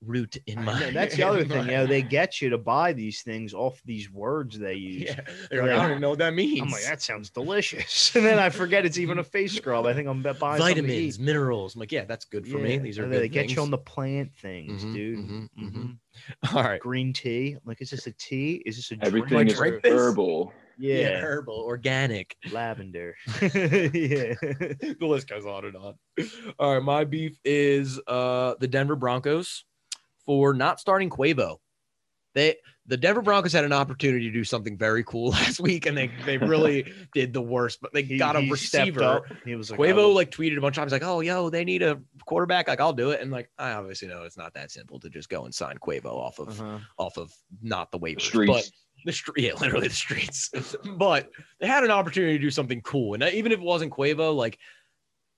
root 0.05 0.37
in 0.47 0.65
my. 0.65 0.79
know, 0.81 0.91
That's 0.91 1.17
the 1.17 1.23
other 1.23 1.45
thing. 1.45 1.59
my- 1.67 1.71
You 1.71 1.77
know, 1.79 1.87
they 1.87 2.03
get 2.03 2.41
you 2.41 2.51
to 2.51 2.59
buy 2.59 2.93
these 2.93 3.23
things 3.23 3.55
off 3.55 3.81
these 3.85 4.11
words 4.11 4.59
they 4.59 4.75
use. 4.93 5.03
Yeah. 5.05 5.21
They're 5.51 5.63
like, 5.63 5.71
I 5.73 5.77
don't 5.83 5.91
even 5.91 6.01
know 6.03 6.11
what 6.11 6.19
that 6.19 6.35
means. 6.35 6.61
I'm 6.63 6.71
like, 6.71 6.85
that 6.85 7.01
sounds 7.03 7.31
delicious. 7.31 8.15
And 8.23 8.25
then 8.27 8.39
I 8.39 8.51
forget 8.51 8.85
it's 8.85 8.99
even 8.99 9.19
a 9.19 9.25
face 9.25 9.53
scrub. 9.55 9.87
I 9.87 9.95
think 9.95 10.09
I'm 10.09 10.23
buying 10.23 10.59
vitamins, 10.61 11.19
minerals. 11.19 11.75
I'm 11.75 11.81
like, 11.81 11.93
yeah, 11.93 12.05
that's 12.05 12.25
good 12.25 12.47
for 12.47 12.59
me. 12.59 12.79
These 12.79 12.99
are 12.99 13.05
and 13.05 13.13
good 13.13 13.23
they 13.23 13.29
get 13.29 13.41
things. 13.43 13.57
you 13.57 13.63
on 13.63 13.71
the 13.71 13.79
plant 13.79 14.35
things, 14.35 14.85
Mhm, 14.85 14.93
dude. 14.95 15.19
mhm, 15.19 15.49
mhm. 15.59 15.73
Mhm. 15.73 16.55
All 16.55 16.63
right. 16.63 16.81
Green 16.81 17.13
tea. 17.13 17.53
I'm 17.53 17.61
like, 17.65 17.81
is 17.81 17.91
this 17.91 18.07
a 18.07 18.13
tea? 18.13 18.63
Is 18.67 18.77
this 18.77 18.91
a 18.91 18.97
drink? 18.97 19.07
Everything 19.07 19.39
Like 19.39 19.47
is 19.49 19.55
drink 19.57 19.81
herbal. 19.87 20.53
Yeah. 20.79 20.97
Yeah, 21.01 21.21
herbal, 21.21 21.55
organic. 21.55 22.37
lavender. 22.51 23.15
yeah. 23.43 24.35
the 24.41 24.97
list 25.01 25.29
goes 25.29 25.45
on 25.47 25.65
and 25.67 25.77
on. 25.77 25.95
All 26.59 26.75
right, 26.75 26.83
my 26.83 27.05
beef 27.05 27.39
is 27.45 28.01
uh 28.07 28.55
the 28.61 28.69
Denver 28.69 28.97
Broncos 28.97 29.65
for 30.27 30.55
not 30.55 30.81
starting 30.81 31.11
Quavo. 31.11 31.57
They 32.35 32.57
the 32.87 32.97
Denver 32.97 33.23
Broncos 33.23 33.53
had 33.53 33.65
an 33.65 33.73
opportunity 33.73 34.25
to 34.27 34.33
do 34.33 34.43
something 34.43 34.77
very 34.77 35.05
cool 35.05 35.31
last 35.33 35.61
week, 35.61 35.87
and 35.87 35.97
they 35.97 36.11
they 36.25 36.39
really 36.39 36.91
did 37.15 37.33
the 37.33 37.43
worst. 37.43 37.79
But 37.83 37.93
they 37.93 38.03
He, 38.03 38.17
got 38.17 38.37
a 38.37 38.41
he 38.41 38.51
receiver. 38.51 39.03
up. 39.03 39.25
He 39.45 39.55
was 39.55 39.71
like, 39.71 39.79
Quavo 39.79 39.95
will- 39.97 40.15
like 40.15 40.31
tweeted 40.31 40.57
a 40.57 40.61
bunch 40.61 40.77
of 40.79 40.81
times 40.81 40.93
like, 40.93 41.03
"Oh, 41.05 41.21
yo, 41.21 41.51
they 41.51 41.65
need 41.65 41.83
a 41.83 42.01
quarterback. 42.25 42.69
Like, 42.69 42.81
I'll 42.81 42.93
do 42.95 43.11
it." 43.11 43.21
And 43.21 43.31
like, 43.31 43.51
I 43.59 43.73
obviously 43.73 44.09
know 44.09 44.23
it's 44.23 44.39
not 44.39 44.55
that 44.55 44.71
simple 44.71 44.99
to 45.01 45.11
just 45.11 45.29
go 45.29 45.45
and 45.45 45.55
sign 45.55 45.77
Quavo 45.79 46.07
off 46.07 46.39
of 46.39 46.59
Uh-huh. 46.61 46.79
off 46.99 47.19
of 47.19 47.31
not 47.63 47.93
the 47.93 47.99
waivers, 47.99 48.23
Streets. 48.23 48.51
but 48.53 48.71
the 49.05 49.13
street, 49.13 49.45
yeah, 49.45 49.55
literally 49.55 49.89
the 49.89 49.95
streets. 49.95 50.51
but 50.97 51.31
they 51.61 51.67
had 51.67 51.85
an 51.85 51.91
opportunity 51.91 52.33
to 52.33 52.39
do 52.43 52.51
something 52.51 52.81
cool, 52.81 53.13
and 53.15 53.23
even 53.25 53.53
if 53.53 53.59
it 53.59 53.65
wasn't 53.65 53.93
Quavo, 53.93 54.35
like 54.35 54.59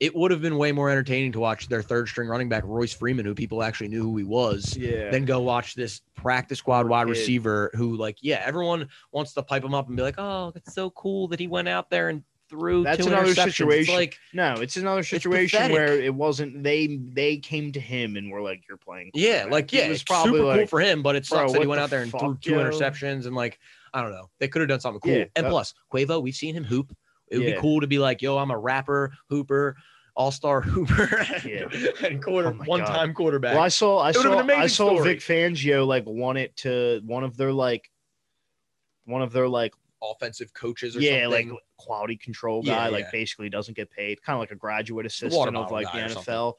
it 0.01 0.15
would 0.15 0.31
have 0.31 0.43
been 0.43 0.59
way 0.59 0.73
more 0.73 0.91
entertaining 0.91 1.33
to 1.33 1.41
watch 1.41 1.69
their 1.69 1.83
third 1.83 2.09
string 2.09 2.29
running 2.29 2.49
back 2.49 2.65
Royce 2.67 2.93
Freeman, 2.93 3.25
who 3.25 3.35
people 3.35 3.63
actually 3.63 3.89
knew 3.89 4.03
who 4.03 4.17
he 4.17 4.25
was, 4.25 4.77
Yeah. 4.77 5.11
than 5.11 5.25
go 5.25 5.41
watch 5.41 5.75
this 5.75 6.03
practice 6.17 6.59
squad 6.59 6.89
wide 6.89 7.09
receiver 7.09 7.71
who, 7.75 7.97
like, 7.97 8.19
yeah, 8.21 8.43
everyone 8.45 8.89
wants 9.13 9.33
to 9.35 9.43
pipe 9.43 9.63
him 9.65 9.73
up 9.75 9.87
and 9.89 9.97
be 9.97 10.03
like, 10.03 10.17
oh, 10.19 10.53
it's 10.57 10.75
so 10.75 10.91
cool 10.91 11.29
that 11.29 11.39
he 11.41 11.47
went 11.47 11.69
out 11.69 11.91
there 11.91 12.09
and 12.09 12.23
threw 12.51 12.83
That's 12.83 12.99
two 13.03 13.07
another 13.11 13.29
interceptions. 13.29 13.47
It's 13.47 13.57
situation. 13.57 13.95
like, 13.95 14.19
no, 14.35 14.55
it's 14.55 14.77
another 14.77 15.03
situation 15.03 15.57
pathetic. 15.59 15.75
where 15.77 15.93
it 16.01 16.15
wasn't 16.15 16.63
they 16.63 16.99
they 17.13 17.39
came 17.39 17.73
to 17.73 17.81
him 17.81 18.17
and 18.17 18.31
were 18.31 18.43
like, 18.43 18.63
You're 18.69 18.77
playing. 18.77 19.13
Yeah, 19.15 19.45
quarterback." 19.45 19.53
like 19.53 19.73
It 19.73 19.77
yeah, 19.79 19.89
was 19.89 19.95
it's 19.97 20.03
probably 20.05 20.39
super 20.41 20.55
cool 20.59 20.67
for 20.67 20.81
him, 20.81 21.03
but 21.03 21.17
it 21.17 21.27
"Bro, 21.29 21.39
sucks 21.39 21.53
that 21.53 21.61
he 21.63 21.67
went 21.67 21.81
out 21.81 21.89
there 21.91 22.03
and 22.03 22.11
threw 22.11 22.37
two 22.41 22.51
yo?" 22.53 22.59
interceptions 22.59 23.27
and 23.27 23.35
like 23.35 23.59
I 23.95 24.03
don't 24.03 24.11
know. 24.13 24.29
They 24.41 24.49
could 24.49 24.61
have 24.61 24.69
done 24.69 24.81
something 24.81 25.01
cool. 25.01 25.13
Yeah, 25.13 25.25
and 25.37 25.47
that- 25.47 25.51
plus, 25.51 25.73
Quavo, 25.93 26.21
we've 26.23 26.35
seen 26.35 26.55
him 26.55 26.65
hoop 26.65 26.95
It 27.29 27.39
would 27.39 27.47
Yeah. 27.49 27.55
be 27.55 27.61
cool 27.61 27.81
to 27.81 27.87
be 27.87 27.99
like, 27.99 28.21
yo, 28.21 28.37
I'm 28.37 28.51
a 28.51 28.59
rapper, 28.59 29.15
hooper, 29.31 29.77
all 30.17 30.31
star 30.31 30.61
hooper, 30.63 31.27
Yeah. 31.45 31.67
and 32.07 32.23
quarter 32.23 32.49
Oh 32.49 32.55
my 32.55 32.65
one 32.67 32.81
God. 32.81 32.87
time 32.95 33.15
quarterback. 33.15 33.55
Well, 33.55 33.63
I 33.65 33.69
saw 33.69 33.99
I 33.99 34.13
saw 34.13 34.39
I 34.49 34.67
saw 34.67 34.95
story. 34.95 35.15
Vic 35.15 35.19
Fangio 35.21 35.87
like 35.87 36.05
want 36.07 36.39
it 36.39 36.55
to 36.59 37.01
one 37.05 37.25
of 37.25 37.37
their 37.37 37.53
like 37.53 37.91
one 39.05 39.23
of 39.23 39.33
their 39.33 39.49
like 39.49 39.75
Offensive 40.03 40.53
coaches 40.53 40.97
or 40.97 41.01
yeah 41.01 41.25
something. 41.25 41.51
like 41.51 41.59
quality 41.79 42.17
control 42.17 42.61
Yeah, 42.63 42.75
guy 42.75 42.89
like 42.91 43.05
yeah. 43.07 43.11
basically 43.11 43.49
doesn't 43.49 43.75
get 43.75 43.91
paid 43.91 44.23
kind 44.23 44.35
of 44.37 44.41
like 44.41 44.51
a 44.51 44.55
graduate 44.57 45.07
assistant 45.07 45.57
of 45.57 45.71
like 45.71 45.91
the. 45.93 45.99
NFL 45.99 46.55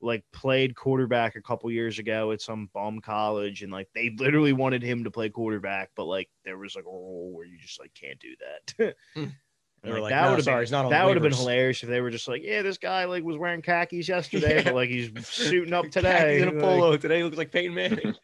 like 0.00 0.24
played 0.32 0.74
quarterback 0.74 1.34
a 1.36 1.40
couple 1.42 1.70
years 1.70 1.98
ago 2.00 2.30
at 2.32 2.40
some 2.40 2.68
bum 2.74 3.00
college 3.00 3.62
and 3.62 3.72
like 3.72 3.88
they 3.94 4.10
literally 4.18 4.52
wanted 4.52 4.82
him 4.82 5.04
to 5.04 5.10
play 5.12 5.28
quarterback 5.28 5.90
but 5.96 6.04
like 6.06 6.28
there 6.44 6.58
was 6.58 6.74
like 6.76 6.84
a 6.86 6.88
rule 6.90 7.32
where 7.32 7.46
you 7.46 7.56
just 7.58 7.78
like 7.80 7.92
can't 7.94 8.18
do 8.20 8.34
that 8.40 8.94
Hmm. 9.14 9.20
And, 9.22 9.32
They 9.82 9.90
were 9.90 10.00
like, 10.00 10.10
like, 10.10 10.10
that 10.10 10.22
"No, 10.24 10.30
would 10.30 10.44
have 10.44 10.44
been 10.64 10.70
not 10.72 10.90
that 10.90 11.06
would 11.06 11.16
have 11.16 11.22
been 11.22 11.32
hilarious 11.32 11.82
if 11.82 11.88
they 11.88 12.00
were 12.00 12.10
just 12.10 12.26
like 12.26 12.42
yeah 12.44 12.62
this 12.62 12.78
guy 12.78 13.04
like 13.04 13.22
was 13.22 13.36
wearing 13.36 13.62
khakis 13.62 14.08
yesterday 14.08 14.56
Yeah. 14.56 14.62
but 14.64 14.74
like 14.74 14.90
he's 14.90 15.10
suiting 15.26 15.72
up 15.72 15.84
Khakis 15.92 15.94
today 15.94 16.42
in 16.42 16.48
a 16.48 16.50
Like, 16.52 16.60
polo 16.60 16.96
today 16.98 17.18
he 17.18 17.22
looks 17.22 17.36
like 17.36 17.52
Peyton 17.52 17.74
Manning. 17.74 18.14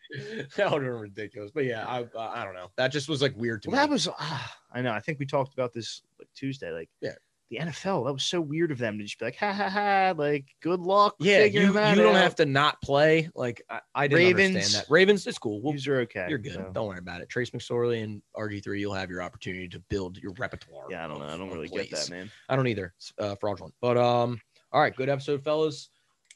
that 0.57 0.70
would 0.72 0.82
have 0.82 0.92
been 0.92 1.00
ridiculous. 1.00 1.50
But 1.55 1.64
yeah, 1.64 1.86
I 1.86 2.05
I 2.18 2.42
I 2.42 2.44
don't 2.44 2.55
know. 2.55 2.70
That 2.76 2.88
just 2.88 3.09
was 3.09 3.22
like 3.22 3.34
weird 3.36 3.62
to 3.62 3.70
Well, 3.70 3.80
me. 3.80 3.86
that 3.86 3.90
was 3.92 4.09
ah, 4.18 4.57
I 4.72 4.82
know. 4.82 4.92
I 4.92 5.00
think 5.00 5.18
we 5.20 5.26
talked 5.26 5.52
about 5.55 5.72
this 5.72 6.02
like 6.18 6.28
Tuesday. 6.34 6.70
Like, 6.72 6.88
Yeah. 7.00 7.12
The 7.51 7.59
NFL. 7.59 8.07
That 8.07 8.12
was 8.12 8.24
so 8.24 8.40
weird 8.40 8.70
of 8.70 8.78
them 8.78 8.99
to 8.99 9.05
just 9.05 9.18
be 9.18 9.26
like, 9.26 9.36
ha 9.36 9.53
ha 9.53 9.68
ha. 9.68 10.14
Like, 10.16 10.47
good 10.61 10.80
luck. 10.80 11.16
yeah, 11.18 11.45
you, 11.45 11.61
you 11.61 11.72
don't 11.72 11.99
out. 11.99 12.14
have 12.14 12.34
to 12.36 12.47
not 12.47 12.80
play. 12.82 13.28
Like 13.34 13.62
I, 13.68 13.80
I 13.95 14.07
didn't 14.09 14.24
Ravens. 14.24 14.57
understand 14.57 14.84
that. 14.84 14.90
Ravens, 14.92 15.26
it's 15.26 15.38
cool. 15.38 15.61
We'll, 15.62 15.74
are 15.88 16.01
okay. 16.01 16.26
you're 16.28 16.38
good. 16.38 16.55
so. 16.55 16.70
Don't 16.72 16.88
worry 16.88 16.99
about 16.99 17.20
it. 17.20 17.28
Trace 17.28 17.51
McSorley 17.51 18.03
and 18.03 18.22
RG3, 18.36 18.80
you'll 18.80 18.95
have 18.95 19.11
your 19.11 19.22
opportunity 19.22 19.68
to 19.68 19.78
build 19.90 20.18
your 20.18 20.32
repertoire. 20.38 20.86
Yeah, 20.90 21.05
I 21.05 21.09
don't 21.09 21.18
know. 21.18 21.26
I 21.26 21.36
don't 21.36 21.51
really 21.51 21.68
get 21.68 21.90
that, 21.90 22.11
man. 22.11 22.30
I 22.49 22.57
don't 22.57 22.66
either. 22.66 22.95
It's 22.97 23.12
uh, 23.18 23.36
fraudulent. 23.36 23.74
But 23.80 23.97
um, 23.97 24.40
all 24.72 24.80
right, 24.80 24.95
good 24.95 25.09
episode, 25.09 25.42
fellas. 25.42 25.90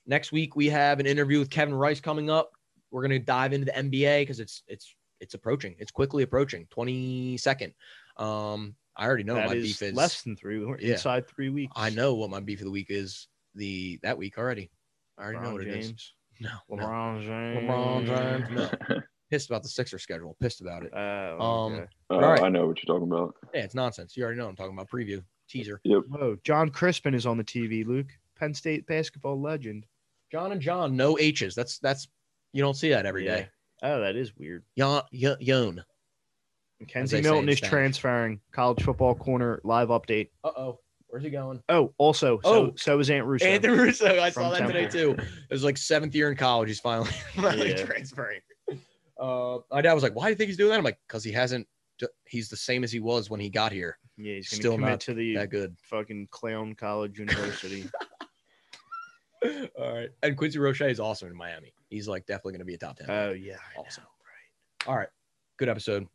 Next 0.07 0.33
week 0.33 0.57
we 0.57 0.69
have 0.69 1.01
an 1.01 1.07
interview 1.07 1.39
with 1.39 1.51
Kevin 1.51 1.75
Rice 1.75 2.01
coming 2.01 2.31
up. 2.31 2.53
We're 2.91 3.03
gonna 3.03 3.19
dive 3.19 3.53
into 3.53 3.67
the 3.67 3.73
NBA 3.73 4.23
because 4.23 4.41
it's 4.41 4.63
it's 4.67 4.95
it's 5.21 5.35
approaching. 5.35 5.75
It's 5.79 5.91
quickly 5.91 6.23
approaching. 6.23 6.67
Twenty 6.71 7.37
second. 7.37 7.75
Um, 8.17 8.75
I 8.99 9.07
already 9.07 9.23
know 9.25 9.37
That 9.37 9.47
my 9.47 9.55
is 9.55 9.65
beef 9.65 9.83
is. 9.83 9.95
less 9.95 10.23
than 10.23 10.37
three. 10.37 10.59
We're 10.65 10.79
Yeah. 10.81 10.93
inside 10.95 11.29
three 11.29 11.49
weeks. 11.51 11.73
I 11.77 11.91
know 11.91 12.15
what 12.15 12.31
my 12.31 12.41
beef 12.41 12.59
of 12.61 12.65
the 12.65 12.71
week 12.71 12.89
is. 12.91 13.29
The 13.55 13.99
that 14.03 14.19
week 14.19 14.37
already. 14.39 14.71
I 15.17 15.23
already 15.23 15.39
know 15.41 15.53
what 15.53 15.63
it 15.63 15.69
is. 15.69 15.87
James. 15.87 16.15
No, 16.41 16.51
no. 16.71 16.77
LeBron 16.85 17.23
James. 17.25 17.69
LeBron 17.69 18.07
James. 18.47 18.71
No. 18.89 19.01
Pissed 19.31 19.51
about 19.51 19.65
the 19.65 19.69
Sixer 19.69 19.99
schedule. 19.99 20.37
Pissed 20.41 20.61
about 20.61 20.85
it. 20.85 20.93
Oh, 20.95 21.41
Um, 21.41 21.73
okay. 21.75 21.87
All 22.11 22.21
right. 22.21 22.43
I 22.43 22.49
know 22.49 22.67
what 22.69 22.79
you're 22.83 22.95
talking 22.97 23.11
about. 23.13 23.35
Yeah, 23.53 23.63
it's 23.65 23.75
nonsense. 23.75 24.17
You 24.17 24.23
already 24.23 24.39
know 24.39 24.45
what 24.45 24.51
I'm 24.51 24.57
talking 24.57 24.73
about. 24.75 24.89
Preview 24.89 25.25
teaser. 25.49 25.81
Yep. 25.83 26.03
Whoa, 26.09 26.37
Jon 26.45 26.71
Crispin 26.71 27.13
is 27.15 27.27
on 27.27 27.39
the 27.39 27.45
TV. 27.45 27.85
Luke, 27.85 28.07
Penn 28.39 28.55
State 28.55 28.87
basketball 28.87 29.41
legend. 29.41 29.85
John 30.31 30.53
and 30.53 30.61
John, 30.61 30.95
no 30.97 31.19
H's. 31.19 31.55
That's 31.57 31.79
that's 31.81 32.07
you 32.53 32.63
don't 32.63 32.75
see 32.75 32.91
that 32.91 33.05
every 33.05 33.25
Yeah. 33.25 33.37
day. 33.37 33.49
Oh, 33.83 34.01
that 34.01 34.15
is 34.15 34.37
weird. 34.37 34.65
Yon, 34.77 35.03
yon, 35.11 35.37
yon. 35.41 35.85
McKenzie 36.83 37.23
Milton 37.23 37.49
is 37.49 37.61
transferring. 37.61 38.41
College 38.53 38.83
football 38.83 39.15
corner 39.15 39.61
live 39.65 39.89
update. 39.89 40.29
Uh 40.45 40.51
oh, 40.57 40.81
where's 41.09 41.25
he 41.25 41.31
going? 41.31 41.63
Oh, 41.69 41.93
also, 41.99 42.39
so 42.45 42.49
Oh. 42.51 42.73
so 42.77 42.99
is 43.01 43.11
Aunt 43.11 43.27
Russo. 43.27 43.45
Anthony 43.47 43.77
Russo. 43.77 44.21
I 44.21 44.31
saw 44.31 44.51
that 44.51 44.67
today 44.67 44.87
too. 44.87 45.13
It 45.19 45.53
was 45.53 45.65
like 45.65 45.77
seventh 45.77 46.15
year 46.15 46.31
in 46.31 46.37
college. 46.37 46.69
He's 46.69 46.81
finally, 46.81 47.11
finally 47.35 47.71
Yeah. 47.71 47.85
transferring. 47.85 48.41
Uh, 49.21 49.59
my 49.73 49.81
dad 49.83 49.95
was 49.95 50.05
like, 50.05 50.15
"Why 50.15 50.25
do 50.27 50.31
you 50.31 50.37
think 50.37 50.49
he's 50.49 50.57
doing 50.57 50.71
that?" 50.71 50.79
I'm 50.79 50.85
like, 50.85 50.99
"Cause 51.09 51.25
he 51.25 51.33
hasn't. 51.33 51.67
He's 52.27 52.49
the 52.49 52.57
same 52.57 52.85
as 52.85 52.93
he 52.93 53.01
was 53.01 53.29
when 53.29 53.41
he 53.41 53.51
got 53.51 53.73
here. 53.73 53.99
Yeah, 54.17 54.35
he's 54.35 54.49
Still 54.51 54.75
commit 54.75 54.91
not 54.91 55.01
to 55.01 55.15
the 55.15 55.35
That 55.35 55.51
good." 55.51 55.77
fucking 55.83 56.29
clown 56.31 56.75
college 56.77 57.19
university. 57.19 57.87
All 59.43 59.93
right. 59.95 60.11
And 60.23 60.37
Quincy 60.37 60.59
Roche 60.59 60.81
is 60.83 61.01
awesome 61.01 61.29
in 61.29 61.37
Miami. 61.37 61.73
He's 61.91 62.07
like 62.09 62.27
definitely 62.27 62.53
going 62.53 62.61
to 62.61 62.65
be 62.67 62.75
a 62.75 62.79
top 62.79 62.97
ten. 62.97 63.07
oh 63.11 63.33
yeah, 63.33 63.55
I 63.55 63.77
know, 63.79 63.85
Awesome. 63.87 64.05
right. 64.05 64.89
All 64.89 64.97
right. 64.97 65.09
Good 65.59 65.69
episode. 65.69 66.07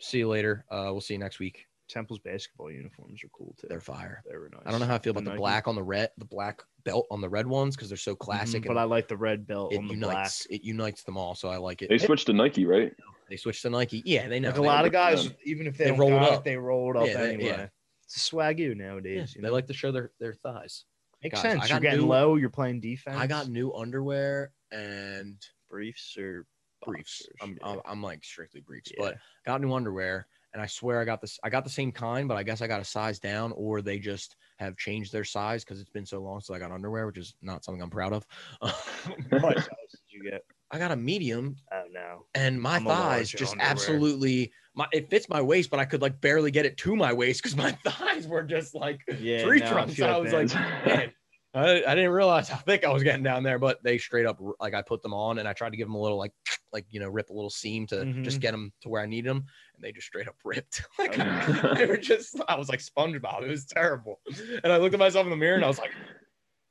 See 0.00 0.18
you 0.18 0.28
later. 0.28 0.64
Uh, 0.70 0.88
we'll 0.90 1.00
see 1.00 1.14
you 1.14 1.18
next 1.20 1.38
week. 1.38 1.66
Temple's 1.88 2.18
basketball 2.18 2.70
uniforms 2.70 3.22
are 3.22 3.28
cool 3.28 3.54
too. 3.60 3.66
They're 3.68 3.80
fire. 3.80 4.22
They 4.28 4.36
were 4.36 4.48
nice. 4.52 4.62
I 4.64 4.70
don't 4.70 4.80
know 4.80 4.86
how 4.86 4.94
I 4.94 4.98
feel 4.98 5.10
about 5.10 5.24
the 5.24 5.30
Nike. 5.30 5.38
black 5.38 5.68
on 5.68 5.74
the 5.74 5.82
red, 5.82 6.10
the 6.16 6.24
black 6.24 6.62
belt 6.84 7.06
on 7.10 7.20
the 7.20 7.28
red 7.28 7.46
ones 7.46 7.76
because 7.76 7.88
they're 7.90 7.98
so 7.98 8.14
Mhm, 8.14 8.18
classic. 8.20 8.64
but 8.66 8.78
I 8.78 8.84
like 8.84 9.06
the 9.06 9.16
red 9.18 9.46
belt 9.46 9.72
it 9.72 9.78
on 9.78 9.86
the 9.88 9.94
unites. 9.94 10.46
It 10.46 10.62
unites 10.62 11.02
them 11.04 11.16
all, 11.18 11.34
so 11.34 11.48
I 11.48 11.58
like 11.58 11.82
it. 11.82 11.90
They 11.90 11.98
switched 11.98 12.26
to 12.26 12.32
Nike, 12.32 12.64
right? 12.64 12.92
They 13.28 13.36
switched 13.36 13.62
to 13.62 13.70
Nike. 13.70 14.02
Yeah, 14.06 14.28
they 14.28 14.40
know. 14.40 14.48
Like 14.48 14.58
a 14.58 14.60
They- 14.62 14.66
lot 14.66 14.86
of 14.86 14.92
Yeah. 14.92 15.10
guys, 15.10 15.30
even 15.44 15.66
if 15.66 15.76
they, 15.76 15.84
They 15.84 15.90
don't 15.90 15.98
roll 16.00 16.12
it 16.14 16.22
up. 16.22 16.44
they 16.44 16.56
roll 16.56 16.90
it 16.90 16.96
up 16.96 17.06
Yeah, 17.06 17.18
they- 17.20 17.34
anyway. 17.34 17.50
yeah. 17.50 17.68
It's 18.04 18.16
a 18.16 18.34
swagoo 18.34 18.68
yeah, 18.68 18.74
nowadays. 18.74 19.34
you 19.36 19.42
they 19.42 19.50
like 19.50 19.66
to 19.66 19.74
show 19.74 19.92
their 19.92 20.10
their 20.18 20.34
thighs. 20.34 20.84
Makes 21.22 21.36
guys, 21.42 21.44
I 21.44 21.58
sense. 21.58 21.70
You're 21.70 21.80
getting 21.80 22.00
new- 22.00 22.06
low. 22.06 22.36
You're 22.36 22.50
playing 22.50 22.80
defense. 22.80 23.16
I 23.18 23.26
got 23.26 23.48
new 23.48 23.72
underwear 23.74 24.52
and 24.72 25.36
briefs 25.70 26.16
or 26.18 26.46
briefs. 26.86 27.28
I'm, 27.40 27.58
yeah. 27.60 27.72
I'm, 27.72 27.80
I'm 27.86 28.02
like 28.02 28.24
strictly 28.24 28.60
briefs, 28.60 28.92
Yeah. 28.96 29.04
but 29.04 29.18
got 29.44 29.60
new 29.60 29.72
underwear. 29.72 30.26
And 30.52 30.62
I 30.62 30.66
swear 30.66 31.00
I 31.00 31.04
got 31.04 31.20
this. 31.20 31.40
I 31.42 31.50
got 31.50 31.64
the 31.64 31.70
same 31.70 31.90
kind, 31.90 32.28
but 32.28 32.36
I 32.36 32.44
guess 32.44 32.62
I 32.62 32.68
got 32.68 32.80
a 32.80 32.84
size 32.84 33.18
down, 33.18 33.52
or 33.56 33.82
they 33.82 33.98
just 33.98 34.36
have 34.58 34.76
changed 34.76 35.10
their 35.12 35.24
size 35.24 35.64
because 35.64 35.80
it's 35.80 35.90
been 35.90 36.06
so 36.06 36.22
long 36.22 36.40
since 36.40 36.54
I 36.54 36.60
got 36.60 36.70
underwear, 36.70 37.06
which 37.06 37.18
is 37.18 37.34
not 37.42 37.64
something 37.64 37.82
I'm 37.82 37.90
proud 37.90 38.12
of. 38.12 38.24
What 39.30 39.56
size 39.56 39.66
did 39.90 40.00
you 40.10 40.30
get? 40.30 40.42
I 40.70 40.78
got 40.78 40.92
a 40.92 40.96
medium, 40.96 41.56
Oh 41.72 41.84
no. 41.90 42.26
and 42.34 42.60
my 42.60 42.76
I'm 42.76 42.84
thighs 42.84 43.30
just 43.30 43.52
underwear. 43.52 43.70
absolutely. 43.72 44.52
My 44.76 44.86
it 44.92 45.10
fits 45.10 45.28
my 45.28 45.40
waist, 45.42 45.70
but 45.70 45.80
I 45.80 45.84
could 45.84 46.02
like 46.02 46.20
barely 46.20 46.50
get 46.52 46.66
it 46.66 46.76
to 46.78 46.94
my 46.96 47.12
waist 47.12 47.42
because 47.42 47.56
my 47.56 47.72
thighs 47.84 48.26
were 48.28 48.42
just 48.44 48.74
like 48.74 49.00
Yeah. 49.20 49.44
tree 49.44 49.58
no, 49.58 49.66
I 49.66 49.68
trunks. 49.68 50.00
I 50.00 50.16
was 50.18 50.32
like, 50.32 50.54
man, 50.86 51.12
I, 51.54 51.84
I 51.86 51.94
didn't 51.94 52.10
realize 52.10 52.48
how 52.48 52.56
thick 52.56 52.84
I 52.84 52.90
was 52.92 53.02
getting 53.04 53.22
down 53.22 53.44
there, 53.44 53.58
but 53.60 53.82
they 53.84 53.96
straight 53.98 54.26
up 54.26 54.40
like 54.60 54.74
I 54.74 54.82
put 54.82 55.02
them 55.02 55.14
on 55.14 55.38
and 55.38 55.46
I 55.46 55.52
tried 55.52 55.70
to 55.70 55.76
give 55.76 55.86
them 55.86 55.94
a 55.94 56.00
little 56.00 56.18
like 56.18 56.32
like 56.72 56.84
you 56.90 56.98
know 57.00 57.08
rip 57.08 57.30
a 57.30 57.32
little 57.32 57.50
seam 57.50 57.86
to 57.88 58.04
just 58.22 58.38
Mhm. 58.38 58.40
get 58.40 58.50
them 58.50 58.72
to 58.82 58.88
where 58.88 59.00
I 59.02 59.06
needed 59.06 59.28
them, 59.30 59.44
and 59.74 59.82
they 59.84 59.92
just 59.92 60.06
straight 60.08 60.26
up 60.28 60.34
ripped. 60.44 60.82
like 60.98 61.16
Oh. 61.18 61.74
they 61.78 61.86
were 61.86 61.96
just 61.96 62.40
I 62.48 62.56
was 62.56 62.68
like 62.68 62.80
SpongeBob. 62.80 63.42
It 63.42 63.48
was 63.48 63.64
terrible, 63.66 64.20
and 64.64 64.72
I 64.72 64.78
looked 64.78 64.94
at 64.94 64.98
myself 65.00 65.24
in 65.24 65.30
the 65.30 65.36
mirror 65.36 65.56
and 65.56 65.64
I 65.64 65.68
was 65.68 65.78
like, 65.78 65.92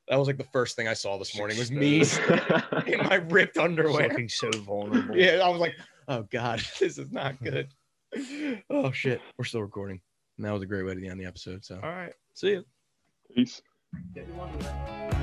that 0.08 0.18
was 0.18 0.26
like 0.28 0.36
the 0.36 0.44
first 0.44 0.76
thing 0.76 0.86
I 0.86 0.92
saw 0.94 1.16
this 1.18 1.34
morning 1.36 1.56
was 1.56 1.70
me 1.70 2.00
in 2.86 3.02
my 3.08 3.14
ripped 3.30 3.56
underwear. 3.56 4.08
looking 4.08 4.28
so 4.28 4.50
vulnerable. 4.66 5.16
Yeah, 5.16 5.40
I 5.42 5.48
was 5.48 5.60
like, 5.60 5.74
oh 6.08 6.24
god, 6.30 6.62
this 6.78 6.98
is 6.98 7.10
not 7.10 7.42
good. 7.42 7.68
oh 8.68 8.92
shit, 8.92 9.22
we're 9.38 9.44
still 9.46 9.62
recording. 9.62 10.00
And 10.36 10.44
that 10.44 10.52
was 10.52 10.62
a 10.62 10.66
great 10.66 10.84
way 10.84 10.94
to 10.94 11.06
end 11.06 11.18
the 11.20 11.24
episode. 11.26 11.64
So 11.64 11.76
All 11.82 11.88
right. 11.90 12.12
see 12.34 12.50
you. 12.50 12.64
Peace. 13.34 13.62
Get 14.14 14.28
your 14.28 14.40
underwear. 14.40 15.13